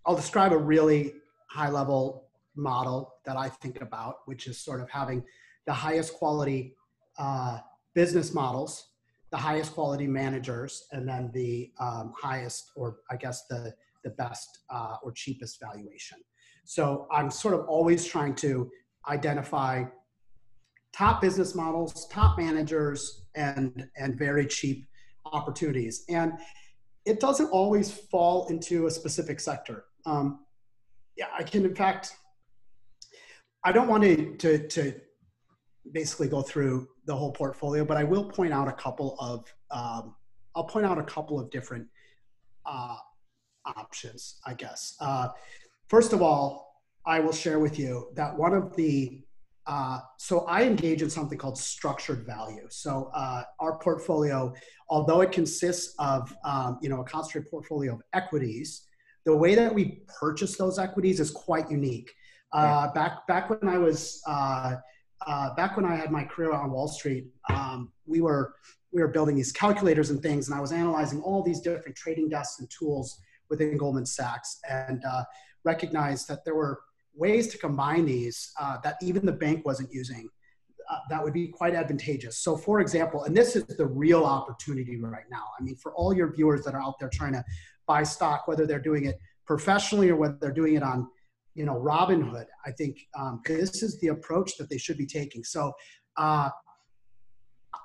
I'll 0.05 0.17
describe 0.17 0.53
a 0.53 0.59
really 0.59 1.15
high 1.49 1.71
level 1.71 2.29
model 2.55 3.15
that 3.25 3.39
I 3.39 3.49
think 3.49 3.81
about, 3.81 4.17
which 4.27 4.47
is 4.49 4.59
sort 4.59 4.83
of 4.83 4.91
having 4.91 5.25
the 5.67 5.73
highest 5.73 6.13
quality 6.13 6.77
uh, 7.19 7.61
business 7.95 8.35
models, 8.35 8.89
the 9.31 9.39
highest 9.39 9.73
quality 9.73 10.07
managers, 10.07 10.87
and 10.93 11.09
then 11.09 11.31
the 11.33 11.73
um, 11.81 12.13
highest, 12.15 12.73
or 12.77 12.99
I 13.11 13.17
guess 13.17 13.47
the 13.47 13.75
the 14.07 14.13
best 14.13 14.61
uh, 14.71 14.95
or 15.03 15.11
cheapest 15.13 15.59
valuation. 15.61 16.19
So 16.65 17.07
I'm 17.11 17.31
sort 17.31 17.55
of 17.55 17.67
always 17.69 18.05
trying 18.05 18.37
to 18.37 18.71
identify 19.09 19.85
top 20.97 21.21
business 21.21 21.55
models, 21.55 22.09
top 22.09 22.39
managers, 22.39 23.27
and 23.35 23.89
and 23.97 24.17
very 24.17 24.47
cheap 24.47 24.87
opportunities. 25.27 26.05
And 26.09 26.33
it 27.05 27.19
doesn't 27.21 27.51
always 27.51 27.91
fall 28.13 28.47
into 28.49 28.87
a 28.87 28.91
specific 28.91 29.41
sector. 29.41 29.85
Um, 30.07 30.45
yeah, 31.17 31.27
I 31.39 31.43
can 31.43 31.65
in 31.65 31.75
fact. 31.75 32.15
I 33.65 33.73
don't 33.73 33.89
want 33.89 34.05
to, 34.05 34.37
to 34.37 34.69
to 34.69 34.95
basically 35.91 36.29
go 36.29 36.43
through 36.43 36.89
the 37.07 37.17
whole 37.17 37.33
portfolio, 37.33 37.85
but 37.85 37.97
I 37.97 38.05
will 38.05 38.25
point 38.25 38.53
out 38.53 38.69
a 38.69 38.73
couple 38.85 39.17
of 39.19 39.53
um, 39.73 40.15
I'll 40.55 40.71
point 40.75 40.87
out 40.87 40.99
a 40.99 41.09
couple 41.17 41.41
of 41.41 41.51
different 41.51 41.87
uh, 42.65 42.97
options, 43.77 44.41
I 44.47 44.55
guess. 44.55 44.97
Uh, 45.01 45.29
first 45.89 46.13
of 46.13 46.23
all, 46.23 46.83
I 47.05 47.21
will 47.21 47.33
share 47.33 47.59
with 47.59 47.79
you 47.79 48.09
that 48.15 48.37
one 48.37 48.53
of 48.53 48.75
the 48.77 49.23
uh, 49.69 49.99
so 50.17 50.41
I 50.47 50.63
engage 50.63 51.03
in 51.03 51.11
something 51.11 51.37
called 51.37 51.59
structured 51.59 52.25
value. 52.25 52.67
So 52.69 53.11
uh, 53.13 53.43
our 53.59 53.79
portfolio, 53.79 54.55
although 54.89 55.23
it 55.23 55.33
consists 55.33 55.95
of 55.99 56.33
um, 56.45 56.79
you 56.81 56.89
know 56.89 57.01
a 57.01 57.05
concentrated 57.05 57.51
portfolio 57.51 57.95
of 57.95 58.03
equities, 58.13 58.87
the 59.25 59.37
way 59.37 59.57
that 59.57 59.75
we 59.75 60.03
purchase 60.21 60.57
those 60.57 60.79
equities 60.79 61.19
is 61.19 61.31
quite 61.31 61.69
unique. 61.71 62.13
Uh, 62.53 62.93
back 62.93 63.27
back 63.27 63.51
when 63.51 63.69
I 63.69 63.77
was 63.77 64.23
uh, 64.27 64.77
uh, 65.27 65.55
back 65.57 65.77
when 65.77 65.85
I 65.85 65.97
had 65.97 66.13
my 66.13 66.25
career 66.25 66.53
on 66.53 66.71
Wall 66.71 66.89
Street, 66.89 67.27
um, 67.51 67.93
we 68.07 68.21
were 68.21 68.55
we 68.93 69.03
were 69.03 69.09
building 69.09 69.35
these 69.35 69.51
calculators 69.51 70.11
and 70.11 70.23
things, 70.23 70.49
and 70.49 70.57
I 70.57 70.61
was 70.61 70.71
analyzing 70.71 71.21
all 71.23 71.43
these 71.43 71.61
different 71.61 71.97
trading 71.97 72.29
desks 72.29 72.61
and 72.61 72.71
tools 72.71 73.19
within 73.51 73.77
Goldman 73.77 74.07
Sachs, 74.07 74.59
and 74.69 75.03
recognized 75.65 76.29
that 76.29 76.45
there 76.45 76.55
were 76.55 76.81
ways 77.15 77.49
to 77.49 77.59
combine 77.59 78.05
these 78.05 78.53
uh, 78.61 78.77
that 78.85 78.97
even 79.03 79.25
the 79.25 79.33
bank 79.33 79.65
wasn't 79.65 79.91
using 79.93 80.29
uh, 80.91 80.99
that 81.11 81.23
would 81.23 81.33
be 81.33 81.49
quite 81.49 81.75
advantageous. 81.75 82.39
So, 82.39 82.57
for 82.57 82.81
example, 82.81 83.25
and 83.25 83.37
this 83.37 83.57
is 83.57 83.65
the 83.65 83.87
real 83.87 84.25
opportunity 84.25 84.97
right 85.01 85.25
now. 85.31 85.45
I 85.59 85.63
mean, 85.63 85.77
for 85.77 85.93
all 85.95 86.15
your 86.15 86.33
viewers 86.33 86.65
that 86.65 86.75
are 86.75 86.83
out 86.83 86.95
there 87.01 87.11
trying 87.13 87.33
to 87.33 87.45
buy 87.87 88.03
stock, 88.03 88.47
whether 88.47 88.67
they're 88.67 88.81
doing 88.81 89.07
it 89.07 89.19
professionally 89.47 90.11
or 90.11 90.17
whether 90.17 90.37
they're 90.41 90.53
doing 90.53 90.75
it 90.75 90.83
on, 90.83 91.09
you 91.55 91.65
know, 91.65 91.75
Robinhood, 91.75 92.47
I 92.65 92.71
think 92.73 92.99
um, 93.19 93.41
this 93.47 93.83
is 93.83 93.99
the 94.01 94.09
approach 94.09 94.57
that 94.59 94.69
they 94.69 94.79
should 94.79 94.99
be 94.99 95.07
taking. 95.07 95.43
So, 95.45 95.73
uh, 96.17 96.51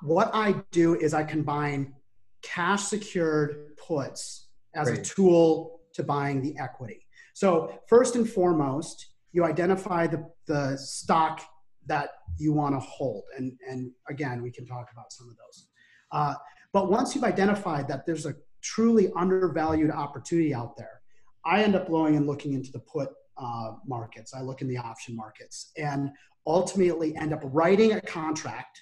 what 0.04 0.32
I 0.34 0.64
do 0.72 0.96
is 0.96 1.14
I 1.14 1.24
combine 1.24 1.94
cash 2.42 2.84
secured 2.84 3.78
puts 3.78 4.41
as 4.76 4.90
a 4.90 5.02
tool 5.02 5.82
to 5.94 6.04
buying 6.04 6.42
the 6.42 6.58
equity. 6.58 7.06
So, 7.34 7.80
first 7.88 8.16
and 8.16 8.30
foremost, 8.30 9.12
you 9.32 9.44
identify 9.46 10.08
the, 10.08 10.30
the 10.48 10.78
stock 10.78 11.42
that 11.88 12.10
you 12.38 12.54
want 12.54 12.76
to 12.76 12.80
hold. 12.80 13.24
And, 13.38 13.54
and 13.68 13.92
again, 14.10 14.42
we 14.42 14.52
can 14.52 14.66
talk 14.66 14.90
about 14.92 15.12
some 15.12 15.30
of 15.30 15.36
those. 15.38 15.68
Uh, 16.12 16.36
but 16.74 16.92
once 16.92 17.16
you've 17.16 17.24
identified 17.24 17.88
that 17.88 18.06
there's 18.06 18.26
a 18.26 18.36
truly 18.62 19.12
undervalued 19.16 19.92
opportunity 19.92 20.54
out 20.54 20.78
there, 20.78 21.02
I 21.46 21.64
end 21.64 21.76
up 21.76 21.90
going 21.90 22.16
and 22.16 22.28
looking 22.28 22.54
into 22.54 22.72
the 22.72 22.80
put 22.80 23.10
uh, 23.38 23.74
markets. 23.86 24.34
I 24.34 24.42
look 24.42 24.62
in 24.62 24.68
the 24.68 24.78
option 24.78 25.16
markets 25.16 25.72
and 25.78 26.12
ultimately 26.46 27.16
end 27.16 27.34
up 27.34 27.42
writing 27.44 27.94
a 27.94 28.02
contract 28.02 28.82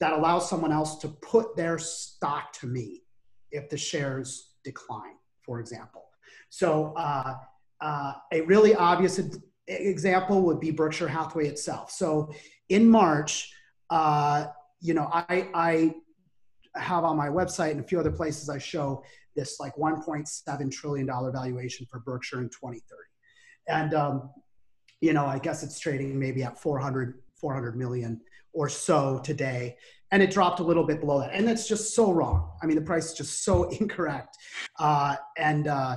that 0.00 0.12
allows 0.12 0.48
someone 0.48 0.72
else 0.72 0.98
to 0.98 1.08
put 1.08 1.56
their 1.56 1.78
stock 1.78 2.52
to 2.54 2.66
me 2.66 3.02
if 3.50 3.68
the 3.68 3.76
shares 3.76 4.51
decline, 4.64 5.16
for 5.42 5.60
example. 5.60 6.04
So 6.50 6.92
uh, 6.96 7.34
uh, 7.80 8.12
a 8.32 8.40
really 8.42 8.74
obvious 8.74 9.20
example 9.66 10.42
would 10.42 10.60
be 10.60 10.70
Berkshire 10.70 11.08
Hathaway 11.08 11.46
itself. 11.46 11.90
So 11.90 12.32
in 12.68 12.88
March, 12.88 13.52
uh, 13.90 14.46
you 14.80 14.94
know, 14.94 15.08
I, 15.12 15.48
I 15.54 15.94
have 16.74 17.04
on 17.04 17.16
my 17.16 17.28
website 17.28 17.72
and 17.72 17.80
a 17.80 17.82
few 17.82 18.00
other 18.00 18.10
places 18.10 18.48
I 18.48 18.58
show 18.58 19.04
this 19.36 19.60
like 19.60 19.74
1.7 19.76 20.70
trillion 20.70 21.06
dollar 21.06 21.32
valuation 21.32 21.86
for 21.90 22.00
Berkshire 22.00 22.40
in 22.40 22.48
2030, 22.48 22.82
and 23.68 23.94
um, 23.94 24.30
you 25.00 25.12
know, 25.12 25.26
I 25.26 25.38
guess 25.38 25.62
it's 25.62 25.78
trading 25.80 26.18
maybe 26.18 26.42
at 26.42 26.60
400 26.60 27.22
400 27.42 27.76
million 27.76 28.20
or 28.52 28.68
so 28.68 29.20
today, 29.24 29.76
and 30.12 30.22
it 30.22 30.30
dropped 30.30 30.60
a 30.60 30.62
little 30.62 30.84
bit 30.84 31.00
below 31.00 31.18
that, 31.20 31.32
and 31.32 31.48
that's 31.48 31.66
just 31.66 31.94
so 31.94 32.12
wrong. 32.12 32.52
I 32.62 32.66
mean, 32.66 32.76
the 32.76 32.82
price 32.82 33.06
is 33.06 33.14
just 33.14 33.44
so 33.44 33.64
incorrect, 33.80 34.36
uh, 34.78 35.16
and 35.36 35.66
uh, 35.66 35.96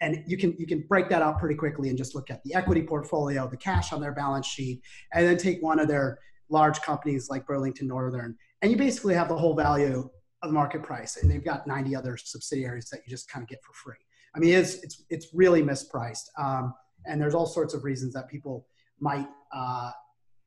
and 0.00 0.24
you 0.26 0.38
can 0.38 0.54
you 0.58 0.66
can 0.66 0.84
break 0.88 1.08
that 1.10 1.20
out 1.20 1.38
pretty 1.38 1.56
quickly 1.56 1.88
and 1.88 1.98
just 1.98 2.14
look 2.14 2.30
at 2.30 2.42
the 2.44 2.54
equity 2.54 2.82
portfolio, 2.82 3.48
the 3.48 3.56
cash 3.56 3.92
on 3.92 4.00
their 4.00 4.12
balance 4.12 4.46
sheet, 4.46 4.80
and 5.12 5.26
then 5.26 5.36
take 5.36 5.60
one 5.62 5.78
of 5.78 5.88
their 5.88 6.18
large 6.48 6.80
companies 6.80 7.28
like 7.28 7.46
Burlington 7.46 7.88
Northern, 7.88 8.36
and 8.62 8.70
you 8.70 8.78
basically 8.78 9.14
have 9.14 9.28
the 9.28 9.36
whole 9.36 9.54
value 9.54 10.08
of 10.42 10.48
the 10.48 10.54
market 10.54 10.82
price, 10.82 11.16
and 11.16 11.30
they've 11.30 11.44
got 11.44 11.66
90 11.66 11.96
other 11.96 12.16
subsidiaries 12.16 12.88
that 12.90 13.00
you 13.04 13.10
just 13.10 13.28
kind 13.30 13.42
of 13.42 13.48
get 13.48 13.58
for 13.64 13.72
free. 13.72 13.96
I 14.36 14.38
mean, 14.38 14.54
it's 14.54 14.76
it's 14.82 15.04
it's 15.10 15.28
really 15.34 15.62
mispriced, 15.62 16.28
um, 16.38 16.72
and 17.06 17.20
there's 17.20 17.34
all 17.34 17.46
sorts 17.46 17.74
of 17.74 17.82
reasons 17.82 18.14
that 18.14 18.28
people 18.28 18.68
might 19.00 19.28
uh, 19.52 19.90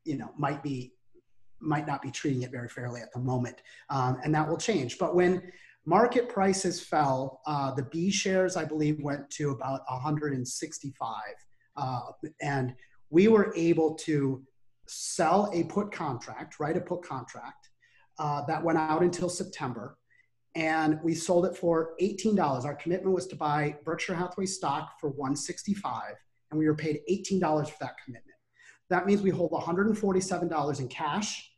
you 0.05 0.17
know 0.17 0.29
might 0.37 0.63
be 0.63 0.93
might 1.59 1.87
not 1.87 2.01
be 2.01 2.11
treating 2.11 2.43
it 2.43 2.51
very 2.51 2.69
fairly 2.69 3.01
at 3.01 3.11
the 3.13 3.19
moment, 3.19 3.61
um, 3.89 4.19
and 4.23 4.33
that 4.35 4.47
will 4.47 4.57
change. 4.57 4.97
But 4.97 5.15
when 5.15 5.41
market 5.87 6.27
prices 6.27 6.81
fell. 6.81 7.39
Uh, 7.47 7.73
the 7.73 7.83
B 7.83 8.11
shares, 8.11 8.57
I 8.57 8.65
believe, 8.65 9.01
went 9.01 9.27
to 9.31 9.51
about 9.51 9.81
165. 9.87 11.15
Uh, 11.77 12.01
and 12.41 12.75
we 13.09 13.29
were 13.29 13.53
able 13.55 13.95
to 13.95 14.43
sell 14.85 15.49
a 15.53 15.63
put 15.63 15.91
contract, 15.91 16.59
write 16.59 16.75
a 16.75 16.81
put 16.81 17.03
contract 17.03 17.69
uh, 18.19 18.45
that 18.45 18.61
went 18.61 18.77
out 18.77 19.01
until 19.01 19.29
September. 19.29 19.97
And 20.55 20.99
we 21.03 21.15
sold 21.15 21.45
it 21.45 21.55
for 21.55 21.93
$18. 22.01 22.65
Our 22.65 22.75
commitment 22.75 23.15
was 23.15 23.27
to 23.27 23.35
buy 23.37 23.77
Berkshire 23.85 24.15
Hathaway 24.15 24.47
stock 24.47 24.99
for 24.99 25.09
165 25.09 26.15
and 26.49 26.59
we 26.59 26.65
were 26.65 26.75
paid 26.75 27.01
$18 27.09 27.39
for 27.69 27.75
that 27.81 27.95
commitment. 28.03 28.26
That 28.89 29.05
means 29.05 29.21
we 29.21 29.29
hold 29.29 29.51
$147 29.51 30.79
in 30.79 30.87
cash. 30.87 31.51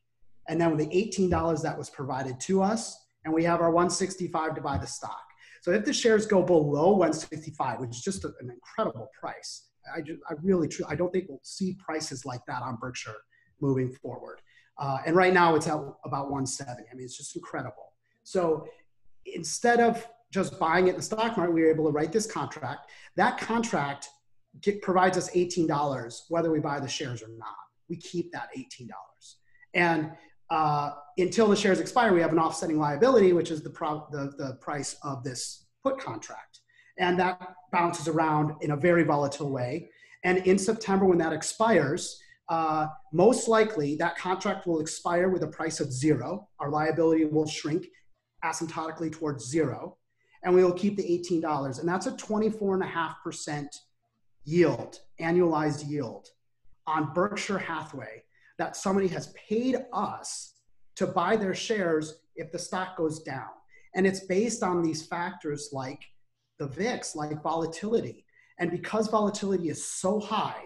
And 0.48 0.60
then 0.60 0.76
with 0.76 0.90
the 0.90 0.96
$18 0.96 1.62
that 1.62 1.78
was 1.78 1.90
provided 1.90 2.40
to 2.42 2.62
us, 2.64 2.98
and 3.24 3.34
we 3.34 3.44
have 3.44 3.62
our 3.62 3.70
165 3.70 4.56
to 4.56 4.62
buy 4.62 4.78
the 4.78 4.88
stock. 4.88 5.22
So 5.62 5.72
if 5.72 5.86
the 5.86 5.94
shares 5.94 6.26
go 6.26 6.42
below 6.42 6.92
165, 6.92 7.80
which 7.80 7.92
is 7.92 8.02
just 8.02 8.24
an 8.24 8.34
incredible 8.42 9.10
price, 9.20 9.68
I, 9.94 10.02
just, 10.02 10.20
I 10.30 10.34
really, 10.42 10.70
I 10.88 10.96
don't 10.96 11.12
think 11.12 11.26
we'll 11.30 11.40
see 11.44 11.78
prices 11.84 12.26
like 12.26 12.42
that 12.48 12.62
on 12.62 12.78
Berkshire 12.78 13.18
moving 13.62 13.92
forward. 13.92 14.42
Uh, 14.78 15.00
and 15.06 15.16
right 15.16 15.34
now 15.34 15.56
it's 15.56 15.68
at 15.68 15.76
about 16.06 16.32
170. 16.32 16.84
I 16.90 16.96
mean, 16.96 17.04
it's 17.04 17.18
just 17.18 17.36
incredible. 17.36 17.94
So 18.24 18.66
instead 19.26 19.80
of 19.82 20.08
just 20.32 20.60
buying 20.60 20.88
it 20.88 20.92
in 20.92 20.96
the 20.98 21.02
stock 21.02 21.36
market, 21.36 21.54
we 21.54 21.62
were 21.62 21.70
able 21.70 21.86
to 21.86 21.92
write 21.92 22.12
this 22.12 22.26
contract. 22.26 22.90
That 23.16 23.38
contract 23.38 24.10
get, 24.62 24.82
provides 24.82 25.18
us 25.18 25.30
$18, 25.32 26.22
whether 26.30 26.52
we 26.52 26.60
buy 26.60 26.80
the 26.80 26.88
shares 26.88 27.22
or 27.22 27.30
not. 27.38 27.56
We 27.90 27.98
keep 27.98 28.32
that 28.32 28.50
$18. 28.58 28.90
And 29.74 30.12
uh, 30.50 30.92
until 31.18 31.48
the 31.48 31.56
shares 31.56 31.80
expire, 31.80 32.14
we 32.14 32.22
have 32.22 32.32
an 32.32 32.40
offsetting 32.40 32.80
liability, 32.80 33.34
which 33.34 33.52
is 33.52 33.62
the, 33.62 33.70
pro- 33.70 34.08
the, 34.12 34.34
the 34.38 34.58
price 34.62 34.96
of 35.04 35.24
this 35.24 35.66
put 35.84 36.00
contract. 36.00 36.60
And 36.98 37.20
that 37.20 37.56
bounces 37.72 38.08
around 38.08 38.54
in 38.62 38.72
a 38.72 38.78
very 38.78 39.04
volatile 39.04 39.52
way. 39.52 39.90
And 40.24 40.40
in 40.40 40.58
September, 40.58 41.06
when 41.06 41.18
that 41.20 41.34
expires, 41.34 42.20
uh, 42.50 42.88
most 43.14 43.48
likely 43.48 43.96
that 43.98 44.18
contract 44.18 44.66
will 44.66 44.80
expire 44.80 45.30
with 45.30 45.44
a 45.44 45.48
price 45.48 45.80
of 45.80 45.94
zero. 45.94 46.50
Our 46.60 46.70
liability 46.70 47.26
will 47.26 47.48
shrink 47.48 47.88
asymptotically 48.44 49.12
towards 49.12 49.46
zero, 49.46 49.98
and 50.44 50.54
we 50.54 50.64
will 50.64 50.74
keep 50.74 50.98
the 50.98 51.04
$18. 51.04 51.80
And 51.80 51.88
that's 51.88 52.08
a 52.08 52.12
24.5% 52.12 53.68
yield, 54.50 55.00
annualized 55.22 55.88
yield 55.88 56.28
on 56.88 57.14
Berkshire 57.14 57.60
Hathaway 57.60 58.24
that 58.58 58.76
somebody 58.76 59.08
has 59.08 59.34
paid 59.50 59.78
us 59.94 60.54
to 60.96 61.08
buy 61.08 61.36
their 61.36 61.54
shares 61.54 62.22
if 62.36 62.52
the 62.52 62.60
stock 62.60 62.98
goes 62.98 63.22
down. 63.22 63.50
And 63.96 64.06
it's 64.06 64.26
based 64.26 64.64
on 64.64 64.82
these 64.82 65.06
factors 65.06 65.70
like 65.72 66.02
the 66.58 66.68
VIX, 66.68 67.16
like 67.16 67.42
volatility. 67.42 68.26
And 68.60 68.72
because 68.72 69.08
volatility 69.08 69.70
is 69.70 69.86
so 69.86 70.20
high, 70.20 70.64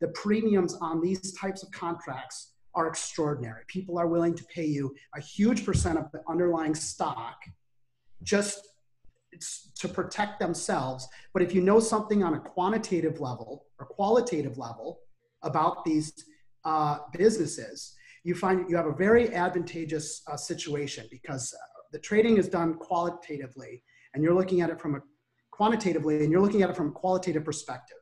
the 0.00 0.08
premiums 0.08 0.74
on 0.80 1.00
these 1.00 1.32
types 1.34 1.62
of 1.62 1.70
contracts 1.70 2.54
are 2.74 2.86
extraordinary. 2.86 3.62
People 3.68 3.98
are 3.98 4.06
willing 4.06 4.34
to 4.34 4.44
pay 4.44 4.64
you 4.64 4.94
a 5.14 5.20
huge 5.20 5.64
percent 5.64 5.98
of 5.98 6.10
the 6.12 6.22
underlying 6.28 6.74
stock 6.74 7.36
just 8.22 8.68
to 9.76 9.88
protect 9.88 10.38
themselves. 10.38 11.08
But 11.32 11.42
if 11.42 11.54
you 11.54 11.60
know 11.60 11.80
something 11.80 12.22
on 12.22 12.34
a 12.34 12.40
quantitative 12.40 13.20
level 13.20 13.66
or 13.78 13.86
qualitative 13.86 14.58
level 14.58 15.00
about 15.42 15.84
these 15.84 16.12
uh, 16.64 16.98
businesses, 17.16 17.94
you 18.24 18.34
find 18.34 18.68
you 18.68 18.76
have 18.76 18.86
a 18.86 18.94
very 18.94 19.34
advantageous 19.34 20.22
uh, 20.26 20.36
situation 20.36 21.06
because 21.10 21.54
uh, 21.54 21.58
the 21.92 21.98
trading 21.98 22.36
is 22.36 22.48
done 22.48 22.74
qualitatively 22.74 23.82
and 24.14 24.22
you're 24.22 24.34
looking 24.34 24.60
at 24.60 24.70
it 24.70 24.80
from 24.80 24.96
a 24.96 25.00
quantitatively 25.50 26.22
and 26.22 26.30
you're 26.32 26.40
looking 26.40 26.62
at 26.62 26.70
it 26.70 26.76
from 26.76 26.88
a 26.88 26.92
qualitative 26.92 27.44
perspective. 27.44 27.96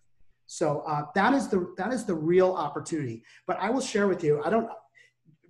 So 0.47 0.81
uh, 0.87 1.03
that 1.15 1.35
is 1.35 1.49
the 1.49 1.75
that 1.77 1.93
is 1.93 2.05
the 2.05 2.15
real 2.15 2.53
opportunity. 2.53 3.23
But 3.47 3.59
I 3.61 3.71
will 3.71 3.81
share 3.81 4.07
with 4.07 4.23
you. 4.23 4.43
I 4.45 4.51
don't. 4.51 4.69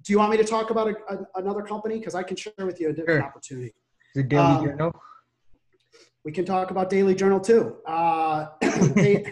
Do 0.02 0.12
you 0.12 0.18
want 0.18 0.30
me 0.30 0.36
to 0.36 0.44
talk 0.44 0.70
about 0.70 0.88
a, 0.88 0.94
a, 1.14 1.18
another 1.34 1.62
company? 1.62 1.98
Because 1.98 2.14
I 2.14 2.22
can 2.22 2.36
share 2.36 2.52
with 2.60 2.80
you 2.80 2.90
a 2.90 2.92
different 2.92 3.20
sure. 3.20 3.28
opportunity. 3.28 3.74
The 4.14 4.22
Daily 4.22 4.42
um, 4.42 4.64
Journal. 4.64 5.02
We 6.26 6.32
can 6.32 6.44
talk 6.44 6.72
about 6.72 6.90
Daily 6.90 7.14
Journal 7.14 7.38
too. 7.38 7.76
Uh, 7.86 8.48
they, 8.60 9.24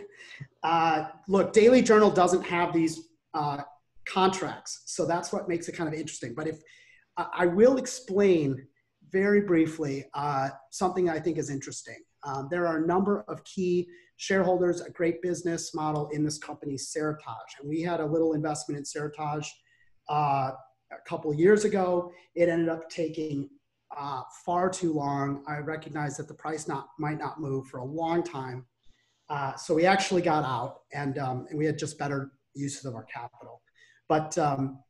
uh, 0.62 1.06
look, 1.26 1.52
Daily 1.52 1.82
Journal 1.82 2.08
doesn't 2.08 2.44
have 2.44 2.72
these 2.72 3.08
uh, 3.34 3.62
contracts, 4.06 4.82
so 4.86 5.04
that's 5.04 5.32
what 5.32 5.48
makes 5.48 5.68
it 5.68 5.72
kind 5.72 5.92
of 5.92 5.98
interesting. 5.98 6.34
But 6.36 6.46
if 6.46 6.60
I 7.16 7.46
will 7.46 7.78
explain 7.78 8.64
very 9.10 9.40
briefly 9.40 10.04
uh, 10.14 10.50
something 10.70 11.10
I 11.10 11.18
think 11.18 11.36
is 11.36 11.50
interesting. 11.50 11.98
Um, 12.22 12.46
there 12.48 12.64
are 12.64 12.84
a 12.84 12.86
number 12.86 13.24
of 13.26 13.42
key 13.42 13.88
shareholders, 14.16 14.80
a 14.80 14.90
great 14.90 15.20
business 15.20 15.74
model 15.74 16.08
in 16.12 16.22
this 16.22 16.38
company, 16.38 16.74
Seritage. 16.74 17.58
And 17.60 17.68
we 17.68 17.82
had 17.82 17.98
a 17.98 18.06
little 18.06 18.34
investment 18.34 18.78
in 18.78 18.84
Seritage 18.84 19.48
uh, 20.08 20.52
a 20.92 21.08
couple 21.08 21.34
years 21.34 21.64
ago. 21.64 22.12
It 22.36 22.48
ended 22.48 22.68
up 22.68 22.88
taking 22.88 23.48
uh, 23.96 24.22
far 24.44 24.68
too 24.68 24.92
long. 24.92 25.42
I 25.46 25.58
recognized 25.58 26.18
that 26.18 26.28
the 26.28 26.34
price 26.34 26.68
not 26.68 26.88
might 26.98 27.18
not 27.18 27.40
move 27.40 27.66
for 27.66 27.78
a 27.78 27.84
long 27.84 28.22
time. 28.22 28.66
Uh, 29.30 29.54
so 29.56 29.74
we 29.74 29.86
actually 29.86 30.22
got 30.22 30.44
out 30.44 30.80
and, 30.92 31.18
um, 31.18 31.46
and 31.48 31.58
we 31.58 31.64
had 31.64 31.78
just 31.78 31.98
better 31.98 32.32
uses 32.54 32.84
of 32.84 32.94
our 32.94 33.04
capital. 33.04 33.62
But, 34.08 34.36
um, 34.36 34.80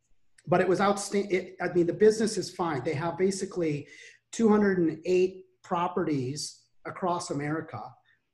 but 0.47 0.61
it 0.61 0.69
was 0.69 0.81
outstanding. 0.81 1.55
I 1.63 1.69
mean, 1.69 1.87
the 1.87 1.93
business 1.93 2.37
is 2.37 2.51
fine. 2.51 2.83
They 2.85 2.95
have 2.95 3.17
basically 3.17 3.87
208 4.33 5.45
properties 5.63 6.63
across 6.85 7.31
America 7.31 7.81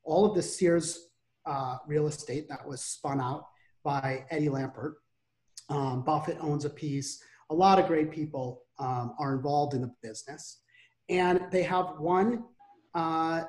all 0.05 0.25
of 0.25 0.35
the 0.35 0.43
Sears 0.43 1.09
uh, 1.47 1.77
real 1.87 2.07
estate 2.07 2.49
that 2.49 2.67
was 2.67 2.83
spun 2.83 3.21
out 3.21 3.45
by 3.85 4.25
Eddie 4.31 4.49
Lampert. 4.49 4.95
Um, 5.69 6.05
Buffett 6.05 6.39
owns 6.41 6.65
a 6.65 6.71
piece. 6.71 7.23
A 7.51 7.55
lot 7.55 7.79
of 7.79 7.87
great 7.87 8.11
people 8.11 8.63
um, 8.81 9.15
are 9.19 9.35
involved 9.35 9.75
in 9.75 9.83
the 9.83 9.93
business, 10.03 10.61
and 11.09 11.41
they 11.51 11.63
have 11.63 11.95
one. 11.99 12.45
Uh, 12.95 13.45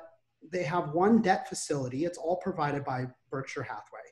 they 0.52 0.62
have 0.62 0.90
one 0.90 1.22
debt 1.22 1.48
facility. 1.48 2.04
It's 2.04 2.18
all 2.18 2.36
provided 2.36 2.84
by 2.84 3.06
Berkshire 3.30 3.62
Hathaway, 3.62 4.08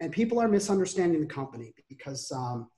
and 0.00 0.12
people 0.12 0.40
are 0.40 0.48
misunderstanding 0.48 1.20
the 1.20 1.26
company 1.26 1.72
because 1.88 2.30
um, 2.32 2.68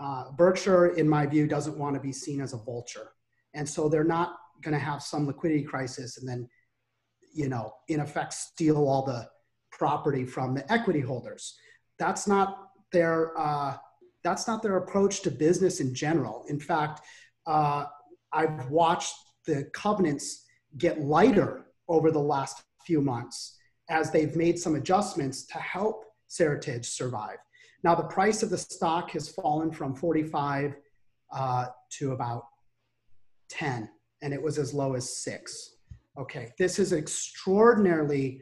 uh, 0.00 0.30
Berkshire, 0.32 0.88
in 0.96 1.08
my 1.08 1.26
view, 1.26 1.46
doesn't 1.46 1.78
want 1.78 1.94
to 1.94 2.00
be 2.00 2.12
seen 2.12 2.40
as 2.40 2.52
a 2.52 2.58
vulture, 2.58 3.12
and 3.54 3.68
so 3.68 3.88
they're 3.88 4.04
not 4.04 4.36
going 4.62 4.74
to 4.74 4.80
have 4.80 5.02
some 5.02 5.26
liquidity 5.26 5.64
crisis 5.64 6.18
and 6.18 6.28
then 6.28 6.48
you 7.32 7.48
know, 7.48 7.74
in 7.88 8.00
effect, 8.00 8.34
steal 8.34 8.76
all 8.76 9.04
the 9.04 9.28
property 9.70 10.24
from 10.24 10.54
the 10.54 10.70
equity 10.72 11.00
holders. 11.00 11.56
That's 11.98 12.26
not 12.26 12.68
their 12.92 13.36
uh, 13.38 13.76
that's 14.22 14.46
not 14.46 14.62
their 14.62 14.76
approach 14.76 15.22
to 15.22 15.30
business 15.30 15.80
in 15.80 15.94
general. 15.94 16.44
In 16.48 16.60
fact, 16.60 17.00
uh, 17.46 17.84
I've 18.32 18.68
watched 18.70 19.14
the 19.46 19.64
covenants 19.72 20.44
get 20.78 21.00
lighter 21.00 21.66
over 21.88 22.10
the 22.10 22.20
last 22.20 22.62
few 22.86 23.00
months 23.00 23.58
as 23.90 24.10
they've 24.10 24.36
made 24.36 24.58
some 24.58 24.74
adjustments 24.76 25.44
to 25.46 25.58
help 25.58 26.04
Seritage 26.30 26.86
survive. 26.86 27.36
Now, 27.84 27.94
the 27.94 28.04
price 28.04 28.42
of 28.42 28.50
the 28.50 28.58
stock 28.58 29.10
has 29.10 29.28
fallen 29.28 29.70
from 29.70 29.94
45 29.94 30.74
uh, 31.34 31.66
to 31.98 32.12
about 32.12 32.44
10, 33.50 33.90
and 34.22 34.32
it 34.32 34.40
was 34.40 34.58
as 34.58 34.72
low 34.72 34.94
as 34.94 35.18
six. 35.18 35.76
Okay, 36.18 36.52
this 36.58 36.78
is 36.78 36.92
extraordinarily 36.92 38.40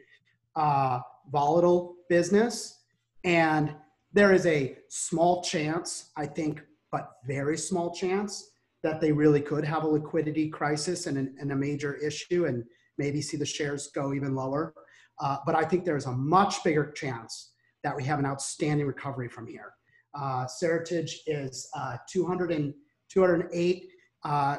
uh, 0.55 0.99
volatile 1.31 1.95
business, 2.07 2.83
and 3.23 3.75
there 4.13 4.33
is 4.33 4.45
a 4.45 4.77
small 4.89 5.41
chance, 5.41 6.11
I 6.15 6.25
think, 6.27 6.61
but 6.91 7.11
very 7.25 7.57
small 7.57 7.93
chance 7.93 8.50
that 8.83 8.99
they 8.99 9.11
really 9.11 9.41
could 9.41 9.63
have 9.63 9.83
a 9.83 9.87
liquidity 9.87 10.49
crisis 10.49 11.07
and, 11.07 11.17
an, 11.17 11.35
and 11.39 11.51
a 11.51 11.55
major 11.55 11.95
issue, 11.95 12.45
and 12.45 12.63
maybe 12.97 13.21
see 13.21 13.37
the 13.37 13.45
shares 13.45 13.89
go 13.93 14.13
even 14.13 14.35
lower. 14.35 14.73
Uh, 15.19 15.37
but 15.45 15.55
I 15.55 15.63
think 15.63 15.85
there 15.85 15.97
is 15.97 16.05
a 16.05 16.11
much 16.11 16.63
bigger 16.63 16.91
chance 16.91 17.51
that 17.83 17.95
we 17.95 18.03
have 18.03 18.19
an 18.19 18.25
outstanding 18.25 18.87
recovery 18.87 19.29
from 19.29 19.47
here. 19.47 19.73
Uh, 20.13 20.45
Seritage 20.45 21.11
is 21.27 21.69
uh, 21.75 21.97
200 22.11 22.51
and 22.51 22.73
208. 23.09 23.89
Uh, 24.23 24.57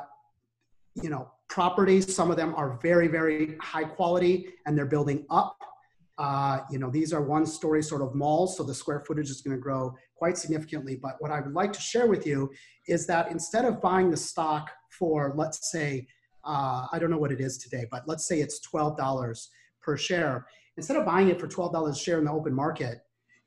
you 0.94 1.08
know, 1.08 1.30
properties. 1.48 2.14
Some 2.14 2.30
of 2.30 2.36
them 2.36 2.54
are 2.54 2.78
very, 2.82 3.08
very 3.08 3.56
high 3.60 3.84
quality 3.84 4.46
and 4.66 4.76
they're 4.76 4.86
building 4.86 5.26
up. 5.30 5.56
Uh, 6.18 6.60
you 6.70 6.78
know, 6.78 6.90
these 6.90 7.12
are 7.12 7.22
one 7.22 7.46
story 7.46 7.82
sort 7.82 8.02
of 8.02 8.14
malls, 8.14 8.56
so 8.56 8.62
the 8.62 8.74
square 8.74 9.00
footage 9.00 9.30
is 9.30 9.40
going 9.40 9.56
to 9.56 9.60
grow 9.60 9.94
quite 10.22 10.38
significantly. 10.38 10.94
But 10.94 11.16
what 11.18 11.32
I 11.32 11.40
would 11.40 11.52
like 11.52 11.72
to 11.72 11.80
share 11.80 12.06
with 12.06 12.24
you 12.24 12.48
is 12.86 13.08
that 13.08 13.32
instead 13.32 13.64
of 13.64 13.82
buying 13.82 14.08
the 14.08 14.16
stock 14.16 14.70
for, 14.88 15.32
let's 15.34 15.72
say, 15.72 16.06
uh, 16.44 16.86
I 16.92 17.00
don't 17.00 17.10
know 17.10 17.18
what 17.18 17.32
it 17.32 17.40
is 17.40 17.58
today, 17.58 17.86
but 17.90 18.06
let's 18.06 18.24
say 18.24 18.40
it's 18.40 18.60
$12 18.72 19.48
per 19.80 19.96
share. 19.96 20.46
Instead 20.76 20.96
of 20.96 21.04
buying 21.04 21.28
it 21.28 21.40
for 21.40 21.48
$12 21.48 21.90
a 21.90 21.94
share 21.96 22.20
in 22.20 22.24
the 22.24 22.30
open 22.30 22.54
market, 22.54 22.98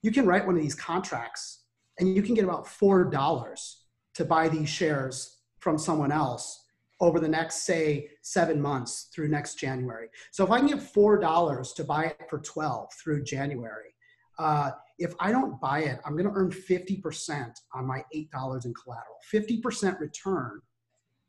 you 0.01 0.11
can 0.11 0.25
write 0.25 0.45
one 0.45 0.57
of 0.57 0.61
these 0.61 0.75
contracts 0.75 1.61
and 1.97 2.13
you 2.13 2.21
can 2.21 2.35
get 2.35 2.43
about 2.43 2.65
$4 2.65 3.75
to 4.15 4.25
buy 4.25 4.49
these 4.49 4.67
shares 4.67 5.37
from 5.59 5.77
someone 5.77 6.11
else 6.11 6.65
over 6.99 7.21
the 7.21 7.29
next 7.39 7.65
say 7.65 8.09
seven 8.21 8.61
months 8.61 9.09
through 9.13 9.27
next 9.27 9.55
january 9.55 10.07
so 10.31 10.45
if 10.45 10.49
i 10.49 10.59
can 10.59 10.67
get 10.67 10.81
four 10.81 11.19
dollars 11.19 11.73
to 11.73 11.83
buy 11.83 12.05
it 12.05 12.21
for 12.29 12.39
12 12.39 12.87
through 13.03 13.21
january 13.21 13.93
uh, 14.39 14.71
if 14.99 15.13
i 15.19 15.31
don't 15.31 15.59
buy 15.59 15.79
it 15.79 15.99
i'm 16.05 16.13
going 16.13 16.25
to 16.25 16.33
earn 16.35 16.51
50% 16.51 17.51
on 17.73 17.85
my 17.85 18.03
$8 18.15 18.65
in 18.65 18.73
collateral 18.73 19.17
50% 19.33 19.99
return 19.99 20.61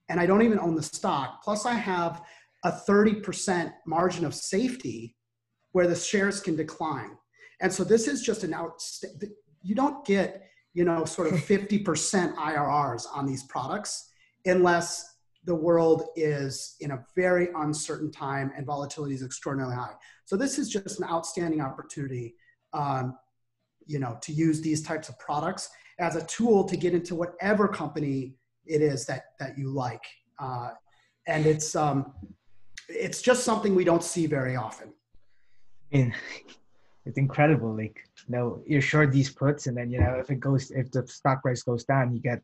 and 0.09 0.21
i 0.21 0.27
don't 0.27 0.43
even 0.43 0.59
own 0.59 0.75
the 0.75 0.83
stock 0.83 1.43
plus 1.43 1.67
i 1.67 1.75
have 1.75 2.23
a 2.65 2.71
30% 2.71 3.73
margin 3.87 4.25
of 4.25 4.35
safety 4.35 5.17
where 5.73 5.87
the 5.87 5.97
shares 5.97 6.41
can 6.41 6.57
decline 6.57 7.17
and 7.61 7.73
so 7.73 7.85
this 7.85 8.09
is 8.09 8.23
just 8.23 8.45
an 8.45 8.55
out 8.55 8.81
you 9.63 9.75
don't 9.75 10.05
get 10.05 10.49
you 10.75 10.85
know 10.85 11.05
sort 11.05 11.33
of 11.33 11.35
50% 11.41 12.35
irrs 12.37 13.07
on 13.13 13.27
these 13.27 13.45
products 13.45 14.11
unless 14.45 15.17
the 15.47 15.55
world 15.55 16.09
is 16.17 16.75
in 16.81 16.91
a 16.91 17.05
very 17.15 17.49
uncertain 17.57 18.11
time 18.11 18.53
and 18.57 18.67
volatility 18.67 19.15
is 19.15 19.23
extraordinarily 19.23 19.77
high. 19.77 19.95
So 20.25 20.37
this 20.37 20.59
is 20.59 20.69
just 20.69 20.99
an 21.01 21.09
outstanding 21.09 21.61
opportunity, 21.61 22.35
um, 22.73 23.17
you 23.87 23.99
know, 23.99 24.19
to 24.23 24.33
use 24.33 24.61
these 24.61 24.83
types 24.83 25.09
of 25.09 25.19
products 25.19 25.71
as 25.99 26.17
a 26.17 26.25
tool 26.27 26.65
to 26.65 26.77
get 26.77 26.93
into 26.93 27.15
whatever 27.15 27.69
company 27.69 28.35
it 28.67 28.83
is 28.83 29.07
that 29.07 29.27
that 29.39 29.57
you 29.57 29.71
like. 29.71 30.05
Uh, 30.39 30.71
and 31.27 31.47
it's 31.47 31.75
um, 31.75 32.13
it's 32.89 33.23
just 33.23 33.45
something 33.45 33.75
we 33.75 33.85
don't 33.85 34.05
see 34.05 34.27
very 34.27 34.57
often. 34.57 34.89
I 35.93 35.97
mean, 35.97 36.15
it's 37.07 37.19
incredible. 37.19 37.75
Like, 37.75 37.99
you 38.27 38.37
know, 38.37 38.63
you're 38.67 38.81
short 38.81 39.13
these 39.13 39.31
puts, 39.31 39.67
and 39.67 39.77
then 39.77 39.91
you 39.91 40.01
know, 40.01 40.17
if 40.19 40.31
it 40.31 40.41
goes, 40.41 40.71
if 40.71 40.91
the 40.91 41.07
stock 41.07 41.43
price 41.43 41.63
goes 41.63 41.85
down, 41.85 42.15
you 42.15 42.21
get 42.21 42.43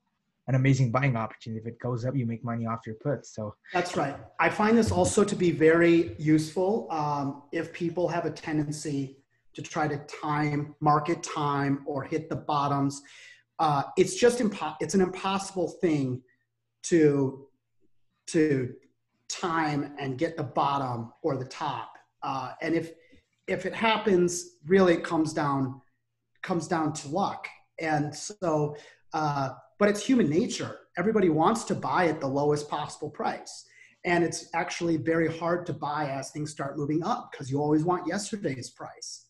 an 0.49 0.55
amazing 0.55 0.91
buying 0.91 1.17
opportunity. 1.17 1.61
If 1.61 1.67
it 1.67 1.79
goes 1.79 2.05
up, 2.05 2.17
you 2.17 2.27
make 2.27 2.45
money 2.45 2.67
off 2.67 2.81
your 2.87 2.97
puts. 2.97 3.35
So 3.35 3.55
that's 3.73 3.97
right. 3.97 4.17
I 4.41 4.49
find 4.49 4.77
this 4.77 4.91
also 4.91 5.23
to 5.25 5.37
be 5.37 5.51
very 5.51 6.17
useful 6.19 6.89
um, 6.91 7.43
if 7.53 7.73
people 7.73 8.09
have 8.09 8.25
a 8.25 8.31
tendency 8.31 9.22
to 9.55 9.63
try 9.63 9.87
to 9.89 9.99
time 10.23 10.75
market 10.81 11.23
time 11.23 11.83
or 11.87 12.03
hit 12.03 12.29
the 12.29 12.37
bottoms. 12.37 13.03
Uh, 13.59 13.85
it's 13.97 14.17
just 14.17 14.39
impo- 14.39 14.77
it's 14.81 14.95
an 14.95 15.01
impossible 15.01 15.69
thing 15.81 16.23
to 16.85 17.47
to 18.29 18.75
time 19.29 19.95
and 19.99 20.19
get 20.19 20.37
the 20.37 20.43
bottom 20.43 21.13
or 21.23 21.37
the 21.37 21.45
top. 21.45 21.93
Uh, 22.23 22.53
and 22.61 22.75
if 22.75 22.93
if 23.49 23.67
it 23.67 23.75
happens, 23.75 24.57
really 24.67 24.95
it 24.95 25.05
comes 25.05 25.33
down 25.33 25.81
comes 26.43 26.67
down 26.67 26.93
to 26.93 27.09
luck. 27.09 27.49
And 27.79 28.15
so, 28.15 28.77
uh, 29.13 29.51
but 29.79 29.89
it's 29.89 30.05
human 30.05 30.29
nature. 30.29 30.79
Everybody 30.99 31.29
wants 31.29 31.65
to 31.65 31.75
buy 31.75 32.09
at 32.09 32.21
the 32.21 32.27
lowest 32.27 32.69
possible 32.69 33.11
price. 33.11 33.65
And 34.05 34.25
it's 34.25 34.49
actually 34.55 34.97
very 34.97 35.29
hard 35.39 35.65
to 35.67 35.73
buy 35.73 36.09
as 36.11 36.31
things 36.31 36.51
start 36.51 36.77
moving 36.77 37.03
up 37.05 37.31
because 37.31 37.51
you 37.51 37.61
always 37.61 37.85
want 37.85 38.07
yesterday's 38.07 38.71
price. 38.71 39.27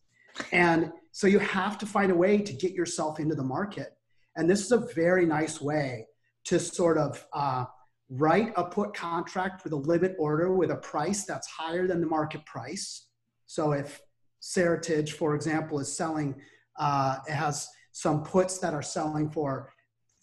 And 0.52 0.92
so 1.12 1.26
you 1.26 1.38
have 1.38 1.78
to 1.78 1.86
find 1.86 2.10
a 2.10 2.14
way 2.14 2.38
to 2.38 2.52
get 2.52 2.72
yourself 2.72 3.20
into 3.20 3.34
the 3.34 3.42
market. 3.42 3.94
And 4.36 4.48
this 4.48 4.64
is 4.64 4.72
a 4.72 4.86
very 4.94 5.26
nice 5.26 5.60
way 5.60 6.06
to 6.44 6.58
sort 6.58 6.98
of 6.98 7.24
uh, 7.32 7.66
write 8.08 8.52
a 8.56 8.64
put 8.64 8.94
contract 8.94 9.64
with 9.64 9.72
a 9.72 9.76
limit 9.76 10.14
order 10.18 10.52
with 10.52 10.70
a 10.70 10.76
price 10.76 11.24
that's 11.24 11.46
higher 11.48 11.86
than 11.86 12.00
the 12.00 12.06
market 12.06 12.44
price. 12.46 13.08
So 13.46 13.72
if 13.72 14.00
Seritage, 14.42 15.10
for 15.10 15.34
example, 15.34 15.78
is 15.80 15.94
selling, 15.94 16.34
uh, 16.78 17.18
it 17.28 17.32
has 17.32 17.68
some 17.92 18.22
puts 18.22 18.58
that 18.58 18.74
are 18.74 18.82
selling 18.82 19.30
for 19.30 19.72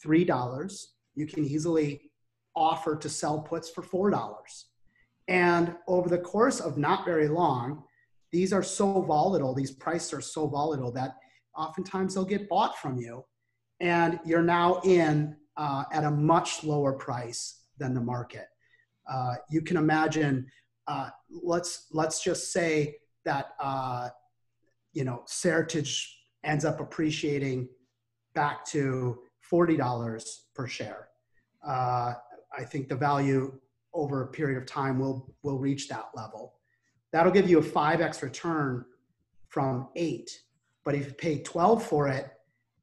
$3. 0.06 0.86
You 1.16 1.28
can 1.28 1.46
easily 1.46 2.12
offer 2.56 2.96
to 2.96 3.10
sell 3.10 3.42
puts 3.42 3.70
for 3.70 3.84
$4. 3.84 4.66
And 5.28 5.76
over 5.88 6.10
the 6.10 6.18
course 6.18 6.60
of 6.60 6.78
not 6.78 7.06
very 7.06 7.28
long, 7.28 7.84
these 8.32 8.54
are 8.54 8.64
so 8.64 9.02
volatile, 9.02 9.54
these 9.54 9.72
prices 9.72 10.14
are 10.14 10.22
so 10.22 10.48
volatile 10.48 10.92
that 10.94 11.16
oftentimes 11.56 12.14
they'll 12.14 12.26
get 12.26 12.50
bought 12.50 12.78
from 12.78 12.98
you. 12.98 13.24
And 13.80 14.20
you're 14.26 14.44
now 14.44 14.82
in 14.84 15.36
uh, 15.58 15.84
at 15.92 16.04
a 16.04 16.12
much 16.12 16.64
lower 16.64 16.94
price 16.94 17.64
than 17.78 17.94
the 17.94 18.02
market. 18.02 18.46
Uh, 19.10 19.36
you 19.50 19.62
can 19.62 19.78
imagine, 19.78 20.46
uh, 20.88 21.10
let's, 21.30 21.88
let's 21.92 22.24
just 22.24 22.52
say 22.52 22.96
that, 23.26 23.48
uh, 23.60 24.10
you 24.94 25.04
know, 25.04 25.24
Seritage 25.28 26.06
ends 26.44 26.66
up 26.66 26.80
appreciating 26.80 27.68
back 28.36 28.66
to 28.66 29.20
$40 29.52 30.30
per 30.56 30.68
share. 30.68 31.10
Uh, 31.66 32.14
I 32.58 32.64
think 32.64 32.90
the 32.90 32.96
value 32.96 33.60
over 33.94 34.24
a 34.24 34.28
period 34.28 34.58
of 34.58 34.66
time 34.66 35.00
will 35.00 35.34
will 35.44 35.58
reach 35.58 35.88
that 35.90 36.10
level. 36.16 36.59
That'll 37.12 37.32
give 37.32 37.50
you 37.50 37.60
a 37.60 37.64
5x 37.64 38.22
return 38.22 38.86
from 39.48 39.90
eight. 39.96 40.42
But 40.86 40.96
if 40.96 41.08
you 41.08 41.14
pay 41.14 41.40
12 41.40 41.84
for 41.84 42.08
it, 42.08 42.32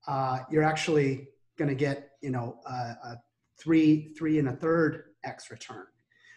uh, 0.07 0.41
you're 0.51 0.63
actually 0.63 1.29
going 1.59 1.69
to 1.69 1.75
get 1.75 2.11
you 2.21 2.31
know 2.31 2.59
a, 2.67 2.71
a 2.71 3.23
three 3.59 4.13
three 4.17 4.39
and 4.39 4.49
a 4.49 4.53
third 4.53 5.05
x 5.25 5.51
return. 5.51 5.85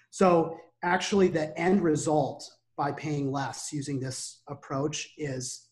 So 0.09 0.57
actually, 0.83 1.27
the 1.27 1.57
end 1.59 1.83
result 1.83 2.49
by 2.75 2.91
paying 2.91 3.31
less 3.31 3.71
using 3.73 3.99
this 3.99 4.41
approach 4.47 5.13
is 5.17 5.67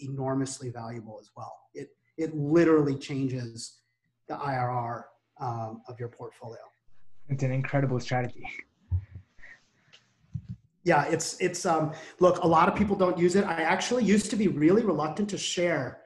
enormously 0.00 0.70
valuable 0.70 1.18
as 1.20 1.30
well. 1.36 1.54
It 1.74 1.88
it 2.16 2.34
literally 2.34 2.96
changes 2.96 3.80
the 4.28 4.34
IRR 4.34 5.04
um, 5.40 5.82
of 5.88 5.98
your 5.98 6.08
portfolio. 6.08 6.60
It's 7.28 7.42
an 7.42 7.52
incredible 7.52 7.98
strategy. 8.00 8.46
Yeah, 10.84 11.04
it's 11.04 11.36
it's 11.40 11.64
um 11.64 11.92
look, 12.18 12.42
a 12.42 12.46
lot 12.46 12.68
of 12.68 12.74
people 12.74 12.96
don't 12.96 13.16
use 13.18 13.36
it. 13.36 13.44
I 13.44 13.62
actually 13.62 14.04
used 14.04 14.30
to 14.30 14.36
be 14.36 14.48
really 14.48 14.82
reluctant 14.82 15.28
to 15.30 15.38
share 15.38 16.00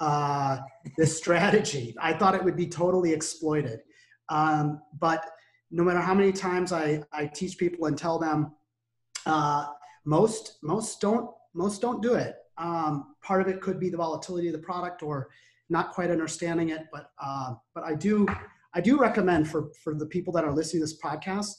uh, 0.00 0.58
this 0.96 1.16
strategy. 1.22 1.94
I 2.00 2.12
thought 2.14 2.34
it 2.34 2.42
would 2.42 2.56
be 2.56 2.66
totally 2.66 3.12
exploited. 3.12 3.80
Um, 4.28 4.80
but 4.98 5.24
no 5.70 5.84
matter 5.84 6.00
how 6.00 6.14
many 6.14 6.32
times 6.32 6.72
I, 6.72 7.02
I 7.12 7.26
teach 7.26 7.58
people 7.58 7.86
and 7.86 7.96
tell 7.96 8.18
them, 8.18 8.52
uh, 9.26 9.66
most 10.04 10.58
most 10.62 11.00
don't 11.00 11.30
most 11.54 11.80
don't 11.80 12.02
do 12.02 12.14
it. 12.14 12.36
Um, 12.58 13.14
part 13.22 13.42
of 13.42 13.48
it 13.48 13.60
could 13.60 13.78
be 13.78 13.90
the 13.90 13.96
volatility 13.96 14.48
of 14.48 14.52
the 14.52 14.60
product 14.60 15.02
or 15.02 15.28
not 15.68 15.92
quite 15.92 16.10
understanding 16.10 16.70
it, 16.70 16.86
but 16.92 17.10
uh, 17.22 17.54
but 17.74 17.84
I 17.84 17.94
do 17.94 18.26
I 18.74 18.80
do 18.80 18.98
recommend 18.98 19.48
for, 19.48 19.70
for 19.82 19.94
the 19.94 20.06
people 20.06 20.32
that 20.32 20.44
are 20.44 20.52
listening 20.52 20.80
to 20.80 20.86
this 20.86 20.98
podcast, 20.98 21.52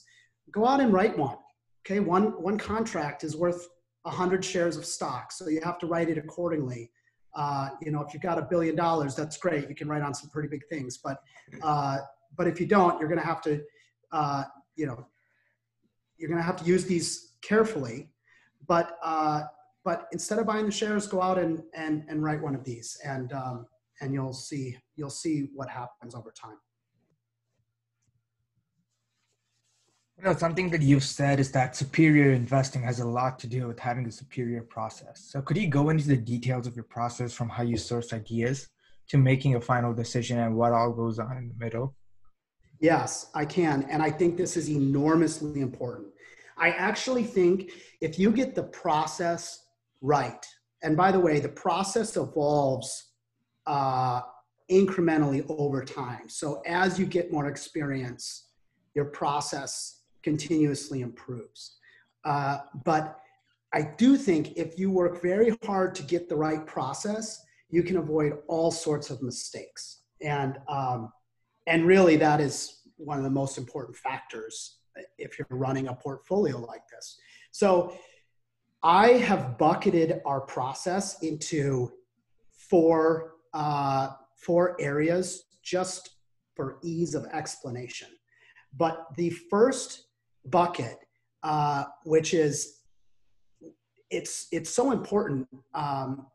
go 0.50 0.66
out 0.66 0.80
and 0.80 0.92
write 0.92 1.16
one. 1.16 1.36
Okay, 1.86 2.00
one, 2.00 2.42
one 2.42 2.56
contract 2.56 3.24
is 3.24 3.36
worth 3.36 3.68
100 4.02 4.44
shares 4.44 4.76
of 4.76 4.86
stock, 4.86 5.32
so 5.32 5.48
you 5.48 5.60
have 5.62 5.78
to 5.78 5.86
write 5.86 6.08
it 6.08 6.16
accordingly. 6.16 6.90
Uh, 7.34 7.70
you 7.82 7.90
know, 7.90 8.00
if 8.00 8.14
you've 8.14 8.22
got 8.22 8.38
a 8.38 8.42
billion 8.42 8.76
dollars, 8.76 9.14
that's 9.14 9.36
great. 9.36 9.68
You 9.68 9.74
can 9.74 9.88
write 9.88 10.02
on 10.02 10.14
some 10.14 10.30
pretty 10.30 10.48
big 10.48 10.62
things, 10.70 10.98
but 10.98 11.18
uh, 11.62 11.98
but 12.36 12.46
if 12.46 12.60
you 12.60 12.66
don't, 12.66 12.98
you're 12.98 13.08
going 13.08 13.20
to 13.20 13.26
have 13.26 13.42
to, 13.42 13.60
uh, 14.12 14.44
you 14.76 14.86
know, 14.86 15.06
you're 16.16 16.28
going 16.28 16.38
to 16.38 16.44
have 16.44 16.56
to 16.56 16.64
use 16.64 16.84
these 16.84 17.36
carefully. 17.42 18.10
But 18.66 18.98
uh, 19.02 19.42
but 19.84 20.06
instead 20.12 20.38
of 20.38 20.46
buying 20.46 20.66
the 20.66 20.72
shares, 20.72 21.06
go 21.06 21.20
out 21.20 21.38
and 21.38 21.62
and 21.74 22.04
and 22.08 22.22
write 22.22 22.40
one 22.40 22.54
of 22.54 22.64
these, 22.64 22.96
and 23.04 23.32
um, 23.32 23.66
and 24.00 24.14
you'll 24.14 24.32
see 24.32 24.76
you'll 24.96 25.10
see 25.10 25.48
what 25.54 25.68
happens 25.68 26.14
over 26.14 26.32
time. 26.40 26.56
Know, 30.22 30.34
something 30.34 30.70
that 30.70 30.80
you've 30.80 31.04
said 31.04 31.38
is 31.38 31.50
that 31.52 31.76
superior 31.76 32.32
investing 32.32 32.82
has 32.82 33.00
a 33.00 33.06
lot 33.06 33.38
to 33.40 33.46
do 33.46 33.66
with 33.66 33.78
having 33.78 34.06
a 34.06 34.12
superior 34.12 34.62
process. 34.62 35.20
So, 35.30 35.42
could 35.42 35.58
you 35.58 35.68
go 35.68 35.90
into 35.90 36.06
the 36.06 36.16
details 36.16 36.66
of 36.66 36.74
your 36.74 36.84
process 36.84 37.34
from 37.34 37.50
how 37.50 37.62
you 37.62 37.76
source 37.76 38.12
ideas 38.12 38.68
to 39.08 39.18
making 39.18 39.56
a 39.56 39.60
final 39.60 39.92
decision 39.92 40.38
and 40.38 40.56
what 40.56 40.72
all 40.72 40.92
goes 40.92 41.18
on 41.18 41.36
in 41.36 41.48
the 41.48 41.54
middle? 41.62 41.94
Yes, 42.80 43.30
I 43.34 43.44
can. 43.44 43.82
And 43.90 44.02
I 44.02 44.10
think 44.10 44.38
this 44.38 44.56
is 44.56 44.70
enormously 44.70 45.60
important. 45.60 46.08
I 46.56 46.70
actually 46.70 47.24
think 47.24 47.72
if 48.00 48.18
you 48.18 48.30
get 48.30 48.54
the 48.54 48.62
process 48.62 49.66
right, 50.00 50.46
and 50.82 50.96
by 50.96 51.12
the 51.12 51.20
way, 51.20 51.40
the 51.40 51.50
process 51.50 52.16
evolves 52.16 53.10
uh, 53.66 54.22
incrementally 54.70 55.44
over 55.50 55.84
time. 55.84 56.28
So, 56.28 56.62
as 56.64 56.98
you 56.98 57.04
get 57.04 57.30
more 57.30 57.48
experience, 57.48 58.48
your 58.94 59.06
process 59.06 60.00
continuously 60.24 61.02
improves. 61.02 61.76
Uh, 62.24 62.58
but 62.84 63.20
I 63.72 63.82
do 63.98 64.16
think 64.16 64.56
if 64.56 64.78
you 64.78 64.90
work 64.90 65.20
very 65.20 65.56
hard 65.64 65.94
to 65.96 66.02
get 66.02 66.28
the 66.28 66.36
right 66.36 66.64
process, 66.66 67.44
you 67.68 67.82
can 67.82 67.98
avoid 67.98 68.38
all 68.48 68.70
sorts 68.70 69.10
of 69.10 69.22
mistakes. 69.22 70.02
And, 70.22 70.58
um, 70.68 71.12
and 71.66 71.86
really, 71.86 72.16
that 72.16 72.40
is 72.40 72.80
one 72.96 73.18
of 73.18 73.24
the 73.24 73.30
most 73.30 73.58
important 73.58 73.96
factors 73.96 74.78
if 75.18 75.38
you're 75.38 75.48
running 75.50 75.88
a 75.88 75.94
portfolio 75.94 76.58
like 76.58 76.86
this. 76.88 77.18
So 77.50 77.96
I 78.82 79.08
have 79.28 79.58
bucketed 79.58 80.20
our 80.24 80.40
process 80.40 81.20
into 81.22 81.92
four, 82.52 83.32
uh, 83.52 84.10
four 84.36 84.76
areas 84.80 85.44
just 85.62 86.10
for 86.54 86.78
ease 86.82 87.14
of 87.14 87.24
explanation. 87.32 88.08
But 88.76 89.06
the 89.16 89.30
first 89.30 90.04
bucket, 90.46 90.98
uh, 91.42 91.84
which 92.04 92.34
is 92.34 92.80
it's 94.10 94.46
it's 94.52 94.70
so 94.70 94.92
important. 94.92 95.48
Um, 95.74 96.26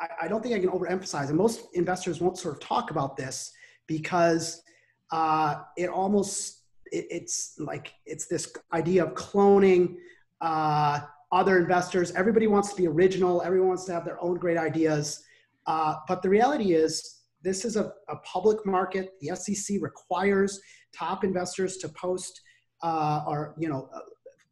I, 0.00 0.08
I, 0.22 0.28
don't 0.28 0.42
think 0.42 0.54
I 0.54 0.60
can 0.60 0.70
overemphasize, 0.70 1.28
and 1.28 1.36
most 1.36 1.68
investors 1.74 2.20
won't 2.20 2.38
sort 2.38 2.54
of 2.54 2.60
talk 2.60 2.90
about 2.90 3.16
this 3.16 3.52
because 3.86 4.62
uh, 5.10 5.62
it 5.76 5.88
almost 5.88 6.64
it, 6.92 7.06
it's 7.10 7.54
like 7.58 7.92
it's 8.06 8.26
this 8.26 8.52
idea 8.72 9.04
of 9.04 9.14
cloning 9.14 9.96
uh, 10.40 11.00
other 11.32 11.58
investors. 11.58 12.12
Everybody 12.12 12.46
wants 12.46 12.70
to 12.70 12.76
be 12.76 12.86
original. 12.86 13.42
Everyone 13.42 13.68
wants 13.68 13.84
to 13.86 13.92
have 13.92 14.04
their 14.04 14.22
own 14.22 14.36
great 14.36 14.56
ideas. 14.56 15.22
Uh, 15.66 15.96
but 16.06 16.22
the 16.22 16.28
reality 16.28 16.72
is, 16.72 17.20
this 17.42 17.64
is 17.64 17.76
a, 17.76 17.92
a 18.08 18.16
public 18.24 18.64
market. 18.64 19.10
The 19.20 19.36
SEC 19.36 19.76
requires 19.80 20.60
top 20.94 21.24
investors 21.24 21.76
to 21.78 21.88
post 21.90 22.40
uh, 22.82 23.24
or 23.26 23.54
you 23.58 23.68
know 23.68 23.88
uh, 23.94 24.00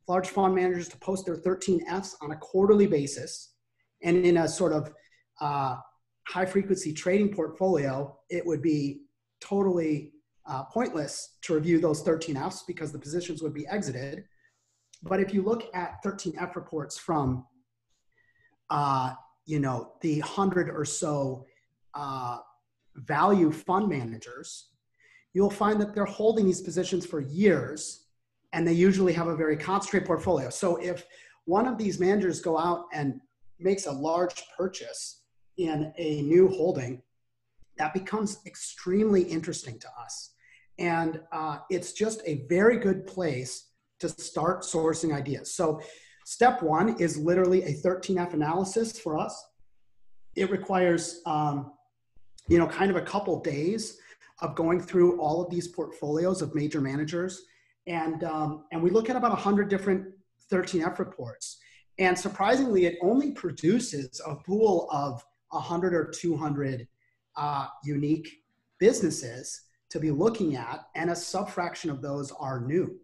large 0.08 0.28
fund 0.28 0.54
managers 0.54 0.88
to 0.88 0.96
post 0.98 1.26
their 1.26 1.36
13Fs 1.36 2.14
on 2.22 2.30
a 2.32 2.36
quarterly 2.36 2.86
basis. 2.86 3.54
And 4.02 4.24
in 4.24 4.38
a 4.38 4.48
sort 4.48 4.72
of 4.72 4.92
uh, 5.40 5.76
high 6.28 6.46
frequency 6.46 6.92
trading 6.92 7.34
portfolio, 7.34 8.16
it 8.30 8.44
would 8.46 8.62
be 8.62 9.02
totally 9.40 10.12
uh, 10.48 10.62
pointless 10.64 11.38
to 11.42 11.54
review 11.54 11.80
those 11.80 12.02
13Fs 12.04 12.60
because 12.66 12.92
the 12.92 12.98
positions 12.98 13.42
would 13.42 13.54
be 13.54 13.66
exited. 13.66 14.24
But 15.02 15.20
if 15.20 15.34
you 15.34 15.42
look 15.42 15.64
at 15.74 16.02
13F 16.04 16.54
reports 16.54 16.98
from, 16.98 17.44
uh, 18.70 19.14
you 19.44 19.60
know, 19.60 19.92
the 20.02 20.20
hundred 20.20 20.70
or 20.70 20.84
so 20.84 21.46
uh, 21.94 22.38
value 22.94 23.50
fund 23.50 23.88
managers, 23.88 24.70
you'll 25.34 25.50
find 25.50 25.80
that 25.80 25.94
they're 25.94 26.04
holding 26.04 26.46
these 26.46 26.62
positions 26.62 27.04
for 27.04 27.20
years 27.20 28.05
and 28.52 28.66
they 28.66 28.72
usually 28.72 29.12
have 29.12 29.28
a 29.28 29.36
very 29.36 29.56
concentrated 29.56 30.06
portfolio. 30.06 30.50
So 30.50 30.76
if 30.76 31.04
one 31.44 31.66
of 31.66 31.78
these 31.78 32.00
managers 32.00 32.40
go 32.40 32.58
out 32.58 32.86
and 32.92 33.20
makes 33.58 33.86
a 33.86 33.92
large 33.92 34.42
purchase 34.56 35.22
in 35.56 35.92
a 35.96 36.22
new 36.22 36.48
holding, 36.48 37.02
that 37.78 37.94
becomes 37.94 38.38
extremely 38.46 39.22
interesting 39.22 39.78
to 39.78 39.88
us. 40.00 40.32
And 40.78 41.20
uh, 41.32 41.58
it's 41.70 41.92
just 41.92 42.20
a 42.26 42.46
very 42.48 42.78
good 42.78 43.06
place 43.06 43.68
to 44.00 44.08
start 44.08 44.62
sourcing 44.62 45.14
ideas. 45.14 45.54
So, 45.54 45.80
step 46.26 46.62
one 46.62 46.96
is 47.00 47.16
literally 47.16 47.62
a 47.62 47.74
13F 47.74 48.34
analysis 48.34 48.98
for 48.98 49.16
us. 49.16 49.42
It 50.34 50.50
requires, 50.50 51.22
um, 51.24 51.72
you 52.48 52.58
know, 52.58 52.66
kind 52.66 52.90
of 52.90 52.96
a 52.96 53.02
couple 53.02 53.40
days 53.40 53.98
of 54.42 54.54
going 54.54 54.80
through 54.80 55.18
all 55.18 55.42
of 55.42 55.50
these 55.50 55.68
portfolios 55.68 56.42
of 56.42 56.54
major 56.54 56.80
managers, 56.80 57.42
and 57.86 58.24
um, 58.24 58.64
and 58.72 58.82
we 58.82 58.90
look 58.90 59.10
at 59.10 59.16
about 59.16 59.30
100 59.30 59.68
different 59.68 60.06
13F 60.52 60.98
reports. 60.98 61.58
And 61.98 62.18
surprisingly, 62.18 62.86
it 62.86 62.98
only 63.02 63.32
produces 63.32 64.20
a 64.26 64.36
pool 64.36 64.88
of 64.92 65.22
100 65.50 65.94
or 65.94 66.12
200 66.14 66.86
uh, 67.36 67.66
unique 67.84 68.28
businesses 68.78 69.62
to 69.90 70.00
be 70.00 70.10
looking 70.10 70.56
at, 70.56 70.86
and 70.94 71.10
a 71.10 71.14
subfraction 71.14 71.90
of 71.90 72.02
those 72.02 72.32
are 72.32 72.60
new. 72.60 72.98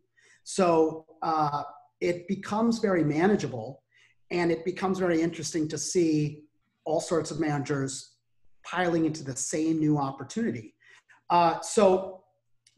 So 0.44 1.06
uh, 1.22 1.62
it 2.00 2.26
becomes 2.28 2.80
very 2.80 3.04
manageable, 3.04 3.82
and 4.30 4.50
it 4.50 4.64
becomes 4.64 4.98
very 4.98 5.22
interesting 5.22 5.68
to 5.68 5.78
see 5.78 6.42
all 6.84 7.00
sorts 7.00 7.30
of 7.30 7.38
managers 7.38 8.16
piling 8.64 9.04
into 9.06 9.22
the 9.22 9.36
same 9.36 9.78
new 9.78 9.96
opportunity. 9.96 10.74
Uh, 11.30 11.60
so 11.60 12.21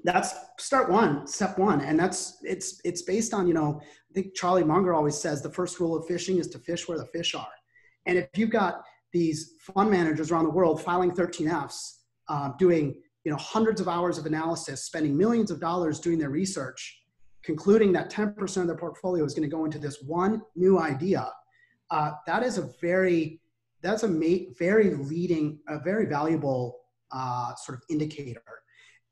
that's 0.05 0.35
start 0.59 0.91
one, 0.91 1.27
step 1.27 1.59
one, 1.59 1.81
and 1.81 1.99
that's 1.99 2.39
it's 2.43 2.81
it's 2.85 3.03
based 3.03 3.33
on 3.33 3.49
you 3.49 3.55
know 3.55 3.81
I 3.83 4.13
think 4.13 4.35
Charlie 4.35 4.63
Munger 4.63 4.95
always 4.95 5.19
says 5.19 5.43
the 5.43 5.51
first 5.51 5.81
rule 5.81 5.97
of 5.97 6.07
fishing 6.07 6.39
is 6.39 6.47
to 6.49 6.59
fish 6.59 6.87
where 6.87 6.99
the 6.99 7.07
fish 7.07 7.35
are, 7.35 7.49
and 8.07 8.19
if 8.19 8.29
you've 8.37 8.51
got 8.51 8.83
these 9.13 9.55
fund 9.61 9.91
managers 9.91 10.31
around 10.31 10.45
the 10.45 10.51
world 10.51 10.83
filing 10.83 11.11
13Fs, 11.13 12.01
uh, 12.29 12.51
doing 12.59 12.95
you 13.25 13.33
know 13.33 13.39
hundreds 13.39 13.81
of 13.81 13.89
hours 13.89 14.19
of 14.19 14.27
analysis, 14.27 14.85
spending 14.85 15.17
millions 15.17 15.51
of 15.51 15.59
dollars 15.59 15.99
doing 15.99 16.19
their 16.19 16.31
research, 16.31 17.03
concluding 17.43 17.93
that 17.93 18.11
10% 18.11 18.57
of 18.59 18.67
their 18.67 18.77
portfolio 18.77 19.25
is 19.25 19.33
going 19.33 19.49
to 19.49 19.55
go 19.55 19.65
into 19.65 19.79
this 19.79 20.03
one 20.03 20.43
new 20.55 20.79
idea. 20.79 21.31
Uh, 21.91 22.13
that 22.27 22.43
is 22.43 22.59
a 22.59 22.69
very 22.81 23.41
that's 23.81 24.03
a 24.03 24.09
ma- 24.09 24.51
very 24.59 24.95
leading, 24.95 25.59
a 25.69 25.79
very 25.79 26.07
valuable 26.07 26.81
uh, 27.13 27.55
sort 27.55 27.79
of 27.79 27.85
indicator, 27.91 28.43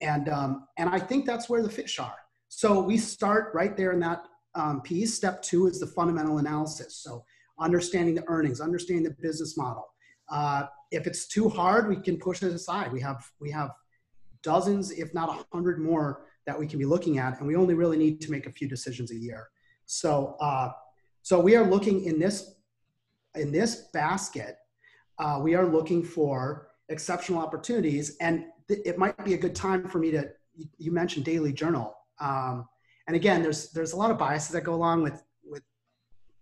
and 0.02 0.28
um, 0.28 0.66
and 0.76 0.90
I 0.90 0.98
think 0.98 1.24
that's 1.24 1.48
where 1.48 1.62
the 1.62 1.70
fish 1.70 1.98
are. 1.98 2.16
So 2.48 2.82
we 2.82 2.98
start 2.98 3.54
right 3.54 3.74
there 3.76 3.92
in 3.92 4.00
that 4.00 4.24
um, 4.54 4.82
piece. 4.82 5.14
Step 5.14 5.42
two 5.42 5.66
is 5.68 5.80
the 5.80 5.86
fundamental 5.86 6.38
analysis. 6.38 6.96
So 6.96 7.24
understanding 7.58 8.14
the 8.14 8.24
earnings, 8.28 8.60
understanding 8.60 9.04
the 9.04 9.16
business 9.22 9.56
model, 9.56 9.86
uh, 10.30 10.64
if 10.90 11.06
it's 11.06 11.26
too 11.26 11.48
hard, 11.48 11.88
we 11.88 11.96
can 11.96 12.18
push 12.18 12.42
it 12.42 12.52
aside. 12.52 12.92
We 12.92 13.00
have 13.00 13.24
we 13.40 13.50
have 13.52 13.70
dozens, 14.42 14.90
if 14.90 15.14
not 15.14 15.28
a 15.30 15.56
hundred 15.56 15.78
more 15.78 16.26
that 16.46 16.58
we 16.58 16.66
can 16.66 16.78
be 16.78 16.84
looking 16.84 17.18
at, 17.18 17.38
and 17.38 17.46
we 17.46 17.56
only 17.56 17.74
really 17.74 17.96
need 17.96 18.20
to 18.22 18.30
make 18.30 18.46
a 18.46 18.50
few 18.50 18.68
decisions 18.68 19.12
a 19.12 19.16
year. 19.16 19.48
So 19.86 20.36
uh, 20.40 20.72
so 21.22 21.38
we 21.38 21.56
are 21.56 21.64
looking 21.64 22.04
in 22.04 22.18
this 22.18 22.56
in 23.34 23.52
this 23.52 23.88
basket. 23.92 24.56
Uh, 25.18 25.38
we 25.40 25.54
are 25.54 25.66
looking 25.66 26.02
for 26.04 26.68
exceptional 26.88 27.40
opportunities, 27.40 28.16
and 28.20 28.44
th- 28.68 28.80
it 28.84 28.98
might 28.98 29.22
be 29.24 29.34
a 29.34 29.38
good 29.38 29.54
time 29.54 29.88
for 29.88 29.98
me 29.98 30.10
to. 30.12 30.30
You 30.78 30.92
mentioned 30.92 31.24
daily 31.24 31.52
journal, 31.52 31.96
um, 32.20 32.68
and 33.06 33.16
again, 33.16 33.42
there's 33.42 33.70
there's 33.70 33.92
a 33.92 33.96
lot 33.96 34.10
of 34.10 34.18
biases 34.18 34.50
that 34.50 34.64
go 34.64 34.74
along 34.74 35.02
with 35.02 35.22
with 35.44 35.62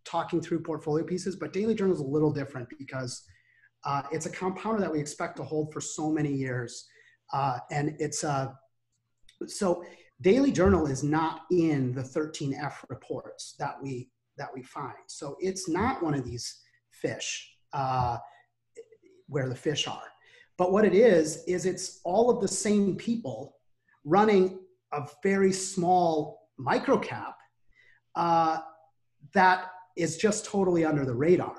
talking 0.04 0.40
through 0.40 0.60
portfolio 0.60 1.04
pieces, 1.04 1.36
but 1.36 1.52
daily 1.52 1.74
journal 1.74 1.94
is 1.94 2.00
a 2.00 2.04
little 2.04 2.32
different 2.32 2.68
because 2.78 3.22
uh, 3.84 4.02
it's 4.12 4.26
a 4.26 4.30
compounder 4.30 4.80
that 4.80 4.92
we 4.92 4.98
expect 4.98 5.36
to 5.36 5.44
hold 5.44 5.72
for 5.72 5.80
so 5.80 6.10
many 6.10 6.32
years. 6.32 6.88
Uh, 7.32 7.58
and 7.70 7.96
it's 7.98 8.24
uh, 8.24 8.48
so 9.46 9.84
daily 10.20 10.52
journal 10.52 10.86
is 10.86 11.02
not 11.02 11.42
in 11.50 11.92
the 11.92 12.02
13F 12.02 12.74
reports 12.88 13.54
that 13.58 13.76
we 13.82 14.10
that 14.36 14.48
we 14.54 14.62
find. 14.62 14.94
So 15.06 15.36
it's 15.40 15.68
not 15.68 16.02
one 16.02 16.14
of 16.14 16.24
these 16.24 16.60
fish 16.90 17.54
uh, 17.72 18.16
where 19.26 19.48
the 19.48 19.54
fish 19.54 19.86
are. 19.86 20.09
But 20.60 20.72
what 20.72 20.84
it 20.84 20.92
is, 20.92 21.42
is 21.44 21.64
it's 21.64 22.00
all 22.04 22.28
of 22.28 22.42
the 22.42 22.46
same 22.46 22.94
people 22.94 23.56
running 24.04 24.58
a 24.92 25.08
very 25.22 25.54
small 25.54 26.50
microcap 26.60 27.32
uh, 28.14 28.58
that 29.32 29.70
is 29.96 30.18
just 30.18 30.44
totally 30.44 30.84
under 30.84 31.06
the 31.06 31.14
radar. 31.14 31.56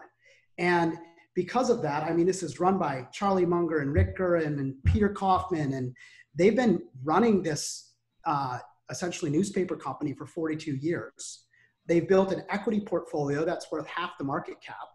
And 0.60 1.00
because 1.34 1.72
of 1.72 1.82
that, 1.82 2.04
I 2.04 2.14
mean, 2.14 2.28
this 2.28 2.44
is 2.44 2.60
run 2.60 2.78
by 2.78 3.08
Charlie 3.12 3.44
Munger 3.44 3.80
and 3.80 3.92
Rick 3.92 4.18
Guerin 4.18 4.60
and 4.60 4.76
Peter 4.84 5.10
Kaufman, 5.10 5.74
and 5.74 5.96
they've 6.36 6.56
been 6.56 6.80
running 7.04 7.42
this 7.42 7.94
uh, 8.28 8.60
essentially 8.92 9.32
newspaper 9.32 9.76
company 9.76 10.14
for 10.14 10.28
42 10.28 10.76
years. 10.76 11.46
They've 11.88 12.08
built 12.08 12.32
an 12.32 12.44
equity 12.52 12.82
portfolio 12.82 13.46
that's 13.46 13.72
worth 13.72 13.88
half 13.88 14.12
the 14.20 14.26
market 14.26 14.62
cap. 14.64 14.91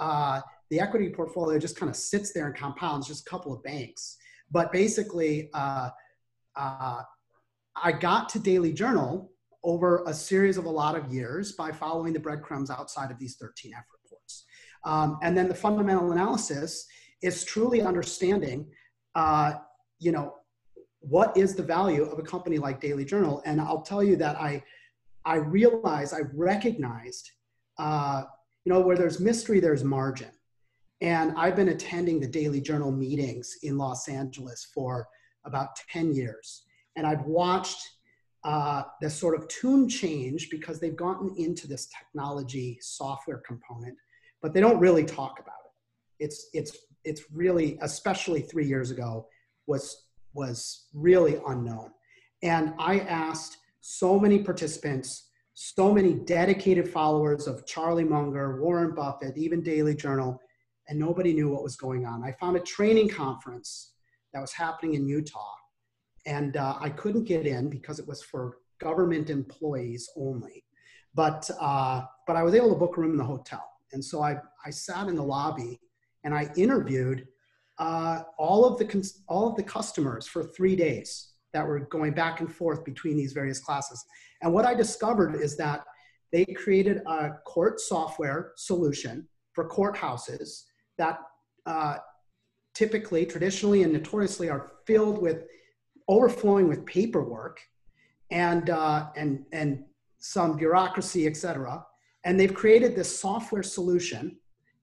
Uh, 0.00 0.40
the 0.70 0.80
equity 0.80 1.10
portfolio 1.10 1.58
just 1.58 1.76
kind 1.76 1.90
of 1.90 1.96
sits 1.96 2.32
there 2.32 2.46
and 2.46 2.56
compounds, 2.56 3.06
just 3.06 3.26
a 3.26 3.30
couple 3.30 3.52
of 3.52 3.62
banks. 3.62 4.16
But 4.50 4.72
basically, 4.72 5.50
uh, 5.54 5.90
uh 6.56 7.02
I 7.82 7.92
got 7.92 8.28
to 8.30 8.38
Daily 8.38 8.72
Journal 8.72 9.30
over 9.62 10.02
a 10.06 10.12
series 10.12 10.56
of 10.58 10.64
a 10.64 10.70
lot 10.70 10.96
of 10.96 11.12
years 11.12 11.52
by 11.52 11.70
following 11.70 12.12
the 12.12 12.20
breadcrumbs 12.20 12.70
outside 12.70 13.10
of 13.10 13.18
these 13.18 13.36
13Fs. 13.36 14.42
Um, 14.84 15.18
and 15.22 15.36
then 15.36 15.48
the 15.48 15.54
fundamental 15.54 16.12
analysis 16.12 16.86
is 17.22 17.44
truly 17.44 17.82
understanding, 17.82 18.66
uh, 19.14 19.54
you 19.98 20.12
know, 20.12 20.34
what 21.00 21.36
is 21.36 21.54
the 21.54 21.62
value 21.62 22.04
of 22.04 22.18
a 22.18 22.22
company 22.22 22.58
like 22.58 22.80
Daily 22.80 23.04
Journal? 23.04 23.42
And 23.44 23.60
I'll 23.60 23.82
tell 23.82 24.02
you 24.02 24.16
that 24.16 24.36
I, 24.36 24.62
I 25.24 25.36
realized, 25.36 26.14
I 26.14 26.20
recognized, 26.34 27.30
uh, 27.78 28.24
you 28.64 28.72
know, 28.72 28.80
where 28.80 28.96
there's 28.96 29.20
mystery, 29.20 29.60
there's 29.60 29.84
margin. 29.84 30.30
And 31.00 31.32
I've 31.36 31.56
been 31.56 31.70
attending 31.70 32.20
the 32.20 32.28
Daily 32.28 32.60
Journal 32.60 32.92
meetings 32.92 33.56
in 33.62 33.78
Los 33.78 34.08
Angeles 34.08 34.68
for 34.74 35.08
about 35.44 35.68
10 35.90 36.12
years. 36.12 36.64
And 36.96 37.06
I've 37.06 37.24
watched 37.24 37.80
uh, 38.44 38.82
this 39.00 39.14
sort 39.14 39.38
of 39.38 39.48
tune 39.48 39.88
change 39.88 40.50
because 40.50 40.78
they've 40.78 40.96
gotten 40.96 41.34
into 41.36 41.66
this 41.66 41.88
technology 41.88 42.78
software 42.80 43.42
component 43.46 43.96
but 44.42 44.54
they 44.54 44.60
don't 44.60 44.80
really 44.80 45.04
talk 45.04 45.38
about 45.38 45.54
it. 45.64 46.24
It's 46.24 46.48
it's 46.52 46.76
it's 47.04 47.22
really, 47.32 47.78
especially 47.80 48.42
three 48.42 48.66
years 48.66 48.90
ago, 48.90 49.26
was 49.66 50.06
was 50.34 50.86
really 50.94 51.40
unknown. 51.46 51.90
And 52.42 52.74
I 52.78 53.00
asked 53.00 53.58
so 53.80 54.18
many 54.18 54.38
participants, 54.42 55.29
so 55.62 55.92
many 55.92 56.14
dedicated 56.14 56.88
followers 56.88 57.46
of 57.46 57.66
Charlie 57.66 58.02
Munger, 58.02 58.62
Warren 58.62 58.94
Buffett, 58.94 59.36
even 59.36 59.62
Daily 59.62 59.94
Journal, 59.94 60.40
and 60.88 60.98
nobody 60.98 61.34
knew 61.34 61.50
what 61.50 61.62
was 61.62 61.76
going 61.76 62.06
on. 62.06 62.24
I 62.24 62.32
found 62.32 62.56
a 62.56 62.60
training 62.60 63.10
conference 63.10 63.92
that 64.32 64.40
was 64.40 64.54
happening 64.54 64.94
in 64.94 65.06
Utah, 65.06 65.52
and 66.24 66.56
uh, 66.56 66.76
I 66.80 66.88
couldn't 66.88 67.24
get 67.24 67.46
in 67.46 67.68
because 67.68 67.98
it 67.98 68.08
was 68.08 68.22
for 68.22 68.56
government 68.80 69.28
employees 69.28 70.08
only. 70.16 70.64
But 71.14 71.50
uh, 71.60 72.04
but 72.26 72.36
I 72.36 72.42
was 72.42 72.54
able 72.54 72.70
to 72.70 72.78
book 72.78 72.96
a 72.96 73.00
room 73.02 73.10
in 73.10 73.18
the 73.18 73.24
hotel. 73.24 73.70
And 73.92 74.02
so 74.02 74.22
I, 74.22 74.38
I 74.64 74.70
sat 74.70 75.08
in 75.08 75.14
the 75.14 75.22
lobby 75.22 75.78
and 76.24 76.32
I 76.32 76.50
interviewed 76.56 77.28
uh, 77.78 78.22
all 78.38 78.64
of 78.64 78.78
the 78.78 79.12
all 79.28 79.50
of 79.50 79.56
the 79.56 79.62
customers 79.62 80.26
for 80.26 80.42
three 80.42 80.74
days 80.74 81.29
that 81.52 81.66
were 81.66 81.80
going 81.80 82.12
back 82.12 82.40
and 82.40 82.52
forth 82.52 82.84
between 82.84 83.16
these 83.16 83.32
various 83.32 83.60
classes. 83.60 84.04
And 84.42 84.52
what 84.52 84.64
I 84.64 84.74
discovered 84.74 85.34
is 85.34 85.56
that 85.56 85.84
they 86.32 86.44
created 86.44 86.98
a 87.06 87.30
court 87.44 87.80
software 87.80 88.52
solution 88.56 89.28
for 89.52 89.68
courthouses 89.68 90.64
that 90.96 91.18
uh, 91.66 91.96
typically, 92.74 93.26
traditionally, 93.26 93.82
and 93.82 93.92
notoriously 93.92 94.48
are 94.48 94.72
filled 94.86 95.20
with 95.20 95.44
overflowing 96.08 96.68
with 96.68 96.84
paperwork 96.86 97.60
and 98.30 98.70
uh, 98.70 99.08
and 99.16 99.44
and 99.52 99.84
some 100.18 100.56
bureaucracy, 100.56 101.26
et 101.26 101.36
cetera. 101.36 101.84
And 102.24 102.38
they've 102.38 102.54
created 102.54 102.94
this 102.94 103.18
software 103.18 103.62
solution, 103.62 104.36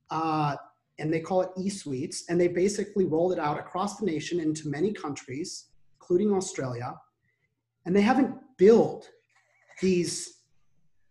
uh, 0.09 0.55
and 0.99 1.13
they 1.13 1.19
call 1.19 1.41
it 1.41 1.49
eSuites, 1.57 2.23
and 2.29 2.41
they 2.41 2.47
basically 2.47 3.05
rolled 3.05 3.33
it 3.33 3.39
out 3.39 3.59
across 3.59 3.97
the 3.97 4.05
nation 4.05 4.39
into 4.39 4.69
many 4.69 4.91
countries, 4.91 5.65
including 6.07 6.33
Australia. 6.33 6.95
And 7.85 7.95
they 7.95 8.01
haven't 8.01 8.35
built 8.57 9.09
these 9.81 10.41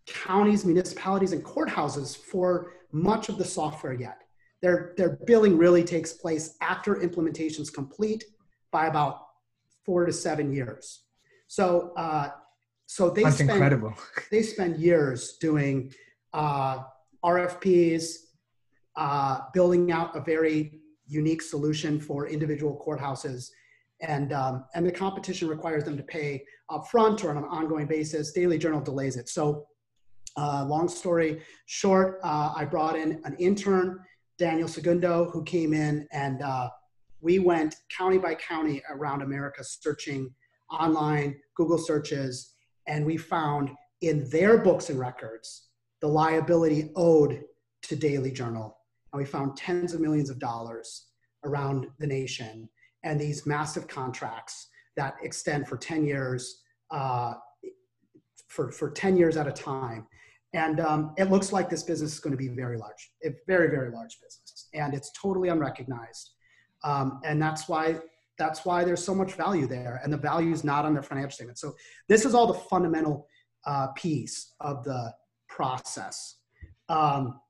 counties, 0.06 0.64
municipalities, 0.64 1.32
and 1.32 1.44
courthouses 1.44 2.16
for 2.16 2.72
much 2.92 3.28
of 3.28 3.36
the 3.38 3.44
software 3.44 3.92
yet. 3.92 4.22
Their, 4.62 4.94
their 4.96 5.18
billing 5.26 5.58
really 5.58 5.84
takes 5.84 6.12
place 6.12 6.56
after 6.62 7.02
implementation 7.02 7.62
is 7.62 7.70
complete 7.70 8.24
by 8.70 8.86
about 8.86 9.20
four 9.84 10.06
to 10.06 10.12
seven 10.12 10.52
years. 10.52 11.02
So, 11.46 11.92
uh, 11.96 12.30
so 12.86 13.10
they 13.10 13.22
That's 13.22 13.36
spend, 13.36 13.50
incredible. 13.50 13.94
they 14.30 14.42
spend 14.42 14.78
years 14.78 15.36
doing 15.38 15.92
uh, 16.32 16.78
RFPs, 17.24 18.14
uh, 18.96 19.40
building 19.52 19.92
out 19.92 20.16
a 20.16 20.20
very 20.20 20.80
unique 21.06 21.42
solution 21.42 22.00
for 22.00 22.28
individual 22.28 22.82
courthouses. 22.84 23.50
And 24.00 24.32
um, 24.32 24.64
and 24.74 24.86
the 24.86 24.92
competition 24.92 25.48
requires 25.48 25.84
them 25.84 25.96
to 25.96 26.02
pay 26.02 26.44
upfront 26.70 27.24
or 27.24 27.30
on 27.30 27.38
an 27.38 27.44
ongoing 27.44 27.86
basis. 27.86 28.32
Daily 28.32 28.58
Journal 28.58 28.80
delays 28.80 29.16
it. 29.16 29.28
So, 29.28 29.66
uh, 30.36 30.64
long 30.66 30.88
story 30.88 31.42
short, 31.66 32.20
uh, 32.22 32.52
I 32.54 32.64
brought 32.64 32.96
in 32.96 33.20
an 33.24 33.36
intern, 33.38 34.00
Daniel 34.38 34.68
Segundo, 34.68 35.30
who 35.30 35.42
came 35.44 35.72
in 35.72 36.06
and 36.12 36.42
uh, 36.42 36.68
we 37.20 37.38
went 37.38 37.76
county 37.96 38.18
by 38.18 38.34
county 38.34 38.82
around 38.90 39.22
America 39.22 39.64
searching 39.64 40.32
online 40.70 41.36
Google 41.56 41.78
searches, 41.78 42.54
and 42.86 43.04
we 43.06 43.16
found 43.16 43.70
in 44.02 44.28
their 44.30 44.58
books 44.58 44.90
and 44.90 44.98
records 44.98 45.68
the 46.00 46.06
liability 46.06 46.90
owed 46.96 47.42
to 47.82 47.96
Daily 47.96 48.30
Journal, 48.30 48.76
and 49.12 49.18
we 49.18 49.24
found 49.24 49.56
tens 49.56 49.94
of 49.94 50.00
millions 50.00 50.28
of 50.28 50.38
dollars 50.38 51.06
around 51.44 51.86
the 51.98 52.06
nation 52.06 52.68
and 53.06 53.20
these 53.20 53.46
massive 53.46 53.86
contracts 53.86 54.68
that 54.96 55.14
extend 55.22 55.68
for 55.68 55.76
10 55.76 56.04
years, 56.04 56.62
uh, 56.90 57.34
for, 58.48 58.72
for 58.72 58.90
10 58.90 59.16
years 59.16 59.36
at 59.36 59.46
a 59.46 59.52
time. 59.52 60.06
And 60.52 60.80
um, 60.80 61.14
it 61.16 61.30
looks 61.30 61.52
like 61.52 61.70
this 61.70 61.84
business 61.84 62.14
is 62.14 62.20
going 62.20 62.32
to 62.32 62.36
be 62.36 62.48
very 62.48 62.76
large, 62.76 63.10
a 63.24 63.30
very, 63.46 63.68
very 63.68 63.90
large 63.90 64.18
business. 64.20 64.68
And 64.74 64.92
it's 64.92 65.12
totally 65.12 65.50
unrecognized. 65.50 66.30
Um, 66.82 67.20
and 67.24 67.40
that's 67.40 67.68
why 67.68 68.00
that's 68.38 68.66
why 68.66 68.84
there's 68.84 69.02
so 69.02 69.14
much 69.14 69.32
value 69.32 69.66
there. 69.66 69.98
And 70.04 70.12
the 70.12 70.18
value 70.18 70.52
is 70.52 70.62
not 70.62 70.84
on 70.84 70.92
their 70.92 71.02
financial 71.02 71.30
statement. 71.30 71.58
So 71.58 71.74
this 72.06 72.26
is 72.26 72.34
all 72.34 72.46
the 72.46 72.58
fundamental 72.68 73.26
uh, 73.64 73.88
piece 73.96 74.52
of 74.60 74.84
the 74.84 75.14
process. 75.48 76.36
Um, 76.90 77.40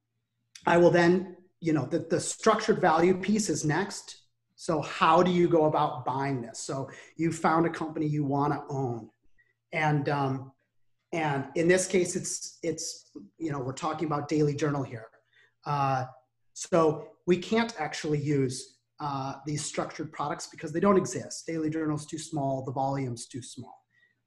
I 0.65 0.77
will 0.77 0.93
then, 0.93 1.39
you 1.61 1.73
know, 1.73 1.87
the, 1.87 2.07
the 2.09 2.21
structured 2.21 2.81
value 2.81 3.15
piece 3.21 3.49
is 3.51 3.65
next. 3.65 4.26
So 4.57 4.81
how 4.81 5.23
do 5.23 5.31
you 5.31 5.49
go 5.49 5.67
about 5.67 6.05
buying 6.05 6.41
this? 6.41 6.59
So 6.59 6.91
you 7.17 7.31
found 7.31 7.67
a 7.67 7.71
company 7.71 8.07
you 8.07 8.25
want 8.25 8.55
to 8.55 8.63
own, 8.71 9.11
and 9.73 10.09
um, 10.09 10.53
and 11.13 11.45
in 11.55 11.69
this 11.69 11.87
case, 11.87 12.17
it's 12.17 12.59
it's 12.63 13.11
you 13.39 13.53
know 13.53 13.61
we're 13.61 13.73
talking 13.73 14.07
about 14.07 14.29
Daily 14.29 14.55
Journal 14.55 14.83
here. 14.83 15.07
Uh, 15.67 16.07
so 16.55 17.09
we 17.27 17.37
can't 17.37 17.79
actually 17.79 18.19
use 18.19 18.79
uh, 18.99 19.35
these 19.45 19.63
structured 19.63 20.11
products 20.11 20.47
because 20.47 20.73
they 20.73 20.81
don't 20.81 20.97
exist. 20.97 21.47
Daily 21.47 21.69
Journal 21.69 21.97
is 21.97 22.07
too 22.07 22.19
small. 22.19 22.65
The 22.65 22.73
volume's 22.73 23.27
too 23.27 23.43
small. 23.43 23.79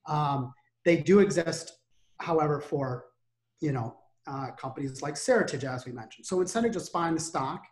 Um, 0.07 0.53
they 0.85 0.97
do 0.97 1.19
exist, 1.19 1.73
however, 2.17 2.61
for 2.61 3.05
you 3.61 3.71
know 3.71 3.97
uh, 4.27 4.51
companies 4.51 5.01
like 5.01 5.15
Seritage, 5.15 5.63
as 5.63 5.87
we 5.87 5.91
mentioned. 5.91 6.27
So 6.27 6.39
instead 6.39 6.65
of 6.65 6.71
just 6.71 6.93
buying 6.93 7.15
the 7.15 7.19
stock 7.19 7.63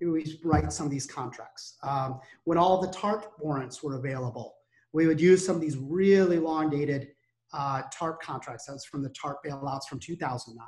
we 0.00 0.38
write 0.44 0.72
some 0.72 0.86
of 0.86 0.92
these 0.92 1.06
contracts. 1.06 1.76
Um, 1.82 2.20
when 2.44 2.58
all 2.58 2.80
the 2.80 2.88
TARP 2.88 3.32
warrants 3.38 3.82
were 3.82 3.96
available, 3.96 4.54
we 4.92 5.06
would 5.06 5.20
use 5.20 5.44
some 5.44 5.56
of 5.56 5.62
these 5.62 5.76
really 5.76 6.38
long 6.38 6.70
dated 6.70 7.08
uh, 7.52 7.82
TARP 7.92 8.20
contracts. 8.20 8.66
That's 8.66 8.84
from 8.84 9.02
the 9.02 9.10
TARP 9.10 9.38
bailouts 9.44 9.84
from 9.88 9.98
2009 10.00 10.66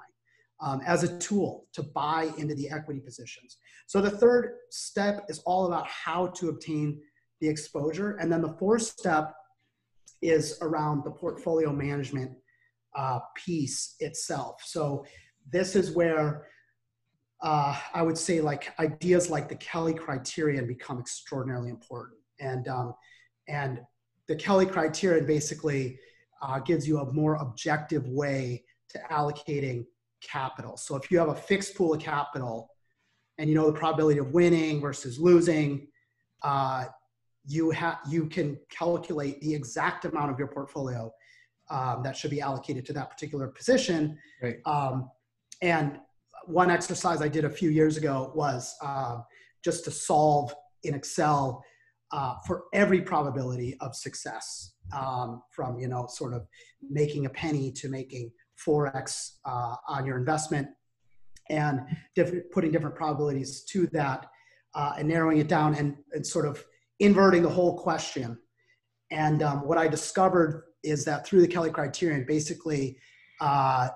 um, 0.61 0.81
as 0.87 1.05
a 1.05 1.19
tool 1.19 1.67
to 1.73 1.83
buy 1.83 2.31
into 2.39 2.55
the 2.55 2.71
equity 2.71 3.01
positions. 3.01 3.59
So 3.87 4.01
the 4.01 4.11
third 4.11 4.57
step 4.71 5.25
is 5.29 5.41
all 5.41 5.67
about 5.67 5.87
how 5.89 6.29
to 6.29 6.49
obtain 6.49 7.01
the 7.41 7.49
exposure. 7.49 8.17
And 8.17 8.31
then 8.33 8.43
the 8.43 8.55
fourth 8.55 8.83
step 8.83 9.35
is 10.21 10.59
around 10.61 11.05
the 11.05 11.11
portfolio 11.11 11.73
management 11.73 12.33
uh, 12.97 13.21
piece 13.37 13.95
itself. 14.01 14.61
So 14.65 15.05
this 15.51 15.77
is 15.77 15.93
where 15.93 16.47
uh, 17.41 17.79
I 17.95 18.03
would 18.03 18.19
say 18.19 18.41
like 18.41 18.73
ideas 18.79 19.31
like 19.31 19.49
the 19.49 19.57
Kelly 19.57 19.95
criterion 19.95 20.67
become 20.67 20.99
extraordinarily 20.99 21.71
important. 21.71 22.19
And, 22.41 22.69
um, 22.69 22.95
and 23.47 23.81
the 24.27 24.37
Kelly 24.37 24.67
criterion 24.67 25.27
basically 25.27 25.99
uh, 26.43 26.59
gives 26.61 26.87
you 26.87 26.99
a 26.99 27.13
more 27.13 27.37
objective 27.37 28.07
way 28.09 28.65
to 28.91 29.01
allocating 29.11 29.87
capital. 30.23 30.77
So 30.77 30.97
if 30.97 31.11
you 31.11 31.19
have 31.19 31.29
a 31.29 31.35
fixed 31.35 31.77
pool 31.77 31.95
of 31.95 32.01
capital 32.01 32.71
and 33.39 33.49
you 33.49 33.55
know 33.55 33.71
the 33.71 33.79
probability 33.79 34.19
of 34.19 34.33
winning 34.33 34.81
versus 34.81 35.19
losing, 35.19 35.89
uh, 36.43 36.87
you, 37.47 37.71
have 37.71 37.99
you 38.09 38.27
can 38.27 38.59
calculate 38.69 39.41
the 39.41 39.55
exact 39.55 40.05
amount 40.05 40.31
of 40.31 40.39
your 40.39 40.49
portfolio 40.49 41.13
um, 41.71 42.03
that 42.03 42.17
should 42.17 42.31
be 42.31 42.41
allocated 42.41 42.85
to 42.87 42.93
that 42.95 43.11
particular 43.11 43.49
position. 43.49 44.19
Right. 44.43 44.59
Um, 44.67 45.11
and 45.63 45.99
one 46.49 46.71
exercise 46.71 47.21
I 47.21 47.29
did 47.29 47.45
a 47.45 47.51
few 47.51 47.69
years 47.69 47.97
ago 47.99 48.33
was 48.35 48.75
uh, 48.83 49.19
just 49.63 49.85
to 49.85 49.91
solve 49.91 50.55
in 50.83 50.95
Excel 50.95 51.63
uh, 52.11 52.37
for 52.47 52.65
every 52.73 53.03
probability 53.03 53.77
of 53.81 53.95
success 53.95 54.73
um, 54.97 55.43
from, 55.51 55.79
you 55.79 55.89
know, 55.89 56.07
sort 56.09 56.33
of 56.33 56.47
making 56.81 57.27
a 57.27 57.31
penny 57.31 57.71
to 57.73 57.91
making 57.91 58.33
4x 58.67 59.33
uh, 59.45 59.77
on 59.89 60.07
your 60.07 60.17
investment 60.17 60.69
and 61.51 61.81
different, 62.15 62.51
putting 62.51 62.73
different 62.73 62.97
probabilities 62.97 63.63
to 63.65 63.87
that 63.89 64.27
uh, 64.75 64.93
and 64.99 65.07
narrowing 65.07 65.39
it 65.39 65.49
down 65.49 65.75
and, 65.75 65.97
and 66.13 66.27
sort 66.27 66.47
of 66.47 66.65
inverting 66.99 67.43
the 67.43 67.49
whole 67.49 67.79
question. 67.79 68.39
And 69.11 69.43
um, 69.43 69.67
what 69.67 69.77
I 69.77 69.87
discovered 69.87 70.65
is 70.83 71.05
that 71.05 71.27
through 71.27 71.43
the 71.43 71.49
Kelly 71.49 71.71
criterion, 71.71 72.25
basically, 72.27 72.99
uh, 73.41 73.89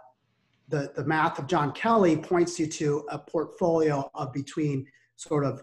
the, 0.72 0.90
the 0.96 1.04
math 1.04 1.38
of 1.38 1.46
John 1.46 1.70
Kelly 1.72 2.16
points 2.16 2.58
you 2.58 2.66
to 2.66 3.04
a 3.10 3.18
portfolio 3.18 4.10
of 4.14 4.32
between 4.32 4.86
sort 5.16 5.44
of 5.44 5.62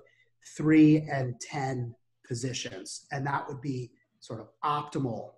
three 0.55 1.07
and 1.12 1.34
10 1.41 1.95
positions. 2.26 3.07
And 3.12 3.26
that 3.26 3.47
would 3.47 3.60
be 3.60 3.91
sort 4.20 4.39
of 4.39 4.49
optimal 4.64 5.32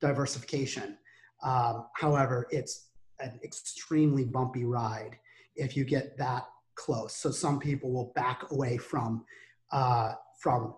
diversification. 0.00 0.96
Um, 1.42 1.88
however, 1.94 2.46
it's 2.50 2.88
an 3.20 3.38
extremely 3.44 4.24
bumpy 4.24 4.64
ride 4.64 5.18
if 5.56 5.76
you 5.76 5.84
get 5.84 6.16
that 6.16 6.44
close. 6.74 7.14
So 7.14 7.30
some 7.30 7.58
people 7.58 7.92
will 7.92 8.12
back 8.14 8.50
away 8.50 8.78
from, 8.78 9.26
uh, 9.72 10.14
from 10.40 10.74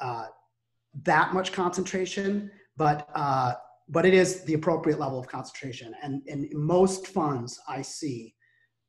uh, 0.00 0.26
that 1.02 1.34
much 1.34 1.50
concentration, 1.50 2.52
but 2.76 3.08
uh, 3.16 3.54
but 3.88 4.04
it 4.04 4.14
is 4.14 4.42
the 4.44 4.54
appropriate 4.54 4.98
level 4.98 5.18
of 5.18 5.26
concentration. 5.26 5.94
And, 6.02 6.22
and 6.28 6.44
in 6.44 6.58
most 6.58 7.08
funds 7.08 7.58
I 7.68 7.82
see, 7.82 8.34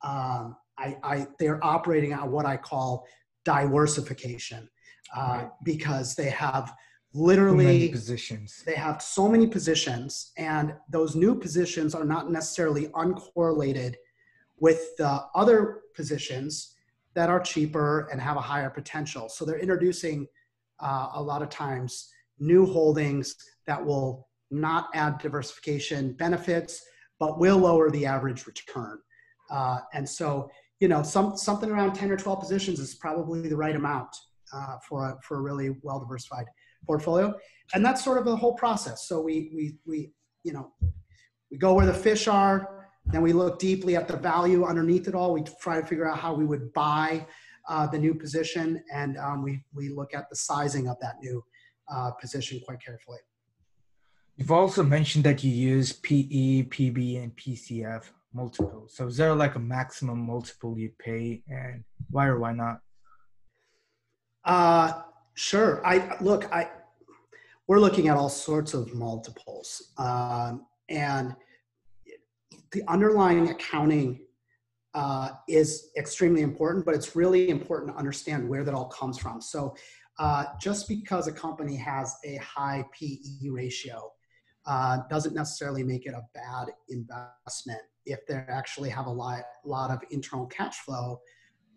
um, 0.03 0.55
I, 0.77 0.97
I, 1.03 1.27
they're 1.39 1.63
operating 1.63 2.13
at 2.13 2.27
what 2.27 2.45
I 2.45 2.57
call 2.57 3.07
diworsification 3.45 4.67
uh, 5.15 5.21
right. 5.21 5.49
because 5.63 6.15
they 6.15 6.29
have 6.29 6.73
literally 7.13 7.89
positions. 7.89 8.63
They 8.65 8.75
have 8.75 9.01
so 9.01 9.27
many 9.27 9.47
positions, 9.47 10.31
and 10.37 10.75
those 10.89 11.15
new 11.15 11.35
positions 11.35 11.95
are 11.95 12.05
not 12.05 12.31
necessarily 12.31 12.87
uncorrelated 12.89 13.95
with 14.59 14.95
the 14.97 15.21
other 15.33 15.81
positions 15.95 16.75
that 17.15 17.29
are 17.29 17.39
cheaper 17.39 18.07
and 18.11 18.21
have 18.21 18.37
a 18.37 18.41
higher 18.41 18.69
potential. 18.69 19.27
So 19.27 19.43
they're 19.43 19.59
introducing 19.59 20.27
uh, 20.79 21.09
a 21.15 21.21
lot 21.21 21.41
of 21.41 21.49
times 21.49 22.09
new 22.37 22.65
holdings 22.65 23.35
that 23.65 23.83
will 23.83 24.28
not 24.51 24.89
add 24.93 25.17
diversification 25.19 26.13
benefits, 26.13 26.83
but 27.19 27.39
will 27.39 27.57
lower 27.57 27.89
the 27.91 28.05
average 28.05 28.45
return. 28.47 28.99
Uh, 29.51 29.79
and 29.93 30.07
so, 30.07 30.49
you 30.79 30.87
know, 30.87 31.03
some, 31.03 31.35
something 31.35 31.69
around 31.69 31.93
10 31.93 32.11
or 32.11 32.17
12 32.17 32.39
positions 32.39 32.79
is 32.79 32.95
probably 32.95 33.47
the 33.47 33.55
right 33.55 33.75
amount 33.75 34.15
uh, 34.53 34.77
for, 34.87 35.05
a, 35.05 35.17
for 35.23 35.37
a 35.37 35.41
really 35.41 35.75
well 35.81 35.99
diversified 35.99 36.45
portfolio. 36.85 37.33
And 37.73 37.85
that's 37.85 38.03
sort 38.03 38.17
of 38.17 38.25
the 38.25 38.35
whole 38.35 38.53
process. 38.53 39.07
So 39.07 39.21
we, 39.21 39.51
we, 39.53 39.75
we, 39.85 40.11
you 40.43 40.53
know, 40.53 40.71
we 41.51 41.57
go 41.57 41.73
where 41.73 41.85
the 41.85 41.93
fish 41.93 42.27
are, 42.27 42.87
then 43.05 43.21
we 43.21 43.33
look 43.33 43.59
deeply 43.59 43.95
at 43.95 44.07
the 44.07 44.17
value 44.17 44.65
underneath 44.65 45.07
it 45.07 45.15
all. 45.15 45.33
We 45.33 45.43
try 45.61 45.81
to 45.81 45.85
figure 45.85 46.07
out 46.07 46.19
how 46.19 46.33
we 46.33 46.45
would 46.45 46.71
buy 46.73 47.25
uh, 47.67 47.87
the 47.87 47.97
new 47.97 48.13
position, 48.13 48.83
and 48.93 49.17
um, 49.17 49.43
we, 49.43 49.63
we 49.73 49.89
look 49.89 50.13
at 50.13 50.29
the 50.29 50.35
sizing 50.35 50.87
of 50.87 50.97
that 51.01 51.15
new 51.21 51.43
uh, 51.91 52.11
position 52.11 52.61
quite 52.65 52.83
carefully. 52.83 53.19
You've 54.39 54.51
also 54.51 54.83
mentioned 54.83 55.25
that 55.25 55.43
you 55.43 55.51
use 55.51 55.91
PE, 55.91 56.63
PB, 56.63 57.21
and 57.21 57.35
PCF 57.35 58.03
multiples. 58.33 58.95
So 58.95 59.07
is 59.07 59.17
there 59.17 59.35
like 59.35 59.55
a 59.55 59.59
maximum 59.59 60.25
multiple 60.25 60.79
you 60.79 60.91
pay, 60.97 61.43
and 61.49 61.83
why 62.09 62.27
or 62.27 62.39
why 62.39 62.53
not? 62.53 62.79
Uh, 64.45 65.01
sure. 65.33 65.85
I 65.85 66.15
look. 66.21 66.49
I 66.53 66.69
we're 67.67 67.81
looking 67.81 68.07
at 68.07 68.15
all 68.15 68.29
sorts 68.29 68.73
of 68.73 68.93
multiples, 68.95 69.91
um, 69.97 70.65
and 70.87 71.35
the 72.71 72.81
underlying 72.87 73.49
accounting 73.49 74.21
uh, 74.93 75.31
is 75.49 75.89
extremely 75.97 76.43
important. 76.43 76.85
But 76.85 76.95
it's 76.95 77.13
really 77.13 77.49
important 77.49 77.91
to 77.91 77.97
understand 77.97 78.47
where 78.47 78.63
that 78.63 78.73
all 78.73 78.87
comes 78.87 79.17
from. 79.17 79.41
So, 79.41 79.75
uh, 80.17 80.45
just 80.61 80.87
because 80.87 81.27
a 81.27 81.33
company 81.33 81.75
has 81.75 82.15
a 82.23 82.37
high 82.37 82.85
PE 82.97 83.49
ratio 83.49 84.13
uh, 84.69 84.99
doesn't 85.09 85.33
necessarily 85.33 85.83
make 85.83 86.05
it 86.05 86.13
a 86.13 86.21
bad 86.35 86.67
investment 86.89 87.81
if 88.05 88.25
they 88.27 88.35
actually 88.35 88.89
have 88.89 89.07
a 89.07 89.11
lot, 89.11 89.41
lot 89.65 89.89
of 89.89 89.99
internal 90.11 90.45
cash 90.45 90.77
flow 90.81 91.19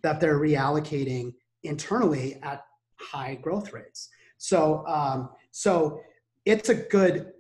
that 0.02 0.20
they're 0.20 0.38
reallocating 0.38 1.32
internally 1.62 2.38
at 2.42 2.64
high 2.96 3.34
growth 3.36 3.72
rates. 3.72 4.10
So, 4.36 4.84
um, 4.86 5.30
so 5.52 6.02
it's 6.44 6.68
a 6.68 6.74
good 6.74 7.32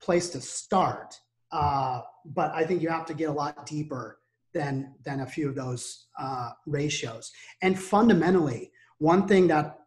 place 0.00 0.30
to 0.30 0.40
start. 0.40 1.18
Uh, 1.50 2.02
but 2.24 2.52
I 2.54 2.64
think 2.64 2.80
you 2.80 2.88
have 2.88 3.06
to 3.06 3.14
get 3.14 3.30
a 3.30 3.32
lot 3.32 3.66
deeper 3.66 4.20
than 4.54 4.94
than 5.04 5.20
a 5.20 5.26
few 5.26 5.48
of 5.48 5.56
those 5.56 6.06
uh, 6.20 6.50
ratios. 6.66 7.32
And 7.62 7.76
fundamentally, 7.76 8.70
one 8.98 9.26
thing 9.26 9.48
that 9.48 9.78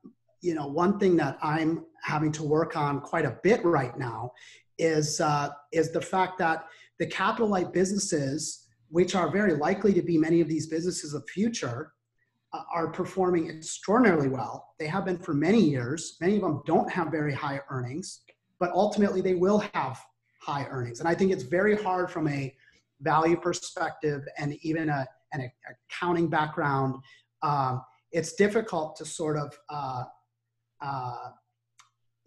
you 0.41 0.55
know, 0.55 0.67
one 0.67 0.99
thing 0.99 1.15
that 1.17 1.37
I'm 1.41 1.85
having 2.03 2.31
to 2.33 2.43
work 2.43 2.75
on 2.75 2.99
quite 2.99 3.25
a 3.25 3.37
bit 3.43 3.63
right 3.63 3.95
now 3.97 4.31
is 4.82 5.21
uh, 5.21 5.49
is 5.71 5.91
the 5.91 6.01
fact 6.01 6.38
that 6.39 6.65
the 6.99 7.05
capital 7.05 7.47
light 7.47 7.71
businesses, 7.71 8.67
which 8.89 9.15
are 9.15 9.32
very 9.32 9.53
likely 9.53 9.93
to 9.93 10.01
be 10.01 10.17
many 10.17 10.41
of 10.41 10.47
these 10.47 10.67
businesses 10.67 11.13
of 11.13 11.23
future, 11.29 11.93
uh, 12.53 12.63
are 12.73 12.91
performing 12.91 13.49
extraordinarily 13.49 14.27
well. 14.27 14.73
They 14.79 14.88
have 14.88 15.05
been 15.05 15.17
for 15.17 15.34
many 15.34 15.61
years. 15.61 16.17
Many 16.19 16.36
of 16.36 16.41
them 16.41 16.61
don't 16.65 16.89
have 16.91 17.07
very 17.09 17.34
high 17.34 17.61
earnings, 17.69 18.21
but 18.59 18.71
ultimately 18.71 19.21
they 19.21 19.36
will 19.36 19.59
have 19.73 20.01
high 20.41 20.67
earnings. 20.69 20.99
And 20.99 21.07
I 21.07 21.15
think 21.15 21.32
it's 21.32 21.43
very 21.43 21.75
hard 21.82 22.11
from 22.11 22.27
a 22.27 22.53
value 23.01 23.38
perspective 23.38 24.21
and 24.38 24.57
even 24.63 24.89
a, 24.89 25.07
an 25.34 25.49
accounting 25.71 26.27
background. 26.27 26.95
Um, 27.41 27.84
it's 28.11 28.34
difficult 28.34 28.95
to 28.97 29.05
sort 29.05 29.38
of, 29.38 29.57
uh, 29.69 30.03
uh, 30.82 31.29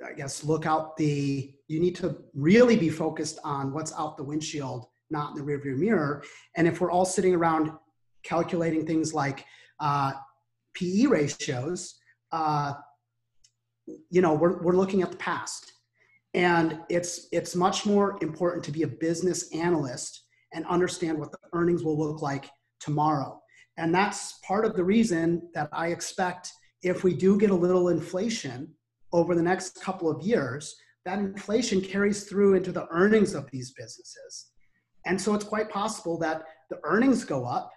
I 0.04 0.12
guess, 0.12 0.44
look 0.44 0.66
out 0.66 0.96
the, 0.96 1.54
you 1.68 1.80
need 1.80 1.94
to 1.96 2.16
really 2.34 2.76
be 2.76 2.90
focused 2.90 3.38
on 3.44 3.72
what's 3.72 3.92
out 3.92 4.16
the 4.16 4.24
windshield, 4.24 4.86
not 5.10 5.36
in 5.36 5.44
the 5.44 5.52
rearview 5.52 5.76
mirror. 5.76 6.22
And 6.56 6.66
if 6.66 6.80
we're 6.80 6.90
all 6.90 7.04
sitting 7.04 7.34
around 7.34 7.72
calculating 8.22 8.86
things 8.86 9.14
like 9.14 9.44
uh, 9.80 10.12
PE 10.74 11.06
ratios, 11.06 11.96
uh, 12.32 12.74
you 14.10 14.20
know, 14.20 14.34
we're, 14.34 14.62
we're 14.62 14.76
looking 14.76 15.02
at 15.02 15.10
the 15.10 15.16
past. 15.16 15.72
And 16.32 16.80
it's, 16.88 17.28
it's 17.30 17.54
much 17.54 17.86
more 17.86 18.18
important 18.20 18.64
to 18.64 18.72
be 18.72 18.82
a 18.82 18.88
business 18.88 19.54
analyst 19.54 20.24
and 20.52 20.66
understand 20.66 21.18
what 21.18 21.30
the 21.30 21.38
earnings 21.52 21.84
will 21.84 21.98
look 21.98 22.22
like 22.22 22.50
tomorrow. 22.80 23.40
And 23.76 23.94
that's 23.94 24.38
part 24.46 24.64
of 24.64 24.74
the 24.74 24.84
reason 24.84 25.48
that 25.54 25.68
I 25.72 25.88
expect 25.88 26.52
if 26.82 27.04
we 27.04 27.14
do 27.14 27.38
get 27.38 27.50
a 27.50 27.54
little 27.54 27.88
inflation 27.88 28.74
over 29.14 29.34
the 29.34 29.42
next 29.52 29.80
couple 29.80 30.10
of 30.10 30.20
years, 30.22 30.74
that 31.04 31.18
inflation 31.18 31.80
carries 31.80 32.24
through 32.24 32.54
into 32.54 32.72
the 32.72 32.86
earnings 32.90 33.32
of 33.34 33.48
these 33.52 33.70
businesses. 33.72 34.32
And 35.06 35.20
so 35.20 35.34
it's 35.34 35.44
quite 35.44 35.70
possible 35.70 36.18
that 36.18 36.42
the 36.70 36.80
earnings 36.82 37.24
go 37.24 37.44
up 37.44 37.70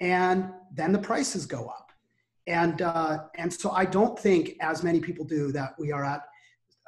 and 0.00 0.50
then 0.74 0.90
the 0.90 0.98
prices 0.98 1.46
go 1.46 1.66
up. 1.66 1.92
And, 2.46 2.82
uh, 2.82 3.24
and 3.36 3.52
so 3.52 3.70
I 3.70 3.84
don't 3.84 4.18
think, 4.18 4.56
as 4.60 4.82
many 4.82 5.00
people 5.00 5.24
do, 5.24 5.52
that 5.52 5.74
we 5.78 5.92
are 5.92 6.04
at 6.04 6.22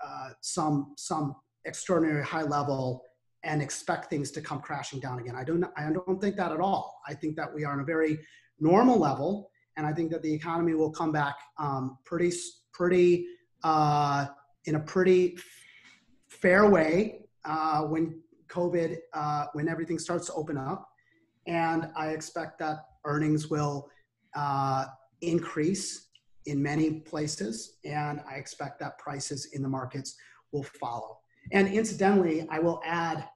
uh, 0.04 0.30
some, 0.40 0.94
some 0.96 1.36
extraordinary 1.64 2.24
high 2.24 2.42
level 2.42 3.02
and 3.44 3.62
expect 3.62 4.10
things 4.10 4.30
to 4.32 4.40
come 4.40 4.60
crashing 4.60 4.98
down 4.98 5.20
again. 5.20 5.36
I 5.36 5.44
don't, 5.44 5.64
I 5.76 5.92
don't 5.92 6.20
think 6.20 6.36
that 6.36 6.50
at 6.50 6.60
all. 6.60 7.00
I 7.08 7.14
think 7.14 7.36
that 7.36 7.54
we 7.54 7.64
are 7.64 7.72
on 7.72 7.80
a 7.80 7.84
very 7.84 8.18
normal 8.58 8.98
level, 8.98 9.50
and 9.76 9.86
I 9.86 9.92
think 9.92 10.10
that 10.10 10.22
the 10.22 10.32
economy 10.32 10.74
will 10.74 10.90
come 10.90 11.12
back 11.12 11.36
um, 11.58 11.98
pretty, 12.04 12.32
pretty, 12.72 13.26
uh, 13.66 14.26
in 14.66 14.76
a 14.76 14.80
pretty 14.80 15.36
fair 16.28 16.70
way 16.70 17.20
uh, 17.44 17.82
when 17.82 18.20
COVID, 18.48 18.96
uh, 19.12 19.46
when 19.54 19.68
everything 19.68 19.98
starts 19.98 20.26
to 20.26 20.34
open 20.34 20.56
up. 20.56 20.88
And 21.48 21.90
I 21.96 22.10
expect 22.10 22.58
that 22.60 22.78
earnings 23.04 23.48
will 23.48 23.88
uh, 24.36 24.84
increase 25.20 26.08
in 26.46 26.62
many 26.62 27.00
places, 27.00 27.78
and 27.84 28.20
I 28.30 28.34
expect 28.34 28.78
that 28.80 28.98
prices 28.98 29.48
in 29.52 29.62
the 29.62 29.68
markets 29.68 30.14
will 30.52 30.62
follow. 30.80 31.18
And 31.50 31.66
incidentally, 31.66 32.46
I 32.48 32.60
will 32.60 32.80
add, 32.84 33.28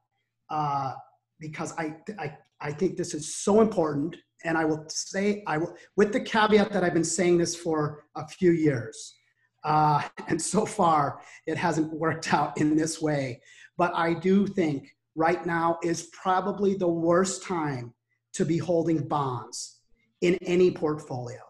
uh, 0.48 0.92
because 1.40 1.76
I, 1.76 1.96
I, 2.20 2.36
I 2.60 2.70
think 2.72 2.96
this 2.96 3.14
is 3.14 3.34
so 3.34 3.60
important, 3.60 4.16
and 4.44 4.56
I 4.56 4.64
will 4.64 4.84
say, 4.88 5.42
I 5.48 5.58
will, 5.58 5.74
with 5.96 6.12
the 6.12 6.20
caveat 6.20 6.72
that 6.72 6.84
I've 6.84 6.94
been 6.94 7.12
saying 7.18 7.38
this 7.38 7.56
for 7.56 8.04
a 8.14 8.26
few 8.28 8.52
years, 8.52 9.16
uh, 9.64 10.02
and 10.28 10.40
so 10.40 10.64
far 10.64 11.20
it 11.46 11.56
hasn't 11.56 11.92
worked 11.92 12.32
out 12.32 12.58
in 12.58 12.76
this 12.76 13.00
way. 13.00 13.40
But 13.76 13.92
I 13.94 14.14
do 14.14 14.46
think 14.46 14.94
right 15.14 15.44
now 15.44 15.78
is 15.82 16.08
probably 16.12 16.74
the 16.74 16.88
worst 16.88 17.42
time 17.42 17.92
to 18.34 18.44
be 18.44 18.58
holding 18.58 19.08
bonds 19.08 19.80
in 20.20 20.36
any 20.42 20.70
portfolio. 20.70 21.40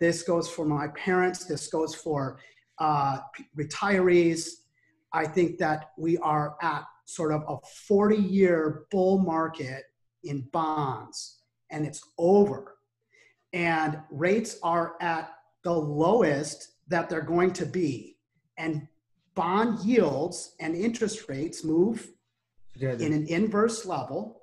This 0.00 0.22
goes 0.22 0.48
for 0.48 0.66
my 0.66 0.88
parents, 0.88 1.44
this 1.44 1.68
goes 1.68 1.94
for 1.94 2.38
uh, 2.78 3.18
retirees. 3.58 4.48
I 5.12 5.26
think 5.26 5.58
that 5.58 5.90
we 5.96 6.18
are 6.18 6.56
at 6.60 6.84
sort 7.06 7.32
of 7.32 7.42
a 7.48 7.56
40 7.86 8.16
year 8.16 8.86
bull 8.90 9.18
market 9.18 9.84
in 10.24 10.42
bonds 10.52 11.40
and 11.70 11.86
it's 11.86 12.02
over. 12.18 12.76
And 13.52 14.00
rates 14.10 14.58
are 14.62 14.96
at 15.00 15.30
the 15.64 15.72
lowest 15.72 16.75
that 16.88 17.08
they're 17.08 17.20
going 17.20 17.52
to 17.54 17.66
be. 17.66 18.16
And 18.58 18.86
bond 19.34 19.80
yields 19.80 20.54
and 20.60 20.74
interest 20.74 21.28
rates 21.28 21.64
move 21.64 22.08
in 22.80 23.12
an 23.12 23.26
inverse 23.28 23.84
level 23.84 24.36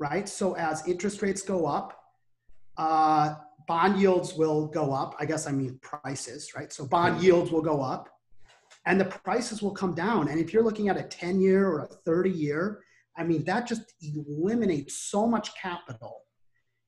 right? 0.00 0.28
So 0.28 0.56
as 0.56 0.88
interest 0.88 1.22
rates 1.22 1.42
go 1.42 1.66
up, 1.66 2.02
uh, 2.76 3.34
bond 3.68 4.00
yields 4.00 4.34
will 4.34 4.66
go 4.66 4.92
up. 4.92 5.14
I 5.20 5.26
guess 5.26 5.46
I 5.46 5.52
mean 5.52 5.78
prices, 5.82 6.52
right? 6.56 6.72
So 6.72 6.86
bond 6.86 7.22
yields 7.22 7.52
will 7.52 7.62
go 7.62 7.82
up 7.82 8.08
and 8.86 8.98
the 8.98 9.04
prices 9.04 9.62
will 9.62 9.72
come 9.72 9.94
down. 9.94 10.28
And 10.28 10.40
if 10.40 10.52
you're 10.52 10.64
looking 10.64 10.88
at 10.88 10.96
a 10.96 11.02
10 11.02 11.40
year 11.40 11.68
or 11.68 11.80
a 11.80 11.86
30 11.86 12.30
year, 12.30 12.82
I 13.16 13.24
mean, 13.24 13.44
that 13.44 13.66
just 13.66 13.92
eliminates 14.00 14.96
so 14.96 15.26
much 15.26 15.50
capital 15.54 16.22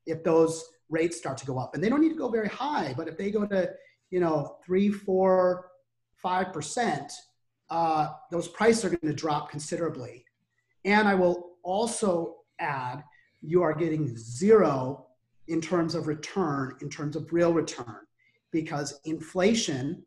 if 0.07 0.25
those 0.25 0.65
rates 0.89 1.19
start 1.19 1.37
to 1.39 1.47
go 1.47 1.59
up. 1.59 1.75
And 1.75 1.85
they 1.85 1.91
don't 1.91 2.01
need 2.01 2.11
to 2.11 2.19
go 2.19 2.31
very 2.31 2.49
high, 2.49 2.95
but 2.97 3.09
if 3.09 3.19
they 3.19 3.31
go 3.31 3.47
to, 3.47 3.71
you 4.13 4.21
know, 4.21 4.59
three, 4.65 4.91
four, 4.91 5.71
five 6.17 6.53
percent, 6.53 7.11
uh, 7.71 8.11
those 8.31 8.47
prices 8.47 8.85
are 8.85 8.91
going 8.91 9.01
to 9.13 9.15
drop 9.15 9.51
considerably. 9.51 10.25
And 10.85 11.09
I 11.09 11.15
will 11.15 11.57
also 11.65 12.37
add, 12.61 13.03
you 13.41 13.63
are 13.63 13.75
getting 13.75 14.15
zero 14.17 15.07
in 15.49 15.63
terms 15.63 15.95
of 15.95 16.07
return, 16.07 16.77
in 16.83 16.91
terms 16.91 17.17
of 17.17 17.33
real 17.33 17.55
return, 17.55 18.01
because 18.51 19.01
inflation, 19.07 20.05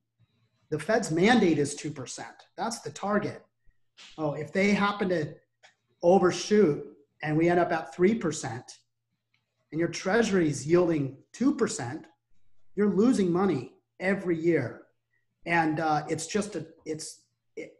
the 0.69 0.79
Fed's 0.79 1.11
mandate 1.11 1.57
is 1.57 1.75
2%. 1.75 2.23
That's 2.55 2.81
the 2.81 2.91
target. 2.91 3.43
Oh, 4.19 4.33
if 4.33 4.53
they 4.53 4.71
happen 4.71 5.09
to 5.09 5.33
overshoot 6.03 6.85
and 7.23 7.35
we 7.35 7.49
end 7.49 7.59
up 7.59 7.71
at 7.71 7.95
3%, 7.95 8.63
and 9.71 9.79
your 9.79 9.89
treasury 9.89 10.47
is 10.47 10.67
yielding 10.67 11.17
2%, 11.33 12.03
you're 12.75 12.93
losing 12.93 13.31
money 13.31 13.74
every 13.99 14.37
year. 14.37 14.83
And 15.45 15.79
uh, 15.79 16.03
it's 16.09 16.27
just 16.27 16.55
a, 16.55 16.65
it's, 16.85 17.21
it, 17.55 17.73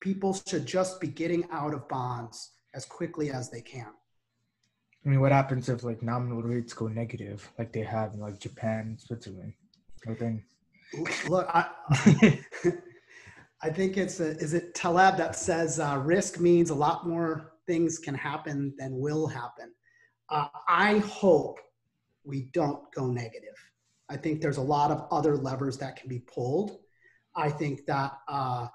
people 0.00 0.38
should 0.46 0.66
just 0.66 1.00
be 1.00 1.06
getting 1.06 1.44
out 1.50 1.74
of 1.74 1.88
bonds 1.88 2.52
as 2.74 2.84
quickly 2.84 3.30
as 3.30 3.50
they 3.50 3.60
can. 3.60 3.88
I 5.04 5.08
mean, 5.08 5.20
what 5.20 5.32
happens 5.32 5.68
if 5.68 5.82
like 5.82 6.02
nominal 6.02 6.42
rates 6.42 6.72
go 6.72 6.86
negative, 6.86 7.50
like 7.58 7.72
they 7.72 7.82
have 7.82 8.14
in 8.14 8.20
like 8.20 8.38
Japan, 8.38 8.96
Switzerland, 9.00 9.52
nothing? 10.06 10.44
Look, 11.28 11.48
I, 11.48 11.70
I 13.62 13.70
think 13.70 13.96
it's 13.96 14.20
a, 14.20 14.36
is 14.36 14.54
it 14.54 14.74
Taleb 14.74 15.16
that 15.16 15.34
says 15.34 15.80
uh, 15.80 16.00
risk 16.04 16.38
means 16.38 16.70
a 16.70 16.74
lot 16.74 17.08
more 17.08 17.54
things 17.66 17.98
can 17.98 18.14
happen 18.14 18.74
than 18.78 18.98
will 18.98 19.26
happen. 19.26 19.72
Uh, 20.28 20.48
I 20.68 20.98
hope 20.98 21.58
we 22.24 22.42
don't 22.52 22.82
go 22.94 23.06
negative. 23.06 23.56
I 24.12 24.16
think 24.18 24.42
there's 24.42 24.58
a 24.58 24.62
lot 24.62 24.90
of 24.90 25.06
other 25.10 25.36
levers 25.36 25.78
that 25.78 25.96
can 25.96 26.08
be 26.08 26.18
pulled. 26.18 26.78
I 27.34 27.48
think 27.48 27.86
that 27.86 28.12
uh, 28.28 28.66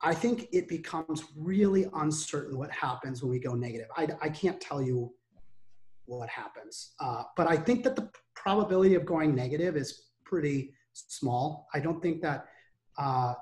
I 0.00 0.14
think 0.14 0.46
it 0.52 0.68
becomes 0.68 1.24
really 1.36 1.86
uncertain 1.94 2.56
what 2.56 2.70
happens 2.70 3.20
when 3.20 3.30
we 3.30 3.40
go 3.40 3.54
negative. 3.54 3.88
I, 3.96 4.06
I 4.22 4.28
can't 4.28 4.60
tell 4.60 4.80
you 4.80 5.12
what 6.06 6.28
happens, 6.28 6.92
uh, 7.00 7.24
but 7.36 7.48
I 7.48 7.56
think 7.56 7.82
that 7.84 7.96
the 7.96 8.08
probability 8.36 8.94
of 8.94 9.04
going 9.04 9.34
negative 9.34 9.76
is 9.76 10.04
pretty 10.24 10.74
small. 10.92 11.66
I 11.74 11.80
don't 11.80 12.00
think 12.00 12.22
that 12.22 12.46
uh, 12.96 13.34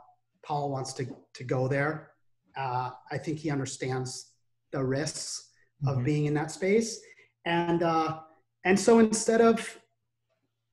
Powell 0.42 0.70
wants 0.70 0.94
to, 0.94 1.04
to 1.34 1.44
go 1.44 1.68
there. 1.68 2.12
Uh, 2.56 2.90
I 3.12 3.18
think 3.18 3.38
he 3.38 3.50
understands 3.50 4.32
the 4.72 4.82
risks 4.82 5.50
mm-hmm. 5.84 5.98
of 5.98 6.04
being 6.04 6.24
in 6.24 6.34
that 6.34 6.50
space. 6.50 6.98
And, 7.44 7.82
uh, 7.82 8.20
and 8.64 8.80
so 8.80 8.98
instead 9.00 9.42
of 9.42 9.78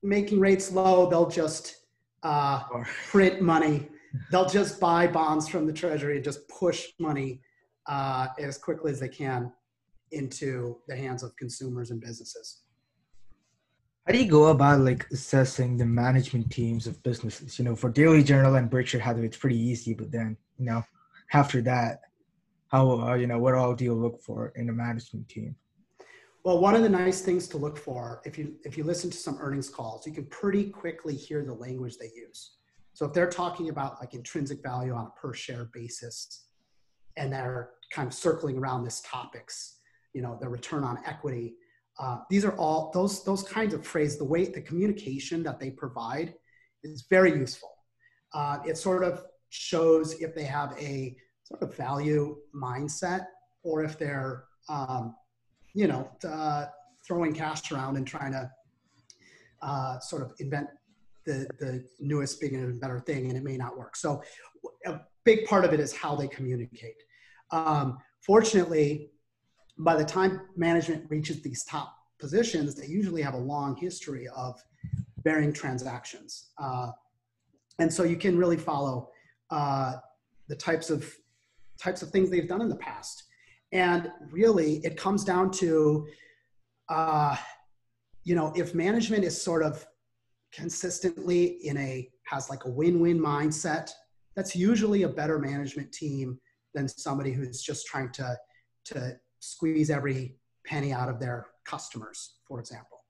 making 0.04 0.38
rates 0.38 0.70
low, 0.70 1.08
they'll 1.10 1.30
just 1.30 1.76
uh, 2.22 2.62
print 3.10 3.40
money 3.42 3.88
they'll 4.30 4.48
just 4.48 4.80
buy 4.80 5.06
bonds 5.06 5.48
from 5.48 5.66
the 5.66 5.72
treasury 5.72 6.16
and 6.16 6.24
just 6.24 6.48
push 6.48 6.88
money 6.98 7.40
uh, 7.86 8.28
as 8.38 8.58
quickly 8.58 8.92
as 8.92 9.00
they 9.00 9.08
can 9.08 9.52
into 10.12 10.78
the 10.86 10.96
hands 10.96 11.22
of 11.22 11.34
consumers 11.36 11.90
and 11.90 12.00
businesses. 12.00 12.60
How 14.06 14.12
do 14.12 14.22
you 14.22 14.30
go 14.30 14.48
about 14.48 14.80
like 14.80 15.06
assessing 15.12 15.78
the 15.78 15.86
management 15.86 16.50
teams 16.50 16.86
of 16.86 17.02
businesses? 17.02 17.58
You 17.58 17.64
know, 17.64 17.74
for 17.74 17.88
Daily 17.88 18.22
Journal 18.22 18.56
and 18.56 18.68
Berkshire 18.68 18.98
Hathaway, 18.98 19.26
it's 19.26 19.36
pretty 19.36 19.58
easy, 19.58 19.94
but 19.94 20.12
then 20.12 20.36
you 20.58 20.66
know, 20.66 20.84
after 21.32 21.62
that, 21.62 22.00
how 22.68 23.00
uh, 23.00 23.14
you 23.14 23.26
know 23.26 23.38
what 23.38 23.54
all 23.54 23.74
do 23.74 23.84
you 23.84 23.94
look 23.94 24.20
for 24.20 24.52
in 24.56 24.68
a 24.68 24.72
management 24.72 25.28
team? 25.28 25.56
Well, 26.44 26.58
one 26.58 26.74
of 26.74 26.82
the 26.82 26.90
nice 26.90 27.22
things 27.22 27.48
to 27.48 27.56
look 27.56 27.78
for, 27.78 28.20
if 28.26 28.36
you 28.36 28.56
if 28.64 28.76
you 28.76 28.84
listen 28.84 29.10
to 29.10 29.16
some 29.16 29.38
earnings 29.40 29.70
calls, 29.70 30.06
you 30.06 30.12
can 30.12 30.26
pretty 30.26 30.64
quickly 30.64 31.14
hear 31.14 31.42
the 31.42 31.54
language 31.54 31.96
they 31.96 32.10
use. 32.14 32.56
So 32.92 33.06
if 33.06 33.14
they're 33.14 33.30
talking 33.30 33.70
about 33.70 33.98
like 33.98 34.12
intrinsic 34.12 34.62
value 34.62 34.92
on 34.92 35.06
a 35.06 35.20
per 35.20 35.32
share 35.32 35.70
basis, 35.72 36.44
and 37.16 37.32
they're 37.32 37.70
kind 37.90 38.06
of 38.06 38.12
circling 38.12 38.58
around 38.58 38.84
this 38.84 39.00
topics, 39.06 39.78
you 40.12 40.20
know, 40.20 40.36
the 40.38 40.46
return 40.46 40.84
on 40.84 40.98
equity, 41.06 41.54
uh, 41.98 42.18
these 42.28 42.44
are 42.44 42.54
all 42.58 42.90
those 42.92 43.24
those 43.24 43.42
kinds 43.42 43.72
of 43.72 43.86
phrases. 43.86 44.18
The 44.18 44.24
way 44.24 44.44
the 44.44 44.60
communication 44.60 45.42
that 45.44 45.58
they 45.58 45.70
provide 45.70 46.34
is 46.82 47.06
very 47.08 47.32
useful. 47.32 47.72
Uh, 48.34 48.58
it 48.66 48.76
sort 48.76 49.02
of 49.02 49.24
shows 49.48 50.20
if 50.20 50.34
they 50.34 50.44
have 50.44 50.76
a 50.78 51.16
sort 51.44 51.62
of 51.62 51.74
value 51.74 52.36
mindset 52.54 53.24
or 53.62 53.82
if 53.82 53.98
they're 53.98 54.44
um, 54.68 55.14
you 55.74 55.86
know, 55.86 56.08
uh, 56.26 56.66
throwing 57.06 57.34
cash 57.34 57.70
around 57.72 57.96
and 57.96 58.06
trying 58.06 58.32
to 58.32 58.50
uh, 59.62 59.98
sort 59.98 60.22
of 60.22 60.32
invent 60.38 60.68
the, 61.26 61.46
the 61.58 61.84
newest, 62.00 62.40
bigger, 62.40 62.64
and 62.70 62.80
better 62.80 63.00
thing, 63.00 63.28
and 63.28 63.36
it 63.36 63.42
may 63.42 63.56
not 63.56 63.76
work. 63.76 63.96
So 63.96 64.22
a 64.86 65.00
big 65.24 65.46
part 65.46 65.64
of 65.64 65.72
it 65.72 65.80
is 65.80 65.94
how 65.94 66.14
they 66.14 66.28
communicate. 66.28 67.02
Um, 67.50 67.98
fortunately, 68.20 69.10
by 69.78 69.96
the 69.96 70.04
time 70.04 70.42
management 70.56 71.06
reaches 71.08 71.42
these 71.42 71.64
top 71.64 71.96
positions, 72.18 72.74
they 72.74 72.86
usually 72.86 73.22
have 73.22 73.34
a 73.34 73.38
long 73.38 73.76
history 73.76 74.28
of 74.28 74.60
varying 75.22 75.52
transactions. 75.52 76.50
Uh, 76.58 76.90
and 77.78 77.92
so 77.92 78.04
you 78.04 78.16
can 78.16 78.38
really 78.38 78.56
follow 78.56 79.10
uh, 79.50 79.94
the 80.48 80.54
types 80.54 80.90
of 80.90 81.12
types 81.80 82.02
of 82.02 82.10
things 82.10 82.30
they've 82.30 82.48
done 82.48 82.60
in 82.60 82.68
the 82.68 82.76
past. 82.76 83.24
And 83.74 84.10
really, 84.30 84.76
it 84.84 84.96
comes 84.96 85.24
down 85.24 85.50
to, 85.52 86.06
uh, 86.88 87.36
you 88.22 88.36
know, 88.36 88.52
if 88.56 88.72
management 88.72 89.24
is 89.24 89.40
sort 89.40 89.64
of 89.64 89.84
consistently 90.52 91.58
in 91.66 91.76
a 91.76 92.08
has 92.26 92.48
like 92.48 92.64
a 92.64 92.70
win-win 92.70 93.18
mindset, 93.20 93.90
that's 94.36 94.54
usually 94.54 95.02
a 95.02 95.08
better 95.08 95.40
management 95.40 95.92
team 95.92 96.38
than 96.72 96.88
somebody 96.88 97.32
who's 97.32 97.60
just 97.60 97.86
trying 97.86 98.10
to 98.12 98.38
to 98.86 99.16
squeeze 99.40 99.90
every 99.90 100.36
penny 100.64 100.92
out 100.92 101.08
of 101.08 101.18
their 101.18 101.48
customers, 101.66 102.36
for 102.46 102.60
example. 102.60 103.00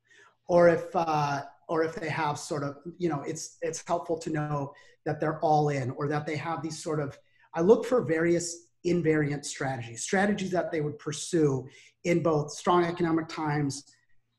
Or 0.49 0.69
if 0.71 0.87
uh, 0.95 1.43
or 1.69 1.85
if 1.85 1.95
they 1.95 2.09
have 2.09 2.39
sort 2.39 2.63
of, 2.63 2.79
you 2.97 3.11
know, 3.11 3.23
it's 3.27 3.59
it's 3.61 3.85
helpful 3.87 4.17
to 4.19 4.31
know 4.31 4.73
that 5.05 5.21
they're 5.21 5.41
all 5.41 5.69
in 5.69 5.91
or 5.91 6.09
that 6.09 6.25
they 6.25 6.37
have 6.37 6.63
these 6.63 6.83
sort 6.83 7.01
of. 7.01 7.19
I 7.55 7.61
look 7.61 7.85
for 7.85 8.03
various 8.03 8.65
invariant 8.87 9.45
strategies, 9.45 10.03
strategies 10.03 10.51
that 10.51 10.71
they 10.71 10.81
would 10.81 10.99
pursue 10.99 11.67
in 12.05 12.23
both 12.23 12.53
strong 12.53 12.85
economic 12.85 13.29
times 13.29 13.85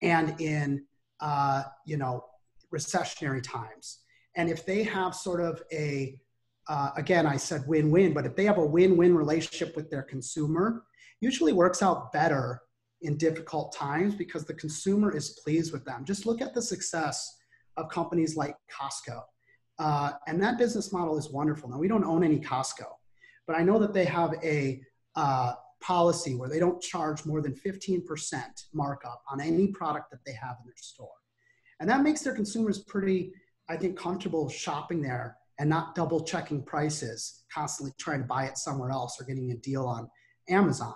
and 0.02 0.40
in, 0.40 0.84
uh, 1.20 1.64
you 1.86 1.98
know, 1.98 2.24
recessionary 2.74 3.42
times. 3.42 4.00
And 4.36 4.50
if 4.50 4.66
they 4.66 4.84
have 4.84 5.16
sort 5.16 5.42
of 5.42 5.62
a, 5.72 6.18
uh, 6.68 6.92
again, 6.98 7.26
I 7.26 7.38
said 7.38 7.64
win-win, 7.68 8.14
but 8.14 8.26
if 8.26 8.36
they 8.36 8.46
have 8.46 8.58
a 8.58 8.66
win-win 8.66 9.16
relationship 9.16 9.76
with 9.76 9.90
their 9.90 10.04
consumer, 10.04 10.84
usually 11.22 11.54
works 11.54 11.82
out 11.82 12.12
better 12.12 12.62
in 13.02 13.18
difficult 13.18 13.74
times 13.74 14.16
because 14.16 14.46
the 14.46 14.54
consumer 14.54 15.16
is 15.16 15.40
pleased 15.44 15.72
with 15.72 15.86
them. 15.86 16.04
Just 16.06 16.26
look 16.26 16.42
at 16.42 16.54
the 16.54 16.62
success 16.62 17.38
of 17.78 17.90
companies 17.90 18.36
like 18.36 18.56
Costco. 18.72 19.22
Uh, 19.78 20.12
and 20.28 20.42
that 20.42 20.58
business 20.58 20.94
model 20.94 21.18
is 21.18 21.30
wonderful. 21.30 21.70
Now, 21.70 21.78
we 21.78 21.88
don't 21.88 22.06
own 22.06 22.24
any 22.24 22.40
Costco, 22.40 22.88
but 23.48 23.56
I 23.56 23.64
know 23.64 23.80
that 23.80 23.94
they 23.94 24.06
have 24.06 24.34
a 24.44 24.82
uh, 25.16 25.54
policy 25.82 26.36
where 26.36 26.50
they 26.50 26.60
don't 26.60 26.82
charge 26.82 27.26
more 27.26 27.42
than 27.42 27.54
15% 27.54 28.04
markup 28.74 29.22
on 29.30 29.40
any 29.40 29.68
product 29.68 30.12
that 30.12 30.20
they 30.26 30.34
have 30.34 30.58
in 30.62 30.66
their 30.66 30.74
store. 30.78 31.10
And 31.80 31.90
that 31.90 32.02
makes 32.02 32.22
their 32.22 32.34
consumers 32.34 32.80
pretty, 32.80 33.34
I 33.70 33.78
think, 33.78 33.98
comfortable 33.98 34.50
shopping 34.50 35.02
there 35.02 35.38
and 35.60 35.70
not 35.70 35.96
double 35.96 36.24
checking 36.24 36.64
prices, 36.64 37.44
constantly 37.54 37.94
trying 37.98 38.22
to 38.22 38.28
buy 38.28 38.46
it 38.46 38.58
somewhere 38.58 38.92
else 38.92 39.20
or 39.20 39.26
getting 39.26 39.52
a 39.52 39.58
deal 39.58 39.86
on 39.86 40.10
Amazon. 40.50 40.96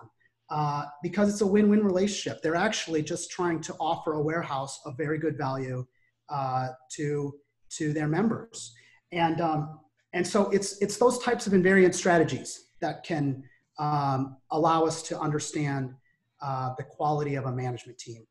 Uh, 0.49 0.85
because 1.03 1.29
it's 1.29 1.41
a 1.41 1.47
win-win 1.47 1.83
relationship. 1.83 2.41
They're 2.41 2.55
actually 2.55 3.03
just 3.03 3.29
trying 3.29 3.61
to 3.61 3.75
offer 3.79 4.13
a 4.13 4.21
warehouse 4.21 4.79
of 4.83 4.97
very 4.97 5.19
good 5.19 5.37
value 5.37 5.85
uh, 6.29 6.69
to 6.93 7.35
to 7.77 7.93
their 7.93 8.07
members. 8.07 8.73
And 9.11 9.41
um, 9.41 9.79
and 10.13 10.25
so 10.25 10.49
it's, 10.49 10.81
it's 10.81 10.97
those 10.97 11.19
types 11.19 11.47
of 11.47 11.53
invariant 11.53 11.93
strategies 11.93 12.65
that 12.81 13.03
can 13.03 13.43
um, 13.77 14.37
allow 14.51 14.85
us 14.85 15.01
to 15.03 15.19
understand 15.19 15.93
uh, 16.41 16.73
the 16.77 16.83
quality 16.83 17.35
of 17.35 17.45
a 17.45 17.51
management 17.51 17.97
team. 17.97 18.25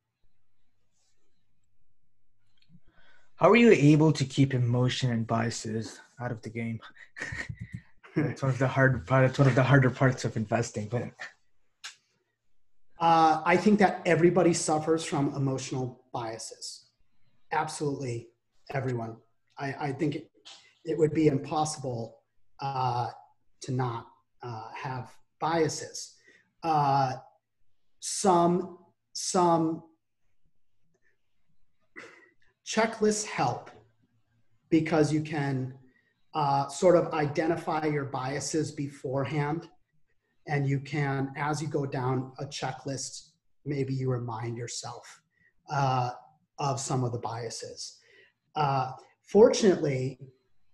How 3.36 3.50
are 3.50 3.56
you 3.56 3.70
able 3.70 4.12
to 4.12 4.24
keep 4.24 4.52
emotion 4.52 5.12
and 5.12 5.26
biases 5.26 6.00
out 6.20 6.32
of 6.32 6.42
the 6.42 6.50
game? 6.50 6.80
it's 8.16 8.42
one 8.42 8.50
of 8.50 8.58
the 8.58 8.66
hard 8.66 9.06
part. 9.06 9.24
it's 9.24 9.38
one 9.38 9.46
of 9.46 9.54
the 9.54 9.62
harder 9.62 9.90
parts 9.90 10.24
of 10.24 10.36
investing, 10.36 10.88
but 10.88 11.04
uh, 13.00 13.40
I 13.44 13.56
think 13.56 13.78
that 13.78 14.02
everybody 14.04 14.52
suffers 14.52 15.04
from 15.04 15.32
emotional 15.36 16.02
biases. 16.12 16.86
Absolutely, 17.52 18.28
everyone. 18.74 19.16
I, 19.56 19.74
I 19.78 19.92
think 19.92 20.18
it, 20.84 20.98
would 20.98 21.12
be 21.12 21.28
impossible 21.28 22.18
uh, 22.60 23.08
to 23.62 23.72
not 23.72 24.06
uh, 24.42 24.68
have 24.74 25.10
biases. 25.40 26.14
Uh, 26.62 27.12
some 28.00 28.78
some 29.12 29.82
checklists 32.66 33.24
help 33.24 33.70
because 34.70 35.12
you 35.12 35.22
can 35.22 35.74
uh, 36.34 36.68
sort 36.68 36.96
of 36.96 37.12
identify 37.14 37.86
your 37.86 38.04
biases 38.04 38.70
beforehand 38.70 39.68
and 40.46 40.68
you 40.68 40.78
can 40.78 41.32
as 41.36 41.62
you 41.62 41.68
go 41.68 41.86
down 41.86 42.32
a 42.38 42.44
checklist 42.44 43.30
maybe 43.64 43.94
you 43.94 44.10
remind 44.10 44.56
yourself 44.56 45.22
uh, 45.70 46.10
of 46.58 46.78
some 46.78 47.04
of 47.04 47.12
the 47.12 47.18
biases 47.18 47.98
uh, 48.56 48.92
fortunately 49.22 50.18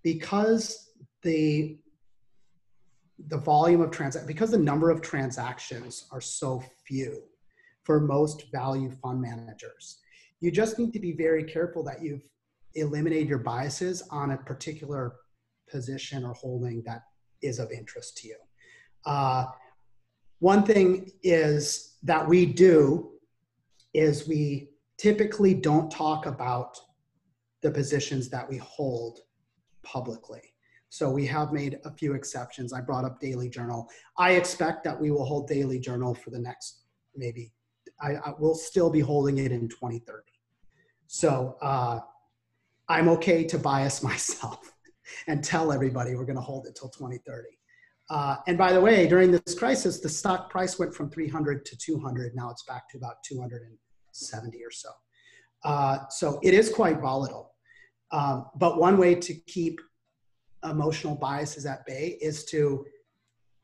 because 0.05 0.91
the 1.23 1.79
the 3.29 3.39
volume 3.39 3.81
of 3.81 3.91
trans 3.91 4.17
because 4.19 4.51
the 4.53 4.59
number 4.59 4.91
of 4.91 5.01
transactions 5.01 6.07
are 6.13 6.21
so 6.21 6.63
few 6.87 7.23
for 7.83 8.01
most 8.01 8.51
value 8.53 8.91
fund 9.03 9.21
managers 9.21 9.99
you 10.41 10.51
just 10.51 10.79
need 10.79 10.93
to 10.93 11.01
be 11.01 11.13
very 11.13 11.43
careful 11.43 11.83
that 11.83 12.03
you've 12.03 12.23
eliminated 12.75 13.29
your 13.29 13.39
biases 13.39 14.03
on 14.11 14.33
a 14.33 14.37
particular 14.37 15.17
position 15.71 16.25
or 16.25 16.35
holding 16.35 16.83
that 16.85 17.03
is 17.43 17.59
of 17.59 17.71
interest 17.71 18.17
to 18.19 18.29
you. 18.29 18.37
Uh, 19.07 19.47
one 20.41 20.63
thing 20.65 21.11
is 21.23 21.97
that 22.03 22.27
we 22.27 22.45
do 22.47 23.13
is 23.93 24.29
we 24.29 24.71
typically 24.99 25.55
don't 25.55 25.91
talk 25.91 26.27
about 26.27 26.79
the 27.63 27.71
positions 27.71 28.29
that 28.29 28.49
we 28.49 28.59
hold 28.59 29.21
publicly. 29.85 30.43
So 30.89 31.11
we 31.11 31.27
have 31.27 31.53
made 31.53 31.79
a 31.85 31.91
few 31.91 32.15
exceptions. 32.15 32.73
I 32.73 32.81
brought 32.81 33.05
up 33.05 33.21
Daily 33.21 33.49
Journal. 33.49 33.89
I 34.17 34.33
expect 34.33 34.85
that 34.85 35.01
we 35.01 35.11
will 35.11 35.25
hold 35.25 35.49
Daily 35.49 35.79
Journal 35.79 36.15
for 36.15 36.31
the 36.31 36.39
next 36.39 36.85
maybe, 37.17 37.53
I, 38.01 38.15
I 38.15 38.33
will 38.39 38.55
still 38.55 38.91
be 38.91 39.01
holding 39.01 39.39
it 39.39 39.53
in 39.53 39.69
2030. 39.69 40.23
So 41.07 41.57
uh, 41.63 42.01
I'm 42.89 43.09
okay 43.09 43.45
to 43.45 43.59
bias 43.59 44.03
myself 44.03 44.73
and 45.27 45.45
tell 45.45 45.73
everybody 45.73 46.15
we're 46.15 46.25
going 46.25 46.37
to 46.37 46.43
hold 46.43 46.67
it 46.67 46.77
till 46.77 46.89
2030. 46.89 47.49
Uh, 48.11 48.37
and 48.47 48.59
by 48.59 48.73
the 48.73 48.81
way, 48.81 49.07
during 49.07 49.31
this 49.31 49.55
crisis, 49.59 50.01
the 50.01 50.09
stock 50.09 50.51
price 50.51 50.79
went 50.79 50.95
from 50.95 51.11
300 51.11 51.65
to 51.65 51.77
200. 51.77 52.35
Now 52.35 52.51
it's 52.51 52.65
back 52.65 52.89
to 52.91 52.99
about 52.99 53.17
270 53.25 54.59
or 54.63 54.71
so. 54.71 54.91
Uh, 55.65 56.07
so 56.11 56.39
it 56.43 56.53
is 56.53 56.71
quite 56.71 57.01
volatile. 57.01 57.54
Um, 58.11 58.47
but 58.57 58.79
one 58.79 58.97
way 58.99 59.15
to 59.15 59.35
keep 59.35 59.81
emotional 60.63 61.15
biases 61.15 61.67
at 61.67 61.85
bay 61.87 62.19
is 62.21 62.45
to 62.47 62.87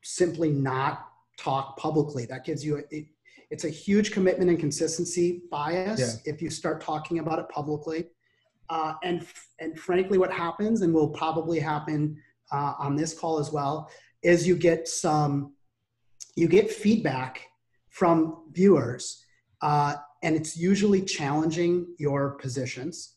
simply 0.03 0.49
not 0.49 1.07
talk 1.37 1.77
publicly. 1.77 2.25
That 2.25 2.45
gives 2.45 2.63
you 2.63 2.77
a, 2.77 2.95
it, 2.95 3.05
it's 3.49 3.65
a 3.65 3.69
huge 3.69 4.11
commitment 4.11 4.49
and 4.49 4.59
consistency 4.59 5.43
bias 5.51 5.99
yeah. 5.99 6.33
if 6.33 6.41
you 6.41 6.49
start 6.49 6.81
talking 6.81 7.19
about 7.19 7.39
it 7.39 7.49
publicly. 7.49 8.07
Uh, 8.69 8.93
and 9.03 9.27
and 9.59 9.77
frankly, 9.77 10.17
what 10.17 10.31
happens 10.31 10.81
and 10.81 10.93
will 10.93 11.09
probably 11.09 11.59
happen 11.59 12.17
uh, 12.51 12.73
on 12.79 12.95
this 12.95 13.13
call 13.13 13.39
as 13.39 13.51
well 13.51 13.89
is 14.23 14.47
you 14.47 14.55
get 14.55 14.87
some 14.87 15.53
you 16.35 16.47
get 16.47 16.71
feedback 16.71 17.47
from 17.89 18.45
viewers 18.51 19.25
uh, 19.61 19.95
and 20.23 20.35
it's 20.35 20.55
usually 20.57 21.01
challenging 21.01 21.87
your 21.97 22.31
positions. 22.31 23.15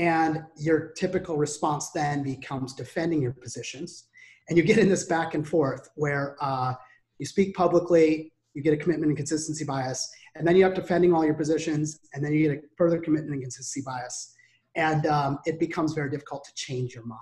And 0.00 0.44
your 0.56 0.92
typical 0.96 1.36
response 1.36 1.90
then 1.90 2.22
becomes 2.22 2.72
defending 2.72 3.20
your 3.20 3.34
positions. 3.34 4.06
And 4.48 4.56
you 4.56 4.64
get 4.64 4.78
in 4.78 4.88
this 4.88 5.04
back 5.04 5.34
and 5.34 5.46
forth 5.46 5.90
where 5.94 6.38
uh, 6.40 6.72
you 7.18 7.26
speak 7.26 7.54
publicly, 7.54 8.32
you 8.54 8.62
get 8.62 8.72
a 8.72 8.78
commitment 8.78 9.10
and 9.10 9.16
consistency 9.16 9.62
bias, 9.62 10.10
and 10.36 10.48
then 10.48 10.56
you 10.56 10.64
have 10.64 10.72
defending 10.72 11.12
all 11.12 11.22
your 11.22 11.34
positions, 11.34 12.00
and 12.14 12.24
then 12.24 12.32
you 12.32 12.48
get 12.48 12.56
a 12.56 12.62
further 12.78 12.98
commitment 12.98 13.34
and 13.34 13.42
consistency 13.42 13.82
bias. 13.84 14.34
And 14.74 15.04
um, 15.04 15.38
it 15.44 15.60
becomes 15.60 15.92
very 15.92 16.08
difficult 16.08 16.44
to 16.44 16.54
change 16.54 16.94
your 16.94 17.04
mind. 17.04 17.20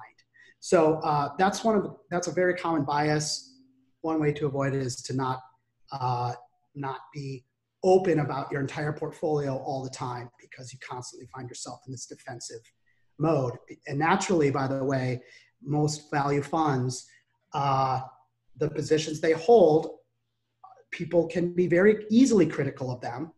So 0.60 1.00
uh, 1.02 1.30
that's 1.36 1.64
one 1.64 1.74
of 1.74 1.96
that's 2.12 2.28
a 2.28 2.32
very 2.32 2.54
common 2.54 2.84
bias. 2.84 3.56
One 4.02 4.20
way 4.20 4.32
to 4.34 4.46
avoid 4.46 4.72
it 4.72 4.82
is 4.82 5.02
to 5.02 5.16
not 5.16 5.40
uh, 5.90 6.34
not 6.76 7.00
be 7.12 7.44
open 7.84 8.20
about 8.20 8.50
your 8.50 8.60
entire 8.60 8.92
portfolio 8.92 9.56
all 9.56 9.84
the 9.84 9.90
time 9.90 10.28
because 10.40 10.72
you 10.72 10.78
constantly 10.80 11.28
find 11.34 11.48
yourself 11.48 11.80
in 11.86 11.92
this 11.92 12.06
defensive 12.06 12.60
mode. 13.18 13.54
And 13.86 13.98
naturally, 13.98 14.50
by 14.50 14.66
the 14.66 14.84
way, 14.84 15.22
most 15.62 16.10
value 16.10 16.42
funds, 16.42 17.06
uh, 17.52 18.00
the 18.58 18.70
positions 18.70 19.20
they 19.20 19.32
hold, 19.32 19.90
people 20.90 21.26
can 21.28 21.52
be 21.52 21.66
very 21.66 22.06
easily 22.10 22.46
critical 22.46 22.90
of 22.90 23.00
them 23.00 23.32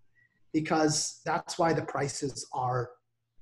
because 0.52 1.20
that's 1.24 1.58
why 1.58 1.72
the 1.72 1.82
prices 1.82 2.46
are 2.52 2.90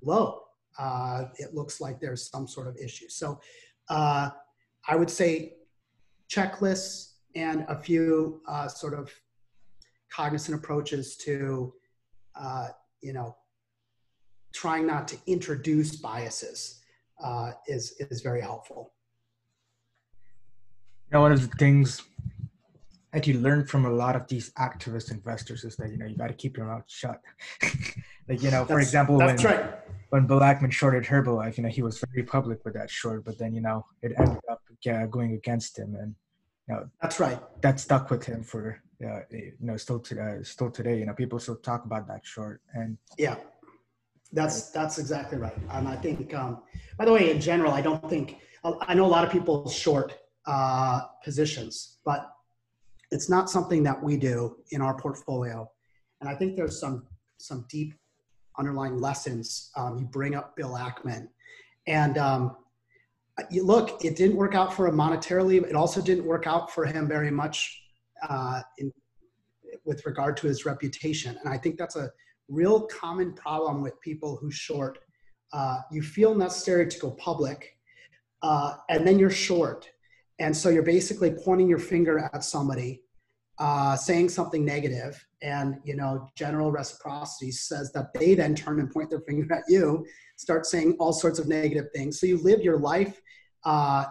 low. 0.03 0.43
Uh, 0.79 1.25
it 1.37 1.55
looks 1.55 1.81
like 1.81 2.01
there's 2.01 2.31
some 2.31 2.47
sort 2.47 2.69
of 2.69 2.77
issue. 2.77 3.09
So 3.09 3.41
uh, 3.89 4.31
I 4.87 4.97
would 4.97 5.11
say 5.11 5.55
checklists 6.31 7.15
and 7.35 7.65
a 7.69 7.77
few 7.77 8.43
uh, 8.49 8.69
sort 8.69 8.95
of 8.95 9.13
cognizant 10.13 10.57
approaches 10.57 11.17
to, 11.19 11.73
uh, 12.35 12.69
you 13.01 13.13
know, 13.13 13.37
trying 14.53 14.87
not 14.87 15.07
to 15.09 15.17
introduce 15.27 15.97
biases 15.97 16.81
uh, 17.23 17.53
is 17.67 17.93
is 18.11 18.23
very 18.23 18.41
helpful. 18.41 18.93
You 21.11 21.17
know, 21.17 21.21
one 21.23 21.33
of 21.33 21.41
the 21.41 21.57
things 21.57 22.03
that 23.13 23.27
you 23.27 23.39
learn 23.41 23.67
from 23.67 23.87
a 23.87 23.91
lot 23.91 24.15
of 24.15 24.29
these 24.29 24.51
activist 24.59 25.11
investors 25.11 25.65
is 25.65 25.77
that 25.77 25.91
you 25.91 25.99
know 25.99 26.07
you 26.07 26.17
got 26.17 26.29
to 26.29 26.35
keep 26.35 26.57
your 26.57 26.67
mouth 26.67 26.85
shut. 26.87 27.21
like 28.29 28.43
you 28.43 28.51
know, 28.51 28.65
for 28.65 28.75
that's, 28.77 28.87
example, 28.87 29.19
that's 29.19 29.43
when, 29.43 29.53
right. 29.53 29.75
when 30.11 30.27
Bill 30.27 30.41
Ackman 30.41 30.73
shorted 30.73 31.05
Herbalife, 31.05 31.57
you 31.57 31.63
know, 31.63 31.69
he 31.69 31.83
was 31.83 32.03
very 32.13 32.25
public 32.25 32.65
with 32.65 32.75
that 32.75 32.91
short, 32.91 33.25
but 33.25 33.39
then 33.39 33.55
you 33.55 33.61
know 33.61 33.85
it 34.03 34.13
ended 34.19 34.39
up 34.51 34.61
going 35.11 35.35
against 35.35 35.79
him, 35.79 35.95
and 35.97 36.15
you 36.69 36.75
know 36.75 36.89
That's 37.01 37.21
right. 37.21 37.39
that 37.63 37.81
stuck 37.81 38.11
with 38.11 38.25
him 38.25 38.43
for 38.43 38.81
uh, 39.05 39.21
you 39.31 39.53
know 39.61 39.77
still 39.77 40.01
to, 40.01 40.21
uh, 40.21 40.43
still 40.43 40.71
today. 40.71 40.99
You 40.99 41.07
know, 41.07 41.15
people 41.15 41.39
still 41.39 41.57
talk 41.57 41.85
about 41.85 42.07
that 42.09 42.27
short, 42.27 42.61
and 42.75 42.99
Yeah, 43.17 43.37
that's 44.33 44.71
that's 44.71 44.99
exactly 44.99 45.39
right. 45.39 45.57
And 45.71 45.89
I 45.89 45.97
think, 45.97 46.35
um, 46.35 46.63
by 46.99 47.05
the 47.05 47.13
way, 47.13 47.31
in 47.31 47.41
general, 47.41 47.73
I 47.73 47.81
don't 47.81 48.09
think 48.11 48.39
I 48.65 48.95
know 48.95 49.07
a 49.07 49.09
lot 49.09 49.25
of 49.25 49.31
people 49.31 49.69
short 49.69 50.19
uh, 50.47 51.03
positions, 51.25 51.99
but 52.05 52.31
it's 53.11 53.31
not 53.31 53.49
something 53.49 53.83
that 53.85 54.03
we 54.03 54.17
do 54.17 54.57
in 54.71 54.83
our 54.83 54.99
portfolio. 54.99 55.71
And 56.21 56.29
I 56.29 56.35
think 56.35 56.57
there's 56.57 56.79
some 56.79 57.07
some 57.39 57.65
deep 57.69 57.95
underlying 58.59 59.01
lessons. 59.01 59.71
Um, 59.77 59.99
you 59.99 60.07
bring 60.07 60.35
up 60.35 60.57
Bill 60.57 60.73
Ackman, 60.73 61.29
and 61.87 62.19
um, 62.19 62.57
you 63.51 63.65
look, 63.65 64.05
it 64.05 64.17
didn't 64.17 64.37
work 64.37 64.55
out 64.55 64.73
for 64.75 64.87
him 64.87 64.97
monetarily. 64.97 65.63
It 65.63 65.75
also 65.75 66.01
didn't 66.01 66.25
work 66.25 66.47
out 66.47 66.73
for 66.73 66.85
him 66.85 67.07
very 67.07 67.31
much 67.31 67.83
uh, 68.29 68.63
in 68.79 68.93
with 69.85 70.05
regard 70.05 70.37
to 70.37 70.47
his 70.47 70.67
reputation. 70.67 71.37
And 71.43 71.53
I 71.53 71.57
think 71.57 71.79
that's 71.79 71.97
a 71.97 72.11
real 72.49 72.83
common 72.83 73.33
problem 73.33 73.83
with 73.83 74.01
people 74.01 74.37
who 74.37 74.51
short. 74.51 74.99
Uh, 75.53 75.79
you 75.91 76.03
feel 76.03 76.35
necessary 76.35 76.87
to 76.87 76.99
go 76.99 77.11
public, 77.13 77.77
uh, 78.43 78.75
and 78.91 79.07
then 79.07 79.19
you're 79.19 79.31
short. 79.31 79.91
And 80.39 80.57
so 80.57 80.69
you're 80.69 80.83
basically 80.83 81.31
pointing 81.31 81.69
your 81.69 81.79
finger 81.79 82.31
at 82.33 82.45
somebody, 82.45 83.03
uh, 83.59 83.97
saying 83.97 84.29
something 84.29 84.65
negative, 84.65 85.25
and 85.43 85.77
you 85.85 85.97
know, 85.97 86.29
general 86.37 86.71
reciprocity 86.71 87.51
says 87.51 87.91
that 87.93 88.13
they 88.15 88.35
then 88.35 88.55
turn 88.55 88.79
and 88.79 88.91
point 88.91 89.11
their 89.11 89.21
finger 89.21 89.53
at 89.53 89.65
you, 89.69 90.07
start 90.37 90.67
saying 90.67 90.97
all 91.01 91.13
sorts 91.13 91.39
of 91.39 91.49
negative 91.49 91.87
things. 91.95 92.21
So 92.21 92.27
you 92.27 92.39
live 92.43 92.61
your 92.61 92.79
life 92.79 93.21
uh, 93.69 94.07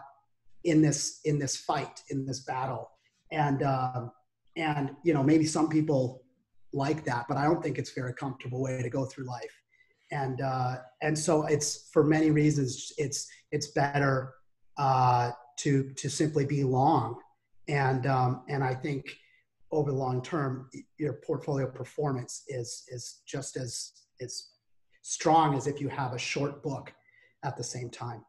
in 0.66 0.82
this 0.82 1.22
in 1.26 1.40
this 1.40 1.58
fight, 1.58 2.04
in 2.10 2.28
this 2.28 2.42
battle, 2.42 2.92
and 3.32 3.64
um, 3.64 4.12
and 4.56 4.92
you 5.04 5.14
know, 5.16 5.24
maybe 5.24 5.46
some 5.46 5.68
people 5.68 6.24
like 6.74 7.04
that, 7.06 7.26
but 7.28 7.38
I 7.38 7.46
don't 7.46 7.64
think 7.64 7.80
it's 7.80 7.92
a 7.92 8.00
very 8.00 8.14
comfortable 8.14 8.62
way 8.62 8.84
to 8.84 8.90
go 8.90 9.06
through 9.06 9.26
life. 9.26 9.56
And 10.12 10.42
uh, 10.42 10.76
and 11.02 11.18
so 11.18 11.46
it's 11.46 11.90
for 11.92 12.04
many 12.04 12.30
reasons 12.30 12.94
it's 12.98 13.28
it's 13.52 13.70
better 13.72 14.34
uh, 14.78 15.32
to 15.62 15.92
to 16.02 16.08
simply 16.08 16.46
be 16.46 16.64
long, 16.64 17.16
and 17.68 18.06
um, 18.06 18.44
and 18.48 18.64
I 18.64 18.76
think 18.76 19.04
over 19.72 19.92
the 19.92 19.98
long 19.98 20.22
term 20.22 20.70
your 21.00 21.14
portfolio 21.26 21.68
performance 21.68 22.44
is 22.48 22.84
is 22.90 23.22
just 23.26 23.58
as 23.58 23.92
as 24.22 24.50
strong 25.02 25.56
as 25.56 25.66
if 25.66 25.82
you 25.82 25.90
have 25.90 26.14
a 26.14 26.20
short 26.20 26.62
book 26.62 26.94
at 27.44 27.58
the 27.58 27.64
same 27.64 27.90
time. 27.90 28.24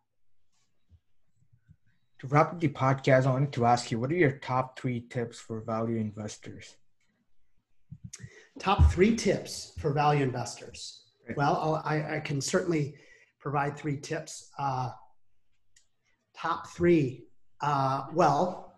To 2.20 2.26
wrap 2.26 2.52
up 2.52 2.60
the 2.60 2.68
podcast, 2.68 3.26
I 3.26 3.30
wanted 3.30 3.52
to 3.52 3.66
ask 3.66 3.90
you, 3.90 4.00
what 4.00 4.10
are 4.10 4.16
your 4.16 4.32
top 4.38 4.78
three 4.78 5.00
tips 5.00 5.38
for 5.38 5.60
value 5.60 5.98
investors? 5.98 6.76
top 8.58 8.90
three 8.90 9.14
tips 9.14 9.72
for 9.78 9.92
value 9.92 10.22
investors. 10.22 11.02
Right. 11.26 11.36
Well, 11.36 11.58
I'll, 11.62 11.82
I, 11.84 12.16
I 12.16 12.20
can 12.20 12.40
certainly 12.40 12.94
provide 13.40 13.76
three 13.76 13.96
tips. 13.96 14.50
Uh, 14.58 14.90
top 16.36 16.68
three. 16.68 17.24
Uh, 17.60 18.06
well, 18.12 18.72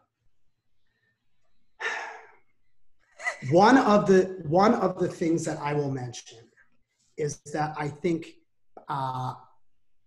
one 3.51 3.79
of 3.79 4.07
the 4.07 4.43
one 4.47 4.75
of 4.75 4.99
the 4.99 5.09
things 5.09 5.45
that 5.45 5.59
I 5.59 5.73
will 5.73 5.91
mention 5.91 6.39
is 7.17 7.41
that 7.53 7.75
I 7.79 7.89
think 7.89 8.29
uh, 8.89 9.35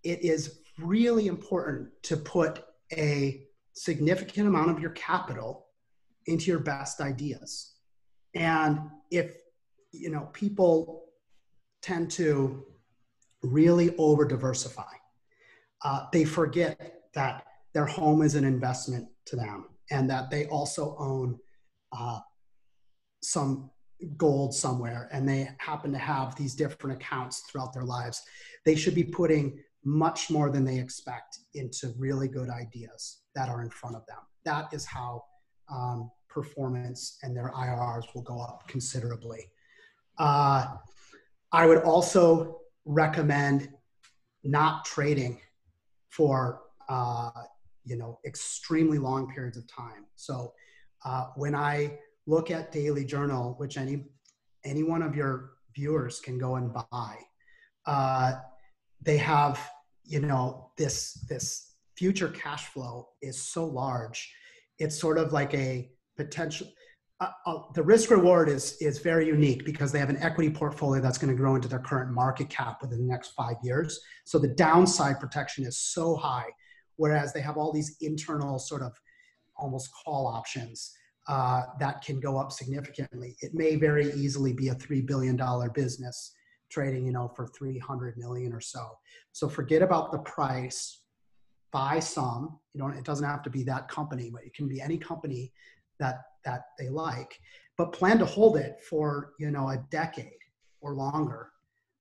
it 0.04 0.24
is 0.24 0.60
really 0.80 1.28
important 1.28 1.90
to 2.04 2.18
put 2.18 2.64
a 2.98 3.48
significant 3.74 4.48
amount 4.48 4.70
of 4.70 4.80
your 4.80 4.91
capital 4.91 5.68
into 6.26 6.46
your 6.46 6.60
best 6.60 7.02
ideas. 7.02 7.74
And 8.34 8.80
if 9.12 9.36
you 9.91 10.10
know 10.10 10.30
people 10.34 11.06
tend 11.82 12.12
to 12.12 12.66
really 13.41 13.96
over 13.98 14.26
diversify, 14.26 14.94
uh, 15.84 16.06
they 16.12 16.24
forget 16.24 17.02
that 17.14 17.46
their 17.74 17.86
home 17.86 18.22
is 18.22 18.36
an 18.36 18.46
investment 18.46 19.08
to 19.26 19.36
them 19.36 19.66
and 19.91 20.10
that 20.10 20.30
they 20.30 20.46
also 20.46 20.96
own 20.98 21.38
uh, 21.91 22.20
some 23.22 23.70
gold 24.18 24.54
somewhere 24.54 25.10
and 25.12 25.28
they 25.28 25.50
happen 25.60 25.91
to 25.91 25.98
have 25.98 26.36
these 26.36 26.56
different 26.56 27.02
accounts 27.02 27.41
throughout 27.41 27.74
their 27.74 27.84
lives. 27.84 28.22
They 28.66 28.76
should 28.76 28.96
be 28.96 29.04
putting 29.04 29.60
much 29.86 30.30
more 30.30 30.50
than 30.50 30.64
they 30.64 30.80
expect 30.80 31.40
into 31.56 31.94
really 31.98 32.28
good 32.28 32.50
ideas 32.50 33.22
that 33.36 33.50
are 33.50 33.62
in 33.62 33.70
front 33.70 33.96
of 33.96 34.06
them. 34.08 34.20
That 34.46 34.74
is 34.74 34.86
how 34.86 35.24
um, 35.72 36.10
performance 36.30 37.18
and 37.24 37.36
their 37.36 37.52
IRRs 37.52 38.14
will 38.14 38.22
go 38.22 38.42
up 38.42 38.68
considerably. 38.68 39.50
Uh, 40.18 40.76
I 41.52 41.68
would 41.68 41.80
also 41.80 42.60
recommend 42.86 43.70
not 44.44 44.86
trading 44.86 45.40
for 46.10 46.62
uh, 46.90 47.32
you 47.86 47.96
know 47.98 48.20
extremely 48.26 48.98
long 48.98 49.32
periods 49.34 49.58
of 49.58 49.68
time. 49.68 50.06
So 50.16 50.54
uh, 51.06 51.28
when 51.36 51.56
I 51.56 51.98
look 52.26 52.52
at 52.52 52.72
Daily 52.72 53.06
Journal, 53.06 53.56
which 53.58 53.78
any 53.78 54.06
any 54.66 54.84
one 54.84 55.02
of 55.02 55.16
your 55.16 55.52
viewers 55.76 56.20
can 56.20 56.38
go 56.38 56.56
and 56.56 56.74
buy, 56.74 57.18
uh, 57.86 58.34
they 59.02 59.18
have 59.18 59.60
you 60.04 60.20
know 60.20 60.72
this 60.78 61.14
this 61.30 61.76
future 61.97 62.30
cash 62.30 62.68
flow 62.68 63.10
is 63.22 63.41
so 63.41 63.66
large. 63.66 64.34
It's 64.80 64.99
sort 64.99 65.18
of 65.18 65.32
like 65.32 65.54
a 65.54 65.91
potential. 66.18 66.68
Uh, 67.20 67.30
uh, 67.45 67.60
the 67.76 67.84
risk 67.84 68.10
reward 68.10 68.49
is 68.49 68.76
is 68.82 68.99
very 68.99 69.28
unique 69.28 69.66
because 69.66 69.91
they 69.91 69.99
have 69.99 70.10
an 70.10 70.18
equity 70.18 70.49
portfolio 70.49 71.01
that's 71.01 71.18
going 71.18 71.34
to 71.34 71.38
grow 71.38 71.56
into 71.56 71.68
their 71.68 71.80
current 71.80 72.12
market 72.12 72.49
cap 72.49 72.82
within 72.82 72.99
the 72.99 73.12
next 73.12 73.30
five 73.32 73.56
years. 73.64 73.99
So 74.26 74.39
the 74.39 74.49
downside 74.49 75.20
protection 75.20 75.66
is 75.66 75.78
so 75.78 76.16
high, 76.16 76.47
whereas 76.97 77.34
they 77.34 77.41
have 77.41 77.58
all 77.58 77.72
these 77.72 77.95
internal 78.01 78.60
sort 78.60 78.82
of 78.82 78.93
almost 79.56 79.89
call 80.04 80.28
options 80.28 80.91
uh, 81.28 81.62
that 81.80 82.01
can 82.01 82.20
go 82.20 82.38
up 82.38 82.51
significantly. 82.51 83.36
It 83.39 83.54
may 83.54 83.76
very 83.76 84.12
easily 84.14 84.54
be 84.54 84.70
a 84.70 84.76
three 84.76 85.01
billion 85.01 85.36
dollar 85.36 85.70
business 85.70 86.34
trading, 86.74 87.06
you 87.06 87.12
know, 87.12 87.32
for 87.36 87.48
300 87.48 88.18
million 88.18 88.52
or 88.52 88.60
so. 88.60 88.98
So 89.32 89.48
forget 89.48 89.82
about 89.82 90.12
the 90.12 90.20
price. 90.20 91.02
Buy 91.72 92.00
some. 92.00 92.60
You 92.74 92.82
don't. 92.82 92.94
It 92.94 93.04
doesn't 93.04 93.28
have 93.28 93.42
to 93.44 93.50
be 93.50 93.64
that 93.64 93.88
company, 93.88 94.30
but 94.32 94.44
it 94.44 94.54
can 94.54 94.68
be 94.68 94.82
any 94.82 94.98
company 94.98 95.52
that 96.00 96.22
that 96.46 96.66
they 96.78 96.90
like. 96.90 97.40
But 97.78 97.94
plan 97.94 98.20
to 98.20 98.26
hold 98.26 98.58
it 98.58 98.78
for 98.88 99.34
you 99.40 99.50
know 99.50 99.70
a 99.70 99.78
decade 99.90 100.42
or 100.82 100.94
longer, 100.94 101.50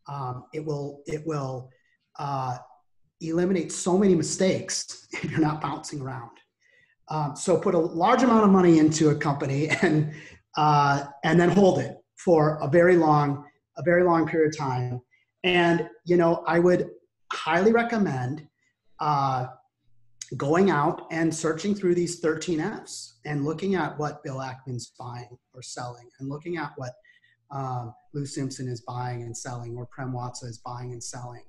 um, 0.08 0.44
it 0.52 0.64
will 0.64 1.02
it 1.06 1.26
will 1.26 1.70
uh, 2.18 2.58
eliminate 3.22 3.72
so 3.72 3.96
many 3.96 4.14
mistakes 4.14 5.08
if 5.12 5.30
you're 5.30 5.40
not 5.40 5.60
bouncing 5.62 6.00
around. 6.02 6.30
Um, 7.08 7.34
so 7.34 7.56
put 7.56 7.74
a 7.74 7.78
large 7.78 8.22
amount 8.22 8.44
of 8.44 8.50
money 8.50 8.78
into 8.78 9.10
a 9.10 9.14
company 9.14 9.68
and 9.82 10.12
uh, 10.56 11.04
and 11.24 11.40
then 11.40 11.48
hold 11.48 11.78
it 11.78 11.96
for 12.16 12.58
a 12.60 12.68
very 12.68 12.96
long 12.96 13.44
a 13.76 13.82
very 13.82 14.04
long 14.04 14.26
period 14.26 14.54
of 14.54 14.58
time. 14.58 15.00
And 15.44 15.88
you 16.04 16.16
know, 16.16 16.44
I 16.46 16.58
would 16.58 16.90
highly 17.32 17.72
recommend 17.72 18.46
uh, 19.00 19.46
going 20.36 20.70
out 20.70 21.06
and 21.10 21.34
searching 21.34 21.74
through 21.74 21.94
these 21.94 22.20
13 22.20 22.60
Fs 22.60 23.18
and 23.24 23.44
looking 23.44 23.74
at 23.74 23.98
what 23.98 24.22
Bill 24.22 24.36
Ackman's 24.36 24.92
buying 24.98 25.36
or 25.54 25.62
selling, 25.62 26.08
and 26.18 26.28
looking 26.28 26.56
at 26.56 26.72
what 26.76 26.92
um, 27.50 27.94
Lou 28.14 28.24
Simpson 28.24 28.68
is 28.68 28.82
buying 28.82 29.22
and 29.22 29.36
selling, 29.36 29.76
or 29.76 29.86
Prem 29.86 30.12
Watsa 30.12 30.44
is 30.44 30.58
buying 30.58 30.92
and 30.92 31.02
selling, 31.02 31.44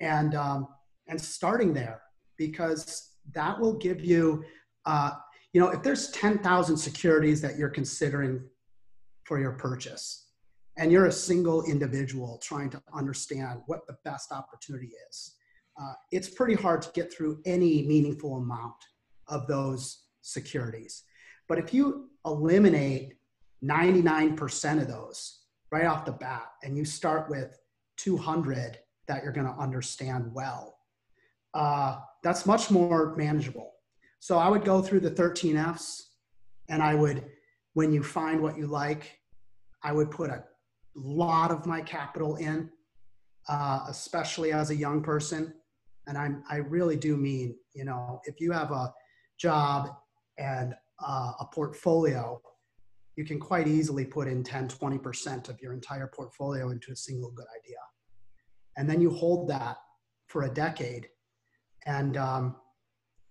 and 0.00 0.34
um, 0.34 0.68
and 1.08 1.20
starting 1.20 1.74
there 1.74 2.02
because 2.36 3.14
that 3.32 3.58
will 3.58 3.74
give 3.74 4.04
you, 4.04 4.44
uh, 4.86 5.12
you 5.52 5.60
know, 5.60 5.68
if 5.68 5.82
there's 5.82 6.10
10,000 6.10 6.76
securities 6.76 7.40
that 7.40 7.56
you're 7.56 7.70
considering 7.70 8.42
for 9.24 9.38
your 9.38 9.52
purchase, 9.52 10.23
and 10.76 10.90
you're 10.90 11.06
a 11.06 11.12
single 11.12 11.64
individual 11.64 12.38
trying 12.42 12.70
to 12.70 12.82
understand 12.92 13.60
what 13.66 13.86
the 13.86 13.96
best 14.04 14.32
opportunity 14.32 14.92
is, 15.08 15.36
uh, 15.80 15.92
it's 16.10 16.28
pretty 16.28 16.54
hard 16.54 16.82
to 16.82 16.90
get 16.92 17.12
through 17.12 17.40
any 17.44 17.82
meaningful 17.82 18.36
amount 18.36 18.74
of 19.28 19.46
those 19.46 20.04
securities. 20.22 21.04
But 21.48 21.58
if 21.58 21.74
you 21.74 22.10
eliminate 22.24 23.14
99% 23.62 24.80
of 24.80 24.88
those 24.88 25.40
right 25.70 25.86
off 25.86 26.04
the 26.04 26.12
bat 26.12 26.46
and 26.62 26.76
you 26.76 26.84
start 26.84 27.28
with 27.30 27.58
200 27.96 28.78
that 29.06 29.22
you're 29.22 29.32
going 29.32 29.46
to 29.46 29.60
understand 29.60 30.32
well, 30.32 30.78
uh, 31.54 31.98
that's 32.22 32.46
much 32.46 32.70
more 32.70 33.14
manageable. 33.16 33.72
So 34.20 34.38
I 34.38 34.48
would 34.48 34.64
go 34.64 34.82
through 34.82 35.00
the 35.00 35.10
13 35.10 35.56
Fs 35.56 36.10
and 36.68 36.82
I 36.82 36.94
would, 36.94 37.26
when 37.74 37.92
you 37.92 38.02
find 38.02 38.40
what 38.40 38.56
you 38.56 38.66
like, 38.66 39.18
I 39.82 39.92
would 39.92 40.10
put 40.10 40.30
a 40.30 40.44
lot 40.96 41.50
of 41.50 41.66
my 41.66 41.80
capital 41.80 42.36
in, 42.36 42.70
uh, 43.48 43.86
especially 43.88 44.52
as 44.52 44.70
a 44.70 44.76
young 44.76 45.02
person. 45.02 45.54
And 46.06 46.18
I'm, 46.18 46.44
I 46.50 46.56
really 46.56 46.96
do 46.96 47.16
mean, 47.16 47.56
you 47.74 47.84
know, 47.84 48.20
if 48.24 48.40
you 48.40 48.52
have 48.52 48.70
a 48.70 48.92
job 49.38 49.90
and 50.38 50.74
uh, 51.00 51.32
a 51.40 51.46
portfolio, 51.52 52.40
you 53.16 53.24
can 53.24 53.38
quite 53.38 53.68
easily 53.68 54.04
put 54.04 54.28
in 54.28 54.42
10, 54.42 54.68
20% 54.68 55.48
of 55.48 55.60
your 55.60 55.72
entire 55.72 56.10
portfolio 56.14 56.70
into 56.70 56.92
a 56.92 56.96
single 56.96 57.30
good 57.30 57.46
idea. 57.58 57.78
And 58.76 58.90
then 58.90 59.00
you 59.00 59.10
hold 59.10 59.48
that 59.50 59.76
for 60.26 60.42
a 60.42 60.50
decade 60.50 61.08
and, 61.86 62.16
um, 62.16 62.56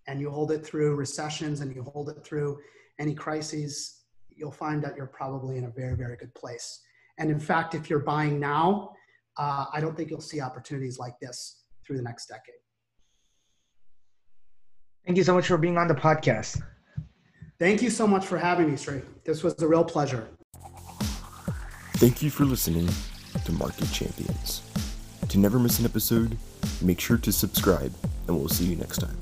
and 0.07 0.21
you 0.21 0.29
hold 0.29 0.51
it 0.51 0.65
through 0.65 0.95
recessions 0.95 1.61
and 1.61 1.75
you 1.75 1.83
hold 1.83 2.09
it 2.09 2.23
through 2.23 2.59
any 2.99 3.13
crises, 3.13 4.03
you'll 4.29 4.51
find 4.51 4.81
that 4.83 4.95
you're 4.95 5.07
probably 5.07 5.57
in 5.57 5.65
a 5.65 5.69
very, 5.69 5.95
very 5.95 6.15
good 6.15 6.33
place. 6.35 6.81
And 7.17 7.29
in 7.29 7.39
fact, 7.39 7.75
if 7.75 7.89
you're 7.89 7.99
buying 7.99 8.39
now, 8.39 8.93
uh, 9.37 9.65
I 9.71 9.79
don't 9.79 9.95
think 9.95 10.09
you'll 10.09 10.21
see 10.21 10.41
opportunities 10.41 10.99
like 10.99 11.19
this 11.19 11.63
through 11.85 11.97
the 11.97 12.03
next 12.03 12.27
decade. 12.27 12.55
Thank 15.05 15.17
you 15.17 15.23
so 15.23 15.33
much 15.33 15.47
for 15.47 15.57
being 15.57 15.77
on 15.77 15.87
the 15.87 15.95
podcast. 15.95 16.61
Thank 17.59 17.81
you 17.81 17.89
so 17.89 18.07
much 18.07 18.25
for 18.25 18.37
having 18.37 18.71
me, 18.71 18.77
Sri. 18.77 19.01
This 19.25 19.43
was 19.43 19.61
a 19.61 19.67
real 19.67 19.83
pleasure. 19.83 20.27
Thank 21.95 22.21
you 22.21 22.29
for 22.29 22.45
listening 22.45 22.89
to 23.45 23.51
Market 23.53 23.91
Champions. 23.91 24.61
To 25.29 25.39
never 25.39 25.59
miss 25.59 25.79
an 25.79 25.85
episode, 25.85 26.37
make 26.81 26.99
sure 26.99 27.17
to 27.17 27.31
subscribe, 27.31 27.93
and 28.27 28.37
we'll 28.37 28.49
see 28.49 28.65
you 28.65 28.75
next 28.75 28.99
time. 28.99 29.17